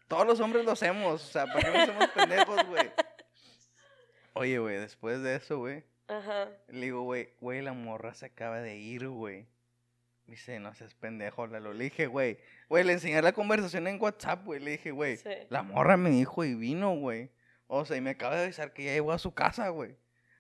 Todos 0.08 0.26
los 0.26 0.40
hombres 0.40 0.66
lo 0.66 0.72
hacemos, 0.72 1.24
o 1.24 1.32
sea, 1.32 1.46
¿para 1.46 1.60
qué 1.60 1.78
nos 1.78 1.90
hacemos 1.90 2.10
pendejos, 2.10 2.66
güey? 2.66 2.92
Oye, 4.36 4.60
güey, 4.60 4.78
después 4.78 5.21
de 5.24 5.36
eso, 5.36 5.58
güey, 5.60 5.84
Ajá. 6.08 6.50
le 6.67 6.82
digo, 6.88 7.02
güey, 7.04 7.30
güey, 7.41 7.62
la 7.62 7.74
morra 7.74 8.13
se 8.13 8.26
acaba 8.28 8.60
de 8.62 8.76
ir, 8.76 9.08
güey. 9.08 9.48
Dice, 10.28 10.60
no 10.60 10.74
seas 10.74 10.93
pendejo, 10.95 11.45
Lalo. 11.48 11.74
Le 11.74 11.86
dije, 11.86 12.08
güey, 12.08 12.38
güey, 12.67 12.84
le 12.84 12.93
enseñé 12.93 13.21
la 13.21 13.32
conversación 13.32 13.88
en 13.88 14.02
WhatsApp, 14.02 14.43
güey. 14.43 14.60
Le 14.60 14.71
dije, 14.71 14.91
güey, 14.91 15.17
Sí. 15.17 15.30
la 15.50 15.62
morra 15.63 15.98
me 15.98 16.10
dijo 16.10 16.43
y 16.43 16.54
vino, 16.56 16.95
güey. 16.95 17.30
O 17.67 17.86
sea, 17.86 17.95
y 17.98 18.02
me 18.02 18.12
acaba 18.12 18.36
de 18.36 18.43
avisar 18.43 18.74
que 18.74 18.84
ya 18.86 18.93
llegó 18.93 19.12
a 19.12 19.19
su 19.19 19.34
casa, 19.34 19.69
güey. 19.69 19.95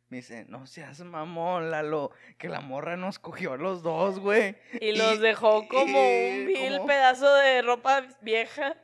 Me 0.09 0.17
dice, 0.17 0.45
no 0.49 0.67
seas 0.67 0.99
mamón, 1.01 1.71
Lalo, 1.71 2.11
que 2.37 2.49
la 2.49 2.61
morra 2.61 2.97
nos 2.97 3.17
cogió 3.19 3.53
a 3.53 3.57
los 3.57 3.81
dos, 3.81 4.19
güey. 4.19 4.55
Y 4.81 4.91
los 4.95 5.19
dejó 5.19 5.67
como 5.67 5.97
y- 5.99 6.39
un 6.41 6.45
vil 6.47 6.73
¿cómo? 6.77 6.87
pedazo 6.87 7.33
de 7.35 7.61
ropa 7.61 8.05
vieja. 8.21 8.75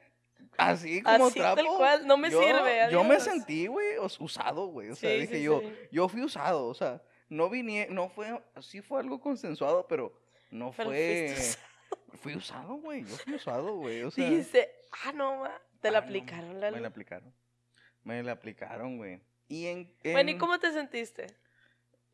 Así 0.58 1.02
como 1.02 1.28
Así, 1.28 1.40
tal 1.40 1.56
trapo. 1.56 1.78
cual, 1.78 2.06
no 2.08 2.18
me 2.18 2.30
Yo- 2.30 2.42
sirve, 2.42 2.88
Yo 2.92 3.04
me 3.04 3.20
sentí, 3.20 3.68
güey, 3.68 3.98
usado, 4.20 4.68
güey. 4.68 4.90
O 4.90 4.96
sea, 4.96 5.10
Sí, 5.12 5.22
dije 5.22 5.38
sí, 5.38 5.44
yo, 5.44 5.62
sí. 5.62 5.74
yo 5.92 6.08
fui 6.08 6.22
usado, 6.22 6.68
o 6.68 6.74
sea, 6.74 7.02
no 7.30 7.50
vine, 7.50 7.88
no 7.90 8.10
fue, 8.10 8.42
sí 8.62 8.82
fue 8.82 9.00
algo 9.00 9.20
consensuado, 9.20 9.88
pero 9.88 10.14
no 10.52 10.72
Pero 10.76 10.90
fue. 10.90 11.36
Fui 12.22 12.36
usado, 12.36 12.76
güey. 12.76 13.04
Yo 13.04 13.16
fui 13.18 13.34
usado, 13.36 13.76
güey. 13.78 14.04
O 14.04 14.12
sea, 14.12 14.30
Dice, 14.30 14.70
ah, 15.06 15.12
no, 15.12 15.38
ma. 15.38 15.62
Te 15.82 15.90
la 15.90 15.98
ah, 15.98 16.02
no, 16.02 16.08
aplicaron, 16.08 16.60
Me 16.60 16.80
la 16.80 16.88
aplicaron. 16.88 17.34
Me 18.04 18.22
la 18.24 18.32
aplicaron, 18.34 18.98
güey. 18.98 19.22
Y 19.48 19.66
en, 19.68 19.94
Bueno, 20.04 20.30
¿y 20.30 20.38
cómo 20.38 20.60
te 20.60 20.72
sentiste? 20.72 21.28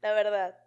La 0.02 0.14
verdad. 0.14 0.58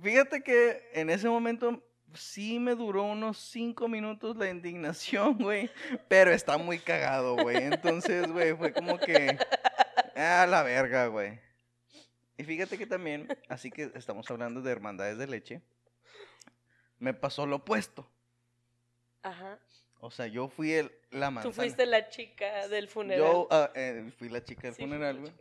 Fíjate 0.00 0.42
que 0.42 0.88
en 0.94 1.10
ese 1.10 1.28
momento 1.28 1.82
sí 2.14 2.58
me 2.58 2.74
duró 2.74 3.04
unos 3.04 3.38
cinco 3.38 3.88
minutos 3.88 4.36
la 4.36 4.50
indignación, 4.50 5.38
güey. 5.38 5.70
Pero 6.08 6.30
está 6.30 6.58
muy 6.58 6.78
cagado, 6.78 7.36
güey. 7.36 7.56
Entonces, 7.56 8.30
güey, 8.30 8.54
fue 8.56 8.72
como 8.72 8.98
que. 8.98 9.38
A 10.16 10.46
la 10.46 10.62
verga, 10.62 11.06
güey. 11.06 11.40
Y 12.36 12.44
fíjate 12.44 12.78
que 12.78 12.86
también, 12.86 13.28
así 13.48 13.70
que 13.70 13.90
estamos 13.94 14.30
hablando 14.30 14.62
de 14.62 14.72
hermandades 14.72 15.18
de 15.18 15.26
leche. 15.26 15.62
Me 16.98 17.14
pasó 17.14 17.46
lo 17.46 17.56
opuesto. 17.56 18.10
Ajá. 19.22 19.58
O 20.00 20.10
sea, 20.10 20.26
yo 20.26 20.48
fui 20.48 20.72
el, 20.72 20.90
la 21.10 21.30
manzana. 21.30 21.54
Tú 21.54 21.60
fuiste 21.60 21.84
la 21.84 22.08
chica 22.08 22.68
del 22.68 22.88
funeral. 22.88 23.18
Yo 23.20 23.48
ah, 23.50 23.70
eh, 23.74 24.10
fui 24.18 24.30
la 24.30 24.42
chica 24.42 24.62
del 24.62 24.74
Sí, 24.74 24.82
funeral, 24.82 25.20
güey. 25.20 25.32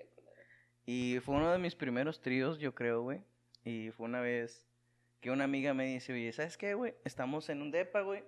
Y 0.86 1.20
fue 1.20 1.36
uno 1.36 1.52
de 1.52 1.58
mis 1.58 1.76
primeros 1.76 2.20
tríos, 2.20 2.60
yo 2.60 2.76
creo, 2.76 3.02
güey. 3.02 3.22
Y 3.64 3.92
fue 3.92 4.06
una 4.06 4.22
vez 4.22 4.69
que 5.22 5.32
una 5.32 5.44
amiga 5.44 5.74
me 5.74 5.86
dice, 5.86 6.14
oye, 6.14 6.32
¿sabes 6.32 6.58
qué, 6.58 6.74
güey? 6.74 6.96
Estamos 7.04 7.50
en 7.50 7.62
un 7.62 7.72
depa, 7.72 8.02
güey. 8.02 8.24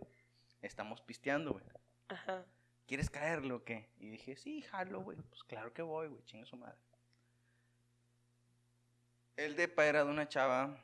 Estamos 0.62 1.02
pisteando, 1.02 1.54
güey. 1.54 1.64
Ajá. 2.10 2.46
¿Quieres 2.88 3.10
caerle 3.10 3.54
o 3.54 3.64
qué? 3.64 3.88
Y 4.00 4.10
dije, 4.10 4.36
sí, 4.36 4.62
jalo, 4.64 5.02
güey. 5.02 5.18
Pues 5.30 5.44
claro 5.44 5.74
que 5.74 5.82
voy, 5.82 6.08
güey. 6.10 6.24
Chinga 6.26 6.46
su 6.46 6.58
madre. 6.58 6.78
El 9.38 9.56
depa 9.56 9.86
era 9.86 10.04
de 10.04 10.10
una 10.12 10.28
chava, 10.28 10.78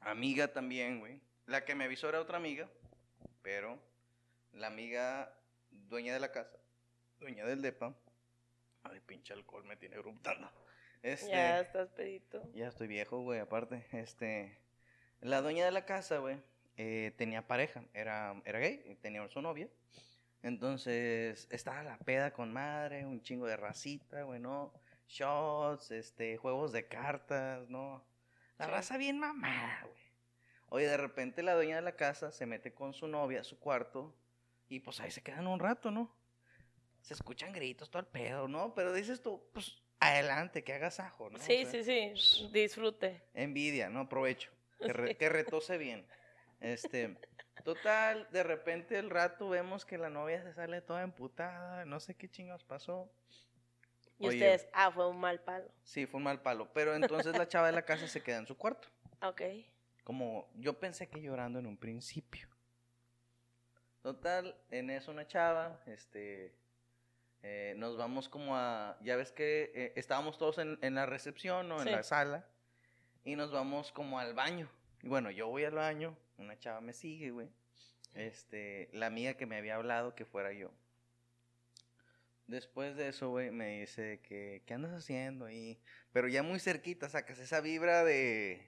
amiga 0.00 0.52
también, 0.52 0.98
güey. 1.00 1.20
La 1.46 1.64
que 1.64 1.74
me 1.74 1.84
avisó 1.84 2.08
era 2.08 2.20
otra 2.20 2.38
amiga, 2.38 2.68
pero 3.42 3.78
la 4.52 4.66
amiga 4.68 5.32
dueña 5.70 6.14
de 6.14 6.20
la 6.20 6.32
casa, 6.32 6.56
dueña 7.20 7.44
del 7.44 7.62
depa. 7.62 7.94
Ay, 8.82 9.00
pinche 9.00 9.32
alcohol 9.34 9.64
me 9.64 9.76
tiene 9.76 9.96
eruptando. 9.96 10.50
Este, 11.02 11.28
Ya 11.30 11.60
estás 11.60 11.88
pedito. 11.90 12.42
ya 12.54 12.68
estoy 12.68 12.86
viejo, 12.88 13.20
güey, 13.20 13.38
aparte. 13.40 13.86
Este, 13.92 14.58
la 15.20 15.40
dueña 15.42 15.64
de 15.64 15.70
la 15.72 15.84
casa, 15.84 16.18
güey, 16.18 16.38
eh, 16.76 17.12
tenía 17.16 17.46
pareja, 17.46 17.82
era, 17.94 18.40
era 18.44 18.58
gay, 18.58 18.98
tenía 19.00 19.26
su 19.28 19.40
novia. 19.40 19.68
Entonces, 20.42 21.48
estaba 21.50 21.82
la 21.82 21.98
peda 21.98 22.32
con 22.32 22.52
madre, 22.52 23.04
un 23.06 23.20
chingo 23.22 23.46
de 23.46 23.56
racita, 23.56 24.22
güey, 24.22 24.38
¿no? 24.38 24.72
Shots, 25.08 25.90
este, 25.90 26.36
juegos 26.36 26.72
de 26.72 26.86
cartas, 26.86 27.68
¿no? 27.68 28.04
La 28.58 28.66
Sí. 28.66 28.70
raza 28.70 28.96
bien 28.96 29.18
mamada, 29.18 29.80
güey. 29.82 30.06
Oye, 30.68 30.86
de 30.86 30.96
repente 30.96 31.42
la 31.42 31.54
dueña 31.54 31.76
de 31.76 31.82
la 31.82 31.96
casa 31.96 32.30
se 32.32 32.46
mete 32.46 32.74
con 32.74 32.92
su 32.92 33.06
novia 33.08 33.40
a 33.40 33.44
su 33.44 33.58
cuarto 33.58 34.14
y 34.68 34.80
pues 34.80 35.00
ahí 35.00 35.10
se 35.10 35.22
quedan 35.22 35.46
un 35.46 35.60
rato, 35.60 35.90
¿no? 35.90 36.14
Se 37.00 37.14
escuchan 37.14 37.52
gritos, 37.52 37.88
todo 37.90 38.00
el 38.00 38.06
pedo, 38.08 38.48
¿no? 38.48 38.74
Pero 38.74 38.92
dices 38.92 39.22
tú, 39.22 39.42
pues 39.52 39.80
adelante, 40.00 40.64
que 40.64 40.72
hagas 40.74 40.98
ajo, 41.00 41.30
¿no? 41.30 41.38
O 41.38 41.40
Sí, 41.42 41.64
sea, 41.64 41.82
sí, 41.84 41.84
sí. 42.16 42.48
Disfrute. 42.52 43.22
Envidia, 43.34 43.88
¿no? 43.88 44.00
Aprovecho. 44.00 44.50
Que, 44.80 44.92
re- 44.92 45.16
que 45.16 45.28
retose 45.28 45.78
bien. 45.78 46.06
Este, 46.60 47.18
total, 47.64 48.28
de 48.30 48.42
repente 48.42 48.98
el 48.98 49.10
rato 49.10 49.48
vemos 49.48 49.84
que 49.84 49.98
la 49.98 50.08
novia 50.10 50.42
se 50.42 50.52
sale 50.54 50.80
toda 50.80 51.02
emputada, 51.02 51.84
no 51.84 52.00
sé 52.00 52.14
qué 52.14 52.28
chingados 52.28 52.64
pasó. 52.64 53.10
Y 54.18 54.28
Oye. 54.28 54.36
ustedes, 54.38 54.68
ah, 54.72 54.90
fue 54.90 55.08
un 55.08 55.18
mal 55.20 55.40
palo. 55.40 55.70
Sí, 55.84 56.06
fue 56.06 56.18
un 56.18 56.24
mal 56.24 56.40
palo. 56.40 56.70
Pero 56.72 56.94
entonces 56.94 57.36
la 57.36 57.46
chava 57.48 57.66
de 57.66 57.74
la 57.74 57.82
casa 57.82 58.08
se 58.08 58.22
queda 58.22 58.38
en 58.38 58.46
su 58.46 58.56
cuarto. 58.56 58.88
Ok. 59.22 59.42
Como 60.04 60.48
yo 60.54 60.78
pensé 60.78 61.08
que 61.08 61.20
llorando 61.20 61.58
en 61.58 61.66
un 61.66 61.76
principio. 61.76 62.48
Total, 64.02 64.56
en 64.70 64.90
eso 64.90 65.10
una 65.10 65.26
chava, 65.26 65.80
este, 65.86 66.54
eh, 67.42 67.74
nos 67.76 67.96
vamos 67.96 68.28
como 68.28 68.56
a, 68.56 68.96
ya 69.02 69.16
ves 69.16 69.32
que 69.32 69.72
eh, 69.74 69.92
estábamos 69.96 70.38
todos 70.38 70.58
en, 70.58 70.78
en 70.80 70.94
la 70.94 71.06
recepción 71.06 71.70
o 71.72 71.78
en 71.78 71.84
Sí. 71.88 71.90
la 71.90 72.02
sala 72.04 72.46
y 73.26 73.34
nos 73.34 73.50
vamos 73.50 73.90
como 73.92 74.18
al 74.20 74.32
baño. 74.32 74.70
Y 75.02 75.08
bueno, 75.08 75.30
yo 75.30 75.48
voy 75.48 75.64
al 75.64 75.74
baño, 75.74 76.16
una 76.38 76.58
chava 76.58 76.80
me 76.80 76.92
sigue, 76.92 77.32
güey. 77.32 77.48
Este, 78.14 78.88
la 78.92 79.06
amiga 79.06 79.34
que 79.34 79.46
me 79.46 79.56
había 79.56 79.74
hablado 79.74 80.14
que 80.14 80.24
fuera 80.24 80.52
yo. 80.52 80.70
Después 82.46 82.96
de 82.96 83.08
eso, 83.08 83.28
güey, 83.30 83.50
me 83.50 83.80
dice 83.80 84.20
que, 84.22 84.62
¿qué 84.64 84.74
andas 84.74 84.92
haciendo? 84.92 85.50
Y, 85.50 85.76
pero 86.12 86.28
ya 86.28 86.44
muy 86.44 86.60
cerquita, 86.60 87.08
sacas 87.08 87.40
esa 87.40 87.60
vibra 87.60 88.04
de, 88.04 88.64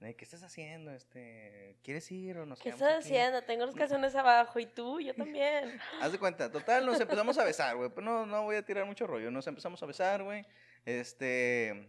de, 0.00 0.16
¿qué 0.16 0.24
estás 0.24 0.42
haciendo? 0.42 0.90
Este, 0.90 1.76
¿quieres 1.82 2.10
ir 2.10 2.38
o 2.38 2.46
nos 2.46 2.60
¿Qué 2.60 2.70
estás 2.70 3.04
aquí?" 3.04 3.08
haciendo? 3.08 3.42
Tengo 3.42 3.66
los 3.66 3.74
calzones 3.76 4.14
abajo 4.14 4.58
y 4.60 4.66
tú, 4.66 4.98
yo 4.98 5.14
también. 5.14 5.78
Haz 6.00 6.10
de 6.10 6.18
cuenta, 6.18 6.50
total, 6.50 6.86
nos 6.86 6.98
empezamos 6.98 7.36
a 7.36 7.44
besar, 7.44 7.76
güey. 7.76 7.90
Pero 7.90 8.00
no, 8.00 8.24
no 8.24 8.44
voy 8.44 8.56
a 8.56 8.64
tirar 8.64 8.86
mucho 8.86 9.06
rollo. 9.06 9.30
Nos 9.30 9.46
empezamos 9.46 9.82
a 9.82 9.86
besar, 9.86 10.22
güey. 10.22 10.46
Este. 10.86 11.86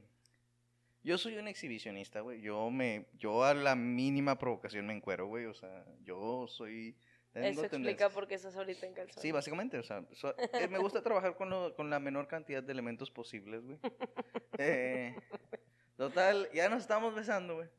Yo 1.05 1.17
soy 1.19 1.37
un 1.37 1.47
exhibicionista, 1.47 2.21
güey. 2.21 2.41
Yo 2.41 2.69
me. 2.71 3.05
Yo 3.13 3.43
a 3.43 3.53
la 3.53 3.75
mínima 3.75 4.37
provocación 4.39 4.87
me 4.87 4.93
encuero, 4.93 5.27
güey. 5.27 5.45
O 5.45 5.53
sea, 5.53 5.85
yo 6.01 6.47
soy. 6.47 6.97
Eso 7.33 7.45
explica 7.47 7.69
tendencias. 7.69 8.13
por 8.13 8.27
qué 8.27 8.35
estás 8.35 8.55
ahorita 8.55 8.85
en 8.87 8.93
calzones. 8.93 9.21
Sí, 9.21 9.31
básicamente, 9.31 9.77
o 9.77 9.83
sea, 9.83 10.03
so- 10.13 10.33
eh, 10.53 10.67
me 10.69 10.79
gusta 10.79 11.03
trabajar 11.03 11.35
con, 11.35 11.49
lo- 11.49 11.75
con 11.75 11.89
la 11.89 11.99
menor 11.99 12.27
cantidad 12.27 12.63
de 12.63 12.71
elementos 12.71 13.11
posibles, 13.11 13.63
güey. 13.63 13.77
Eh, 14.57 15.13
total, 15.97 16.49
ya 16.53 16.69
nos 16.69 16.81
estábamos 16.81 17.13
besando, 17.13 17.55
güey. 17.57 17.69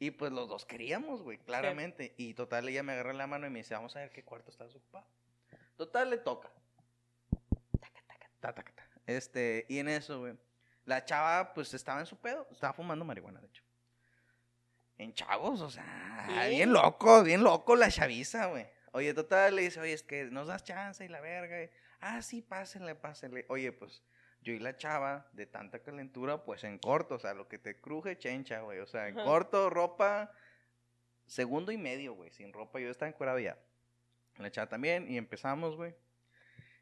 Y 0.00 0.10
pues 0.10 0.30
los 0.32 0.48
dos 0.48 0.66
queríamos, 0.66 1.22
güey, 1.22 1.38
claramente. 1.38 2.14
Y 2.18 2.34
total, 2.34 2.68
ella 2.68 2.82
me 2.82 2.92
agarra 2.92 3.12
la 3.14 3.26
mano 3.28 3.46
y 3.46 3.50
me 3.50 3.60
dice, 3.60 3.74
vamos 3.74 3.94
a 3.96 4.00
ver 4.00 4.10
qué 4.10 4.24
cuarto 4.24 4.50
estás 4.50 4.74
ocupado. 4.74 5.06
Total, 5.76 6.10
le 6.10 6.18
toca. 6.18 6.50
Taca, 7.80 8.02
taca. 8.06 8.30
Ta, 8.40 8.52
ta, 8.54 8.62
ta. 8.74 8.88
Este, 9.06 9.66
y 9.68 9.78
en 9.78 9.88
eso, 9.88 10.18
güey. 10.20 10.34
La 10.88 11.04
chava, 11.04 11.52
pues, 11.52 11.74
estaba 11.74 12.00
en 12.00 12.06
su 12.06 12.16
pedo. 12.16 12.48
Estaba 12.50 12.72
fumando 12.72 13.04
marihuana, 13.04 13.42
de 13.42 13.46
hecho. 13.46 13.62
En 14.96 15.12
chavos, 15.12 15.60
o 15.60 15.68
sea, 15.68 16.46
bien 16.48 16.72
loco, 16.72 17.22
bien 17.22 17.44
loco 17.44 17.76
la 17.76 17.90
chaviza, 17.90 18.46
güey. 18.46 18.66
Oye, 18.92 19.12
total, 19.12 19.54
le 19.54 19.62
dice, 19.62 19.80
oye, 19.80 19.92
es 19.92 20.02
que 20.02 20.24
nos 20.24 20.46
das 20.48 20.64
chance 20.64 21.04
y 21.04 21.08
la 21.08 21.20
verga. 21.20 21.62
y, 21.62 21.68
ah, 22.00 22.22
sí, 22.22 22.40
pásenle, 22.40 22.94
pásenle. 22.94 23.44
Oye, 23.50 23.70
pues, 23.70 24.02
yo 24.40 24.54
y 24.54 24.58
la 24.60 24.78
chava, 24.78 25.28
de 25.34 25.44
tanta 25.44 25.80
calentura, 25.80 26.42
pues 26.42 26.64
en 26.64 26.78
corto, 26.78 27.16
o 27.16 27.18
sea, 27.18 27.34
lo 27.34 27.48
que 27.48 27.58
te 27.58 27.78
cruje, 27.78 28.16
chencha, 28.16 28.62
güey. 28.62 28.78
O 28.78 28.86
sea, 28.86 29.08
en 29.08 29.18
Ajá. 29.18 29.28
corto, 29.28 29.68
ropa, 29.68 30.32
segundo 31.26 31.70
y 31.70 31.76
medio, 31.76 32.14
güey. 32.14 32.30
Sin 32.30 32.50
ropa, 32.50 32.80
yo 32.80 32.90
estaba 32.90 33.10
encuerado 33.10 33.38
ya. 33.38 33.58
La 34.38 34.50
chava 34.50 34.70
también, 34.70 35.06
y 35.06 35.18
empezamos, 35.18 35.76
güey. 35.76 35.94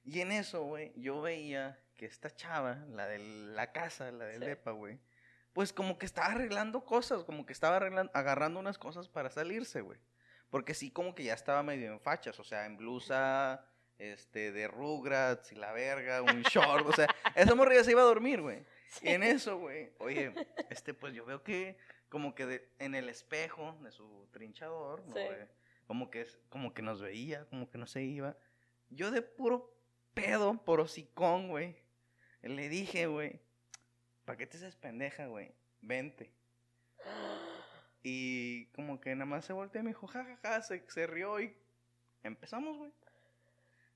Y 0.05 0.21
en 0.21 0.31
eso, 0.31 0.63
güey, 0.63 0.93
yo 0.95 1.21
veía 1.21 1.77
que 1.97 2.07
esta 2.07 2.31
chava, 2.31 2.85
la 2.91 3.07
de 3.07 3.19
la 3.19 3.73
casa, 3.73 4.11
la 4.13 4.27
del 4.27 4.43
Sí. 4.45 4.71
güey, 4.71 4.99
pues 5.53 5.73
como 5.73 5.99
que 5.99 6.07
estaba 6.07 6.29
arreglando 6.29 6.85
cosas, 6.85 7.25
como 7.25 7.47
que 7.47 7.53
estaba 7.53 7.77
arreglando, 7.77 8.13
agarrando 8.15 8.61
unas 8.61 8.79
cosas 8.79 9.09
para 9.09 9.31
salirse, 9.31 9.81
güey. 9.81 9.99
Porque 10.51 10.75
sí, 10.75 10.91
como 10.91 11.15
que 11.15 11.25
ya 11.25 11.35
estaba 11.35 11.63
medio 11.63 11.91
en 11.91 11.99
fachas, 12.01 12.39
o 12.39 12.45
sea, 12.45 12.67
en 12.67 12.77
blusa, 12.77 13.67
este, 13.99 14.53
de 14.53 14.69
Rugrats 14.69 15.53
y 15.53 15.55
la 15.57 15.73
verga, 15.73 16.21
un 16.23 16.43
short, 16.83 16.87
o 16.87 16.93
sea, 16.93 17.09
esa 17.35 17.55
morrilla 17.55 17.83
se 17.83 17.93
iba 17.93 18.03
a 18.03 18.05
dormir, 18.05 18.43
güey. 18.43 18.65
En 19.03 19.23
eso, 19.23 19.59
güey, 19.59 19.93
oye, 19.99 20.33
este, 20.71 20.93
pues 20.95 21.15
yo 21.15 21.25
veo 21.25 21.43
que 21.43 21.77
como 22.11 22.35
que 22.35 22.47
de- 22.47 22.69
en 22.79 22.95
el 22.95 23.09
espejo 23.09 23.77
de 23.83 23.91
su 23.91 24.29
trinchador, 24.33 25.03
como 25.87 26.11
que 26.11 26.21
es- 26.23 26.39
como 26.51 26.73
que 26.75 26.83
nos 26.83 27.01
veía, 27.01 27.47
como 27.47 27.71
que 27.71 27.79
no 27.79 27.87
se 27.87 28.03
iba. 28.03 28.37
Yo 28.91 29.11
de 29.11 29.23
puro 29.23 29.75
pedo, 30.15 30.63
por 30.65 30.81
hocicón, 30.81 31.49
güey, 31.49 31.77
le 32.43 32.68
dije, 32.68 33.07
güey, 33.07 33.41
¿para 34.24 34.37
qué 34.39 34.47
te 34.47 34.57
haces 34.57 34.76
pendeja, 34.76 35.26
güey? 35.26 35.53
Vente. 35.80 36.30
Y 38.03 38.66
como 38.66 39.01
que 39.01 39.14
nada 39.14 39.26
más 39.26 39.45
se 39.45 39.53
volteó 39.53 39.80
y 39.80 39.84
me 39.84 39.91
dijo, 39.91 40.07
jajaja, 40.07 40.62
se, 40.62 40.84
se 40.89 41.07
rió 41.07 41.41
y 41.41 41.57
empezamos, 42.22 42.76
güey. 42.78 42.93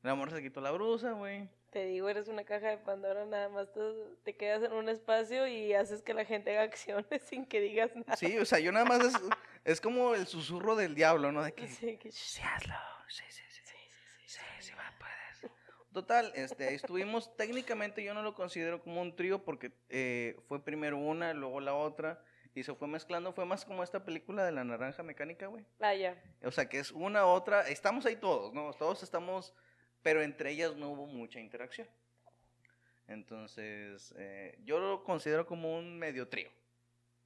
El 0.03 0.11
amor 0.11 0.30
se 0.30 0.43
quitó 0.43 0.61
la 0.61 0.70
brusa, 0.70 1.12
güey. 1.12 1.49
Te 1.70 1.84
digo, 1.86 2.09
eres 2.09 2.26
una 2.26 2.45
caja 2.45 2.68
de 2.70 2.78
Pandora, 2.78 3.24
nada 3.26 3.49
más 3.49 3.72
tú 3.72 4.18
te 4.24 4.34
quedas 4.34 4.64
en 4.64 4.72
un 4.72 4.88
espacio 4.88 5.47
y 5.47 5.72
haces 5.74 6.03
que 6.03 6.14
la 6.14 6.24
gente 6.24 6.51
haga 6.51 6.62
acciones 6.62 7.07
sin 7.28 7.47
que 7.47 7.61
digas 7.61 7.95
nada. 7.95 8.16
Sí, 8.16 8.36
o 8.38 8.45
sea, 8.45 8.59
yo 8.59 8.72
nada 8.72 8.84
más 8.86 9.05
es, 9.05 9.14
es 9.64 9.80
como 9.80 10.14
el 10.14 10.26
susurro 10.26 10.74
del 10.74 10.97
diablo, 10.97 11.30
¿no? 11.30 11.43
De 11.45 11.53
que, 11.53 11.68
Sí, 11.68 11.97
que- 11.99 12.11
sí, 12.11 12.43
hazlo, 12.43 12.74
sí, 13.09 13.22
sí. 13.28 13.43
Total, 15.93 16.32
este, 16.36 16.68
ahí 16.68 16.74
estuvimos, 16.76 17.34
técnicamente 17.36 18.05
yo 18.05 18.14
no 18.14 18.22
lo 18.22 18.34
considero 18.34 18.80
como 18.80 19.03
un 19.03 19.16
trío 19.16 19.45
porque 19.45 19.72
eh, 19.88 20.36
fue 20.47 20.62
primero 20.64 20.97
una, 20.99 21.34
luego 21.34 21.61
la 21.61 21.74
otra, 21.74 22.22
y 22.55 22.62
se 22.62 22.74
fue 22.74 22.86
mezclando, 22.86 23.32
fue 23.32 23.45
más 23.45 23.64
como 23.64 23.82
esta 23.82 24.05
película 24.05 24.45
de 24.45 24.53
la 24.53 24.62
naranja 24.64 25.03
mecánica, 25.03 25.47
güey. 25.49 25.64
Ah, 25.80 25.95
ya. 25.95 26.16
O 26.45 26.51
sea, 26.53 26.68
que 26.68 26.78
es 26.78 26.93
una, 26.93 27.26
otra, 27.26 27.68
estamos 27.68 28.07
ahí 28.07 28.16
todos, 28.16 28.53
¿no? 28.55 28.72
Todos 28.74 29.03
estamos, 29.03 29.53
pero 30.03 30.22
entre 30.22 30.51
ellas 30.53 30.76
no 30.76 30.91
hubo 30.91 31.07
mucha 31.07 31.41
interacción. 31.41 31.88
Entonces, 33.09 34.14
eh, 34.16 34.57
yo 34.64 34.78
lo 34.78 35.03
considero 35.03 35.47
como 35.47 35.76
un 35.76 35.99
medio 35.99 36.28
trío. 36.28 36.51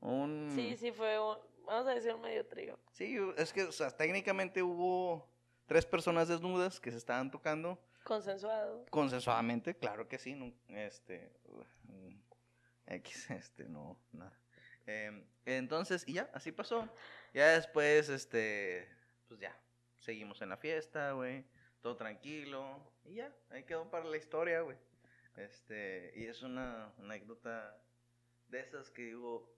Un... 0.01 0.51
Sí, 0.55 0.77
sí, 0.77 0.93
fue, 0.93 1.19
un- 1.19 1.39
vamos 1.67 1.87
a 1.87 1.95
decir 1.95 2.15
un 2.15 2.23
medio 2.23 2.47
trío. 2.47 2.79
Sí, 2.93 3.19
es 3.37 3.53
que, 3.53 3.65
o 3.65 3.73
sea, 3.73 3.91
técnicamente 3.91 4.63
hubo 4.63 5.29
tres 5.67 5.85
personas 5.85 6.29
desnudas 6.29 6.81
que 6.81 6.91
se 6.91 6.97
estaban 6.97 7.31
tocando 7.31 7.79
Consensuado. 8.05 8.87
consensuadamente, 8.91 9.75
claro 9.77 10.07
que 10.09 10.19
sí, 10.19 10.35
no, 10.35 10.53
este, 10.69 11.33
mm, 11.85 12.17
X, 12.87 13.31
este, 13.31 13.65
no, 13.69 13.99
nada. 14.13 14.39
Em, 14.87 15.25
entonces, 15.47 16.07
y 16.07 16.15
ya, 16.15 16.31
así 16.35 16.53
pasó. 16.53 16.89
Ya 17.33 17.49
después, 17.53 18.09
este, 18.11 18.87
pues 19.29 19.41
ya, 19.41 19.57
seguimos 19.99 20.41
en 20.43 20.51
la 20.51 20.57
fiesta, 20.59 21.13
güey, 21.13 21.45
todo 21.81 21.97
tranquilo, 21.97 22.79
y 23.05 23.15
ya, 23.17 23.33
ahí 23.51 23.65
quedó 23.65 23.91
para 23.91 24.05
la 24.05 24.17
historia, 24.17 24.61
güey. 24.61 24.77
Este, 25.37 26.13
y 26.15 26.27
es 26.27 26.43
una 26.43 26.93
anécdota 26.99 27.77
de 28.49 28.61
esas 28.61 28.91
que 28.91 29.03
digo, 29.07 29.51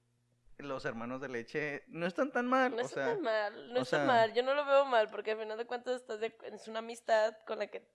los 0.59 0.85
hermanos 0.87 1.21
de 1.21 1.29
leche 1.29 1.85
no 1.89 2.07
están 2.07 2.31
tan 2.33 2.47
mal, 2.47 2.71
No 2.71 2.79
o 2.79 2.81
está 2.81 2.95
sea, 3.05 3.15
tan 3.15 3.23
mal, 3.23 3.73
no 3.75 3.81
o 3.81 3.83
está 3.83 3.97
sea- 3.99 4.07
mal. 4.07 4.33
Yo 4.33 4.43
no 4.43 4.55
lo 4.55 4.65
veo 4.65 4.85
mal 4.87 5.11
porque 5.11 5.33
al 5.33 5.39
final 5.39 5.59
de 5.59 5.67
cuentas 5.67 5.97
estás 5.97 6.19
de- 6.21 6.35
es 6.45 6.67
una 6.69 6.79
amistad 6.79 7.37
con 7.47 7.59
la 7.59 7.67
que 7.67 7.87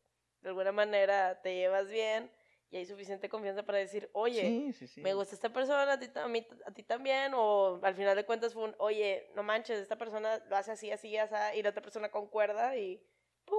de 0.42 0.50
alguna 0.50 0.72
manera 0.72 1.42
te 1.42 1.56
llevas 1.56 1.88
bien 1.89 2.32
y 2.70 2.78
hay 2.78 2.86
suficiente 2.86 3.28
confianza 3.30 3.64
para 3.64 3.78
decir, 3.80 4.10
oye, 4.14 4.42
sí, 4.44 4.74
sí, 4.74 4.88
sí. 4.88 5.02
me 5.02 5.14
gusta 5.14 5.36
esta 5.36 5.52
persona, 5.52 5.92
a 5.92 6.00
ti, 6.00 6.08
ta- 6.08 6.24
a, 6.24 6.28
mí- 6.28 6.48
a 6.66 6.72
ti 6.72 6.84
también, 6.84 7.34
o 7.36 7.80
al 7.84 7.96
final 7.96 8.16
de 8.16 8.26
cuentas 8.26 8.54
fue 8.54 8.64
un, 8.64 8.76
oye, 8.78 9.30
no 9.36 9.44
manches, 9.44 9.80
esta 9.80 9.98
persona 9.98 10.42
lo 10.50 10.56
hace 10.56 10.72
así, 10.72 10.89
así, 10.92 11.18
así, 11.18 11.36
y 11.58 11.64
la 11.64 11.70
otra 11.72 11.82
persona 11.82 12.10
concuerda 12.10 12.78
y. 12.78 13.06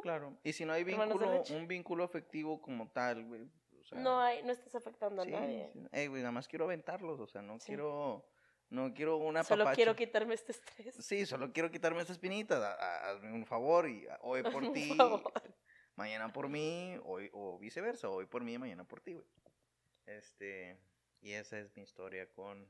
Claro, 0.01 0.39
y 0.43 0.55
si 0.55 0.65
no 0.65 0.73
hay 0.73 0.85
vínculo, 0.85 1.43
un 1.51 1.69
vínculo 1.69 2.05
afectivo 2.05 2.63
como 2.63 2.89
tal, 2.91 3.25
güey. 3.27 3.43
o 3.79 3.85
sea, 3.85 3.99
no 3.99 4.19
hay, 4.21 4.43
no 4.45 4.53
estás 4.53 4.75
afectando 4.75 5.21
a 5.23 5.25
nadie. 5.27 5.69
sí, 5.75 5.81
Ey, 5.93 6.07
güey, 6.07 6.23
nada 6.23 6.33
más 6.33 6.49
quiero 6.49 6.65
aventarlos, 6.65 7.21
o 7.21 7.27
sea, 7.27 7.43
no 7.43 7.59
quiero, 7.59 8.25
no 8.71 8.95
quiero 8.95 9.19
una 9.19 9.45
Solo 9.45 9.67
quiero 9.75 9.95
quitarme 9.95 10.33
este 10.35 10.53
estrés. 10.53 10.95
Sí, 11.05 11.27
solo 11.27 11.53
quiero 11.53 11.71
quitarme 11.71 12.01
esta 12.01 12.13
espinita, 12.15 13.11
hazme 13.11 13.33
un 13.33 13.45
favor 13.45 13.87
y 13.87 14.07
hoy 14.23 14.43
por 14.67 14.73
ti, 14.73 14.97
favor. 14.97 15.23
Mañana 16.03 16.33
por 16.33 16.49
mí, 16.49 16.99
hoy, 17.05 17.31
o 17.33 17.59
viceversa, 17.61 18.09
hoy 18.09 18.27
por 18.27 18.43
mí, 18.43 18.59
mañana 18.59 18.83
por 18.83 19.01
ti, 19.01 19.13
güey. 19.13 19.25
Este, 20.07 20.77
y 21.21 21.33
esa 21.33 21.61
es 21.61 21.77
mi 21.77 21.83
historia 21.83 22.29
con, 22.33 22.69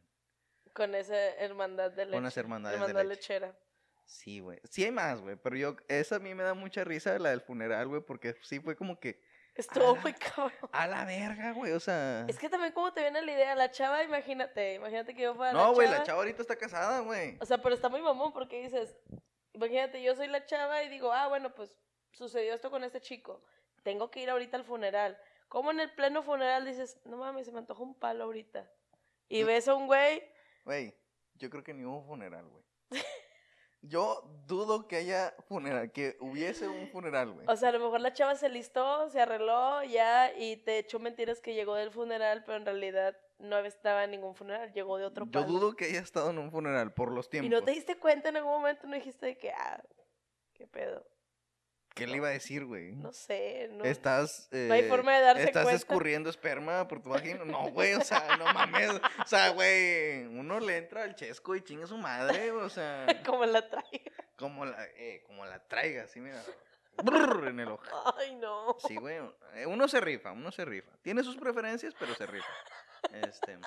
Con 0.74 0.94
esa 0.94 1.16
hermandad 1.36 1.92
de 1.92 2.04
leche. 2.04 2.16
con 2.16 2.24
las 2.24 2.36
hermandades 2.36 2.78
de 2.78 2.84
hermandad 2.84 3.08
leche. 3.08 3.38
lechera. 3.40 3.58
Sí, 4.04 4.40
güey. 4.40 4.60
Sí 4.64 4.84
hay 4.84 4.90
más, 4.90 5.22
güey, 5.22 5.36
pero 5.36 5.56
yo, 5.56 5.76
esa 5.88 6.16
a 6.16 6.18
mí 6.18 6.34
me 6.34 6.42
da 6.42 6.52
mucha 6.52 6.84
risa, 6.84 7.18
la 7.18 7.30
del 7.30 7.40
funeral, 7.40 7.88
güey, 7.88 8.02
porque 8.02 8.36
sí 8.42 8.60
fue 8.60 8.76
como 8.76 9.00
que, 9.00 9.18
Estuvo 9.54 9.96
muy 9.96 10.12
cabrón. 10.12 10.52
a 10.70 10.86
la 10.86 11.06
verga, 11.06 11.52
güey, 11.52 11.72
o 11.72 11.80
sea... 11.80 12.26
Es 12.28 12.38
que 12.38 12.50
también 12.50 12.74
como 12.74 12.92
te 12.92 13.00
viene 13.00 13.22
la 13.22 13.32
idea, 13.32 13.54
la 13.54 13.70
chava, 13.70 14.04
imagínate, 14.04 14.74
imagínate 14.74 15.14
que 15.14 15.22
yo 15.22 15.34
fuera 15.34 15.52
No, 15.54 15.72
güey, 15.72 15.88
la 15.88 16.02
chava 16.02 16.18
ahorita 16.18 16.42
está 16.42 16.56
casada, 16.56 17.00
güey. 17.00 17.38
O 17.40 17.46
sea, 17.46 17.62
pero 17.62 17.74
está 17.74 17.88
muy 17.88 18.02
mamón 18.02 18.34
porque 18.34 18.62
dices, 18.62 18.94
imagínate, 19.54 20.02
yo 20.02 20.14
soy 20.14 20.28
la 20.28 20.44
chava 20.44 20.82
y 20.82 20.90
digo, 20.90 21.14
ah, 21.14 21.28
bueno, 21.28 21.54
pues 21.54 21.78
sucedió 22.12 22.54
esto 22.54 22.70
con 22.70 22.84
este 22.84 23.00
chico. 23.00 23.42
Tengo 23.82 24.10
que 24.10 24.20
ir 24.20 24.30
ahorita 24.30 24.56
al 24.56 24.64
funeral. 24.64 25.18
Como 25.48 25.70
en 25.70 25.80
el 25.80 25.92
pleno 25.94 26.22
funeral 26.22 26.64
dices, 26.64 26.98
no 27.04 27.16
mames, 27.18 27.46
se 27.46 27.52
me 27.52 27.58
antoja 27.58 27.82
un 27.82 27.94
palo 27.94 28.24
ahorita. 28.24 28.70
Y 29.28 29.42
ves 29.42 29.68
a 29.68 29.74
un 29.74 29.86
güey, 29.86 30.22
Güey, 30.64 30.94
yo 31.34 31.50
creo 31.50 31.64
que 31.64 31.74
ni 31.74 31.84
hubo 31.84 32.02
funeral, 32.04 32.46
güey. 32.48 32.62
Yo 33.84 34.22
dudo 34.46 34.86
que 34.86 34.94
haya 34.94 35.34
funeral, 35.48 35.90
que 35.90 36.16
hubiese 36.20 36.68
un 36.68 36.86
funeral, 36.88 37.32
güey. 37.32 37.46
o 37.48 37.56
sea, 37.56 37.70
a 37.70 37.72
lo 37.72 37.80
mejor 37.80 38.00
la 38.00 38.12
chava 38.12 38.36
se 38.36 38.48
listó, 38.48 39.10
se 39.10 39.20
arregló 39.20 39.82
ya 39.82 40.32
y 40.38 40.56
te 40.58 40.78
echó 40.78 41.00
mentiras 41.00 41.40
que 41.40 41.54
llegó 41.54 41.74
del 41.74 41.90
funeral, 41.90 42.44
pero 42.44 42.58
en 42.58 42.64
realidad 42.64 43.16
no 43.38 43.58
estaba 43.58 44.04
en 44.04 44.12
ningún 44.12 44.36
funeral, 44.36 44.72
llegó 44.72 44.98
de 44.98 45.04
otro 45.04 45.24
Yo 45.24 45.32
palo. 45.32 45.46
dudo 45.46 45.72
que 45.74 45.86
haya 45.86 45.98
estado 45.98 46.30
en 46.30 46.38
un 46.38 46.52
funeral 46.52 46.94
por 46.94 47.10
los 47.10 47.26
y 47.26 47.30
tiempos. 47.30 47.50
no 47.50 47.64
te 47.64 47.72
diste 47.72 47.98
cuenta 47.98 48.28
en 48.28 48.36
algún 48.36 48.52
momento, 48.52 48.86
no 48.86 48.94
dijiste 48.94 49.26
de 49.26 49.36
que, 49.36 49.50
ah, 49.50 49.82
qué 50.54 50.68
pedo. 50.68 51.04
¿Qué 51.94 52.06
le 52.06 52.16
iba 52.16 52.28
a 52.28 52.32
decir, 52.32 52.64
güey? 52.64 52.92
No 52.96 53.12
sé, 53.12 53.68
no. 53.72 53.84
Estás. 53.84 54.48
No 54.50 54.72
hay 54.74 54.80
eh, 54.80 54.88
forma 54.88 55.14
de 55.14 55.20
darse 55.20 55.42
¿Estás 55.44 55.64
cuenta. 55.64 55.76
escurriendo 55.76 56.30
esperma 56.30 56.88
por 56.88 57.02
tu 57.02 57.10
vagina? 57.10 57.44
No, 57.44 57.70
güey, 57.70 57.94
o 57.94 58.00
sea, 58.00 58.36
no 58.38 58.44
mames. 58.46 58.90
O 58.92 59.26
sea, 59.26 59.50
güey, 59.50 60.24
uno 60.26 60.58
le 60.60 60.78
entra 60.78 61.02
al 61.02 61.14
chesco 61.14 61.54
y 61.54 61.60
chinga 61.62 61.86
su 61.86 61.98
madre, 61.98 62.50
o 62.50 62.68
sea, 62.70 63.06
Como 63.26 63.44
la 63.44 63.68
trae. 63.68 64.02
como 64.38 64.64
la, 64.64 64.84
eh, 64.96 65.22
como 65.26 65.44
la 65.44 65.58
traiga, 65.68 66.04
así, 66.04 66.20
mira. 66.20 66.42
brrr, 67.04 67.48
en 67.48 67.60
el 67.60 67.68
ojo. 67.68 67.84
Ay, 68.18 68.36
no. 68.36 68.76
Sí, 68.88 68.96
güey. 68.96 69.18
eh, 69.54 69.66
Uno 69.66 69.86
se 69.86 70.00
rifa, 70.00 70.32
uno 70.32 70.50
se 70.50 70.64
rifa. 70.64 70.92
Tiene 71.02 71.22
sus 71.22 71.36
preferencias, 71.36 71.94
pero 71.98 72.14
se 72.14 72.26
rifa. 72.26 72.52
Este. 73.12 73.58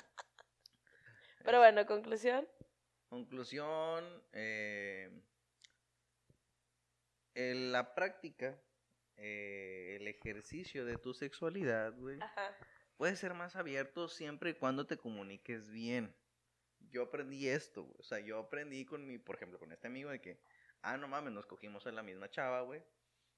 Pero 1.44 1.58
bueno, 1.58 1.86
conclusión. 1.86 2.48
Conclusión. 3.08 4.04
eh, 4.32 5.10
en 7.36 7.70
la 7.70 7.94
práctica, 7.94 8.58
eh, 9.16 9.98
el 10.00 10.08
ejercicio 10.08 10.86
de 10.86 10.96
tu 10.96 11.12
sexualidad, 11.12 11.94
güey, 11.98 12.18
puede 12.96 13.14
ser 13.14 13.34
más 13.34 13.56
abierto 13.56 14.08
siempre 14.08 14.50
y 14.50 14.54
cuando 14.54 14.86
te 14.86 14.96
comuniques 14.96 15.68
bien. 15.70 16.16
Yo 16.90 17.04
aprendí 17.04 17.46
esto, 17.46 17.82
güey, 17.82 17.96
o 17.98 18.02
sea, 18.02 18.20
yo 18.20 18.38
aprendí 18.38 18.86
con 18.86 19.06
mi, 19.06 19.18
por 19.18 19.36
ejemplo, 19.36 19.58
con 19.58 19.70
este 19.70 19.86
amigo 19.86 20.08
de 20.10 20.20
que, 20.20 20.40
ah, 20.80 20.96
no 20.96 21.08
mames, 21.08 21.32
nos 21.32 21.46
cogimos 21.46 21.86
a 21.86 21.92
la 21.92 22.02
misma 22.02 22.30
chava, 22.30 22.62
güey. 22.62 22.82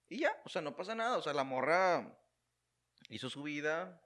Y 0.08 0.20
ya, 0.20 0.40
o 0.44 0.48
sea, 0.48 0.62
no 0.62 0.76
pasa 0.76 0.94
nada, 0.94 1.18
o 1.18 1.22
sea, 1.22 1.34
la 1.34 1.44
morra 1.44 2.16
hizo 3.08 3.28
su 3.28 3.42
vida. 3.42 4.00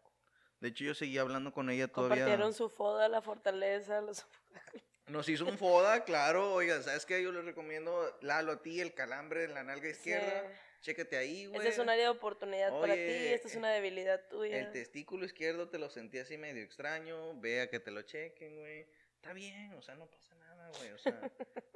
De 0.60 0.68
hecho, 0.68 0.84
yo 0.84 0.94
seguía 0.94 1.20
hablando 1.20 1.52
con 1.52 1.68
ella 1.68 1.88
todavía. 1.88 2.24
Compartieron 2.24 2.54
su 2.54 2.70
foda, 2.70 3.08
la 3.08 3.20
fortaleza, 3.20 4.00
los... 4.00 4.26
Nos 5.08 5.28
hizo 5.28 5.46
un 5.46 5.58
foda, 5.58 6.04
claro. 6.04 6.54
Oiga, 6.54 6.80
¿sabes 6.82 7.04
qué? 7.06 7.22
Yo 7.22 7.32
les 7.32 7.44
recomiendo, 7.44 8.16
Lalo, 8.20 8.52
a 8.52 8.62
ti, 8.62 8.80
el 8.80 8.94
calambre 8.94 9.44
en 9.44 9.54
la 9.54 9.64
nalga 9.64 9.88
izquierda. 9.88 10.42
Sí. 10.48 10.56
Chécate 10.82 11.16
ahí, 11.16 11.46
güey. 11.46 11.58
Esta 11.58 11.68
es 11.68 11.78
un 11.78 11.88
área 11.88 12.04
de 12.04 12.10
oportunidad 12.10 12.70
para 12.80 12.94
ti, 12.94 13.00
esta 13.00 13.46
es 13.46 13.54
una 13.54 13.70
debilidad 13.70 14.26
tuya. 14.28 14.58
El 14.58 14.72
testículo 14.72 15.24
izquierdo 15.24 15.68
te 15.68 15.78
lo 15.78 15.88
sentí 15.88 16.18
así 16.18 16.36
medio 16.36 16.62
extraño. 16.62 17.38
Vea 17.40 17.68
que 17.70 17.78
te 17.78 17.92
lo 17.92 18.02
chequen, 18.02 18.58
güey. 18.58 18.86
Está 19.14 19.32
bien, 19.32 19.72
o 19.74 19.82
sea, 19.82 19.94
no 19.94 20.06
pasa 20.06 20.34
nada, 20.34 20.70
güey. 20.78 20.90
O 20.90 20.98
sea, 20.98 21.20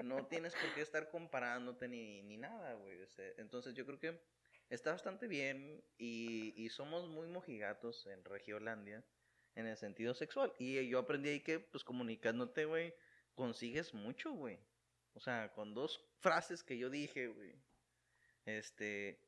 no 0.03 0.27
tienes 0.29 0.55
por 0.55 0.75
qué 0.75 0.81
estar 0.81 1.09
comparándote 1.09 1.87
ni, 1.87 2.23
ni 2.23 2.37
nada, 2.37 2.75
güey. 2.75 3.01
o 3.01 3.09
sea, 3.09 3.25
entonces 3.39 3.75
yo 3.75 3.87
creo 3.87 4.01
que 4.01 4.21
está 4.71 4.91
bastante 4.91 5.29
bien 5.29 5.85
y, 5.99 6.53
y 6.57 6.69
somos 6.71 7.07
muy 7.07 7.29
mojigatos 7.29 8.07
en 8.07 8.25
Regiolandia 8.25 9.05
en 9.55 9.67
el 9.67 9.77
sentido 9.77 10.15
sexual. 10.15 10.53
Y 10.59 10.89
yo 10.89 10.99
aprendí 10.99 11.29
ahí 11.31 11.41
que, 11.41 11.61
pues, 11.61 11.85
comunicándote, 11.85 12.65
güey, 12.65 12.93
consigues 13.37 13.95
mucho, 13.95 14.33
güey. 14.33 14.59
O 15.15 15.21
sea, 15.21 15.53
con 15.53 15.75
dos 15.75 16.05
frases 16.19 16.65
que 16.65 16.77
yo 16.77 16.91
dije, 16.91 17.29
güey. 17.29 17.55
Este, 18.45 19.21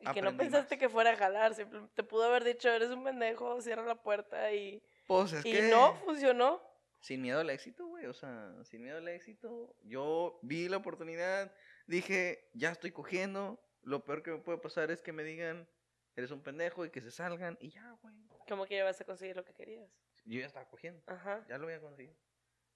y 0.00 0.12
que 0.12 0.22
no 0.22 0.36
pensaste 0.36 0.74
más. 0.74 0.80
que 0.80 0.88
fuera 0.88 1.10
a 1.10 1.16
jalar, 1.16 1.54
te 1.94 2.02
pudo 2.02 2.24
haber 2.24 2.44
dicho, 2.44 2.68
eres 2.68 2.90
un 2.90 3.04
pendejo, 3.04 3.60
cierra 3.60 3.84
la 3.84 4.02
puerta 4.02 4.52
y... 4.52 4.82
pues 5.06 5.32
es 5.32 5.44
y 5.46 5.52
que... 5.52 5.62
no, 5.68 5.94
funcionó. 6.04 6.62
Sin 7.00 7.20
miedo 7.20 7.40
al 7.40 7.50
éxito, 7.50 7.86
güey. 7.86 8.06
O 8.06 8.14
sea, 8.14 8.54
sin 8.64 8.82
miedo 8.82 8.98
al 8.98 9.08
éxito. 9.08 9.76
Yo 9.82 10.38
vi 10.42 10.68
la 10.68 10.78
oportunidad. 10.78 11.52
Dije, 11.86 12.48
ya 12.54 12.70
estoy 12.70 12.92
cogiendo. 12.92 13.60
Lo 13.82 14.04
peor 14.04 14.22
que 14.22 14.30
me 14.30 14.38
puede 14.38 14.56
pasar 14.56 14.90
es 14.90 15.02
que 15.02 15.12
me 15.12 15.22
digan, 15.22 15.68
eres 16.16 16.30
un 16.30 16.42
pendejo 16.42 16.86
y 16.86 16.90
que 16.90 17.02
se 17.02 17.10
salgan. 17.10 17.58
Y 17.60 17.68
ya, 17.68 17.90
güey. 18.00 18.14
Como 18.48 18.64
que 18.64 18.76
ya 18.76 18.84
vas 18.84 18.98
a 19.02 19.04
conseguir 19.04 19.36
lo 19.36 19.44
que 19.44 19.52
querías. 19.52 19.90
Yo 20.24 20.40
ya 20.40 20.46
estaba 20.46 20.66
cogiendo. 20.66 21.02
Ajá. 21.06 21.44
Ya 21.46 21.58
lo 21.58 21.64
había 21.64 21.80
conseguido. 21.80 22.16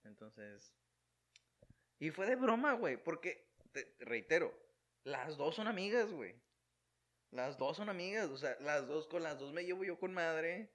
Entonces. 0.05 0.75
Y 1.99 2.11
fue 2.11 2.27
de 2.27 2.37
broma, 2.37 2.75
güey. 2.75 2.97
Porque, 2.97 3.49
te, 3.73 3.95
reitero, 4.01 4.53
las 5.05 5.37
dos 5.37 5.57
son 5.57 5.67
amigas, 5.67 6.11
güey. 6.13 6.35
Las 7.31 7.59
dos 7.59 7.77
son 7.77 7.89
amigas. 7.89 8.29
O 8.31 8.37
sea, 8.37 8.57
las 8.61 8.87
dos, 8.87 9.07
con 9.07 9.23
las 9.23 9.39
dos 9.39 9.53
me 9.53 9.65
llevo 9.65 9.85
yo 9.85 9.99
con 9.99 10.13
madre. 10.15 10.73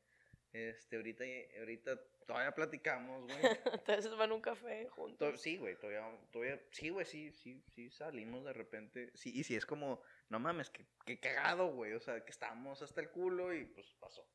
Este, 0.52 0.98
ahorita, 0.98 1.24
ahorita 1.60 2.00
todavía 2.28 2.54
platicamos, 2.54 3.24
güey. 3.24 3.38
Entonces 3.88 4.16
van 4.16 4.32
a 4.32 4.34
un 4.36 4.42
café 4.42 4.86
To- 4.86 4.92
juntos. 4.92 5.42
Sí, 5.42 5.58
güey, 5.58 5.76
todavía, 5.80 6.06
todavía, 6.32 6.62
sí, 6.72 6.90
güey, 6.90 7.06
sí, 7.08 7.32
sí, 7.32 7.64
sí, 7.70 7.90
salimos 7.90 8.46
de 8.46 8.54
repente. 8.54 9.12
Sí, 9.16 9.32
y 9.34 9.44
sí, 9.44 9.56
es 9.56 9.66
como, 9.66 10.02
no 10.30 10.40
mames, 10.40 10.70
que, 10.70 10.86
que 11.06 11.20
cagado, 11.20 11.68
güey. 11.74 11.94
O 11.94 12.00
sea, 12.00 12.24
que 12.24 12.32
estábamos 12.32 12.82
hasta 12.84 13.02
el 13.02 13.10
culo 13.10 13.52
y 13.54 13.66
pues 13.66 13.92
pasó. 14.00 14.28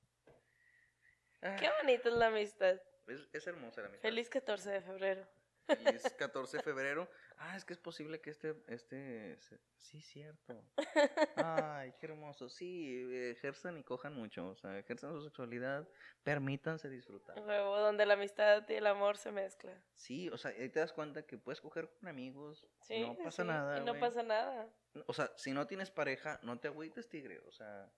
Ah, 1.41 1.57
Qué 1.61 1.71
bonita 1.81 2.09
es 2.09 2.15
la 2.17 2.27
amistad. 2.27 2.81
Es, 3.09 3.29
es 3.33 3.47
hermosa 3.47 3.83
la 3.83 3.89
amistad. 3.89 4.09
Feliz 4.09 4.29
14 4.29 4.71
de 4.71 4.81
febrero. 4.81 5.27
Feliz 5.69 6.03
14 6.19 6.57
de 6.57 6.63
febrero. 6.63 7.09
Ah, 7.37 7.57
es 7.57 7.65
que 7.65 7.73
es 7.73 7.79
posible 7.79 8.21
que 8.21 8.31
este, 8.31 8.57
este, 8.69 9.39
sí, 9.77 10.01
cierto. 10.01 10.65
Ay, 11.37 11.95
qué 12.01 12.07
hermoso. 12.07 12.49
Sí, 12.49 13.09
ejerzan 13.31 13.77
y 13.79 13.85
cojan 13.85 14.15
mucho. 14.15 14.49
O 14.49 14.57
sea, 14.57 14.79
ejerzan 14.79 15.13
su 15.13 15.23
sexualidad, 15.23 15.87
permítanse 16.23 16.89
disfrutar. 16.89 17.39
Luego, 17.39 17.79
donde 17.79 18.07
la 18.07 18.15
amistad 18.15 18.69
y 18.69 18.75
el 18.75 18.87
amor 18.87 19.19
se 19.19 19.31
mezclan. 19.31 19.81
Sí, 19.95 20.29
o 20.31 20.39
sea, 20.39 20.51
ahí 20.53 20.69
te 20.69 20.81
das 20.81 20.93
cuenta 20.93 21.27
que 21.27 21.39
puedes 21.39 21.61
coger 21.61 21.89
con 21.89 22.09
amigos, 22.09 22.67
Sí, 22.81 23.01
no 23.01 23.17
pasa 23.17 23.43
sí, 23.43 23.49
nada. 23.49 23.79
Y 23.79 23.85
no 23.85 23.99
pasa 23.99 24.23
nada. 24.23 24.69
O 25.07 25.13
sea, 25.13 25.31
si 25.37 25.53
no 25.53 25.67
tienes 25.67 25.91
pareja, 25.91 26.41
no 26.43 26.59
te 26.59 26.69
agüites, 26.69 27.09
tigre. 27.09 27.41
O 27.47 27.53
sea, 27.53 27.93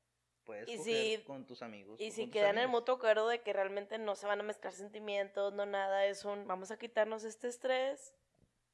puedes 0.44 0.68
Y 0.68 0.76
coger 0.76 1.18
si- 1.18 1.24
con 1.24 1.46
tus 1.46 1.62
amigos. 1.62 2.00
Y 2.00 2.10
si 2.10 2.28
quedan 2.30 2.56
en 2.58 2.64
el 2.64 2.68
mutuo 2.68 2.96
acuerdo 2.96 3.28
de 3.28 3.42
que 3.42 3.52
realmente 3.52 3.98
no 3.98 4.14
se 4.14 4.26
van 4.26 4.40
a 4.40 4.42
mezclar 4.42 4.72
sentimientos, 4.72 5.52
no 5.54 5.66
nada, 5.66 6.06
es 6.06 6.24
un 6.24 6.46
vamos 6.46 6.70
a 6.70 6.78
quitarnos 6.78 7.24
este 7.24 7.48
estrés, 7.48 8.14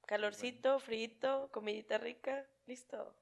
calorcito, 0.06 0.78
frito, 0.78 1.50
comidita 1.52 1.98
rica, 1.98 2.46
listo. 2.66 3.14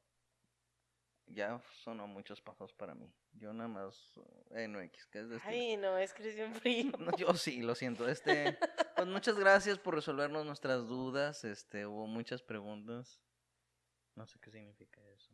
Ya 1.27 1.59
sonó 1.83 2.07
muchos 2.07 2.43
pasos 2.43 2.73
para 2.75 2.95
mí. 2.95 3.11
Yo 3.33 3.53
nada 3.55 3.69
más. 3.69 4.13
Eh, 4.51 4.69
no 4.69 4.81
X, 4.83 5.07
que 5.07 5.21
es 5.21 5.29
de 5.31 5.37
estilo. 5.37 5.55
Ay, 5.55 5.77
no, 5.79 5.97
es 5.97 6.15
bien 6.19 6.55
frío. 6.55 6.93
No, 6.99 7.17
yo 7.17 7.33
sí, 7.35 7.63
lo 7.63 7.75
siento. 7.75 8.07
Este, 8.07 8.59
pues 8.95 9.09
muchas 9.09 9.39
gracias 9.39 9.79
por 9.79 9.95
resolvernos 9.95 10.45
nuestras 10.45 10.87
dudas. 10.87 11.43
Este, 11.45 11.87
hubo 11.87 12.07
muchas 12.07 12.43
preguntas. 12.43 13.23
No 14.15 14.27
sé 14.27 14.39
qué 14.39 14.51
significa 14.51 15.01
eso. 15.09 15.33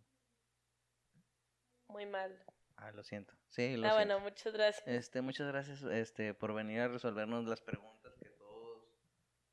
Muy 1.89 2.07
mal. 2.07 2.41
Ah, 2.81 2.93
lo 2.93 3.03
siento. 3.03 3.35
Sí, 3.49 3.76
lo 3.76 3.87
Ah, 3.87 3.91
siento. 3.93 3.95
bueno, 3.97 4.20
muchas 4.20 4.53
gracias. 4.53 4.87
Este, 4.89 5.20
muchas 5.20 5.47
gracias 5.49 5.83
este, 5.83 6.35
por 6.35 6.55
venir 6.55 6.81
a 6.81 6.89
resolvernos 6.89 7.45
las 7.47 7.61
preguntas 7.61 8.14
que 8.18 8.31
todos 8.31 8.83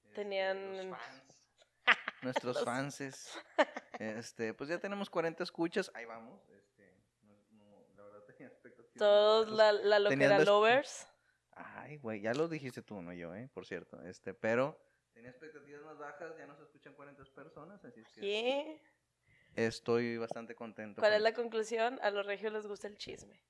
este, 0.03 0.15
Tenían- 0.15 0.77
los 0.89 0.97
fans, 0.97 1.43
nuestros 2.21 2.55
Los- 2.55 2.65
fanses. 2.65 3.37
Este, 3.99 4.53
pues 4.53 4.69
ya 4.69 4.77
tenemos 4.79 5.09
40 5.09 5.43
escuchas. 5.43 5.89
Ahí 5.95 6.05
vamos. 6.05 6.39
Este, 6.51 6.95
no, 7.23 7.33
no, 7.51 7.87
la 7.95 8.03
verdad 8.03 8.23
tenía 8.27 8.47
expectativas. 8.47 8.93
Todos 8.97 9.49
la, 9.49 9.71
la 9.71 9.97
las- 9.99 10.45
lovers. 10.45 11.07
Ay, 11.51 11.97
güey, 11.97 12.21
ya 12.21 12.33
lo 12.35 12.47
dijiste 12.47 12.83
tú, 12.83 13.01
no 13.01 13.11
yo, 13.11 13.33
¿eh? 13.33 13.49
Por 13.51 13.65
cierto. 13.65 13.99
Este, 14.03 14.35
pero 14.35 14.79
tenía 15.13 15.31
expectativas 15.31 15.81
más 15.81 15.97
bajas, 15.97 16.37
ya 16.37 16.45
nos 16.45 16.59
escuchan 16.59 16.93
40 16.93 17.23
personas, 17.33 17.83
así 17.83 18.01
es 18.01 18.07
que 18.09 18.21
¿Qué? 18.21 18.81
Estoy 19.57 20.17
bastante 20.17 20.55
contento. 20.55 21.01
¿Cuál 21.01 21.11
con 21.11 21.17
es 21.17 21.23
la 21.23 21.33
conclusión? 21.33 21.99
A 22.01 22.11
los 22.11 22.25
regios 22.25 22.53
les 22.53 22.67
gusta 22.67 22.87
el 22.87 22.97
chisme. 22.97 23.41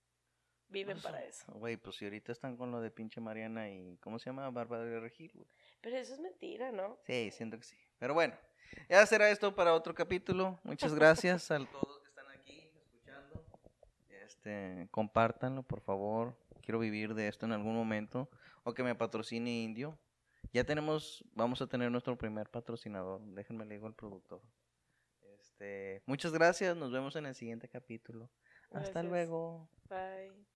Viven 0.70 1.00
para 1.02 1.24
eso. 1.24 1.46
Güey, 1.54 1.78
pues 1.78 1.96
si 1.98 2.06
ahorita 2.06 2.32
están 2.32 2.58
con 2.58 2.72
lo 2.72 2.82
de 2.82 2.92
pinche 2.92 3.22
Mariana 3.22 3.70
y, 3.70 3.98
¿cómo 3.98 4.20
se 4.20 4.30
llama? 4.30 4.50
Bárbara 4.50 4.84
de 4.84 5.00
Regil, 5.00 5.32
güey. 5.34 5.48
Pero 5.82 5.96
eso 5.98 6.14
es 6.14 6.20
mentira, 6.20 6.72
¿no? 6.72 6.98
Sí, 7.06 7.32
siento 7.32 7.58
que 7.58 7.64
sí. 7.64 7.78
Pero 8.00 8.14
bueno, 8.14 8.36
ya 8.90 9.06
será 9.06 9.30
esto 9.30 9.56
para 9.56 9.74
otro 9.74 9.94
capítulo. 9.94 10.60
Muchas 10.64 10.94
gracias 10.94 11.52
a 11.52 11.60
todos 11.60 12.00
que 12.00 12.08
están 12.08 12.26
aquí 12.32 12.70
escuchando. 12.82 13.46
Este, 14.10 14.88
compártanlo, 14.92 15.64
por 15.64 15.80
favor. 15.80 16.36
Quiero 16.62 16.80
vivir 16.80 17.14
de 17.14 17.30
esto 17.30 17.46
en 17.46 17.54
algún 17.54 17.76
momento. 17.76 18.30
O 18.64 18.74
que 18.74 18.84
me 18.84 18.94
patrocine 18.94 19.50
Indio. 19.50 19.98
Ya 20.52 20.66
tenemos, 20.66 21.24
vamos 21.34 21.62
a 21.62 21.68
tener 21.68 21.92
nuestro 21.92 22.18
primer 22.18 22.50
patrocinador. 22.50 23.22
Déjenme 23.22 23.66
le 23.66 23.76
digo 23.76 23.88
al 23.88 23.94
productor. 23.94 24.42
Este, 25.58 26.04
muchas 26.06 26.32
gracias. 26.32 26.78
Nos 26.78 26.92
vemos 26.92 27.16
en 27.16 27.26
el 27.26 27.34
siguiente 27.34 27.68
capítulo. 27.68 28.30
Hasta 28.72 29.02
luego. 29.02 29.68
Bye. 29.90 30.46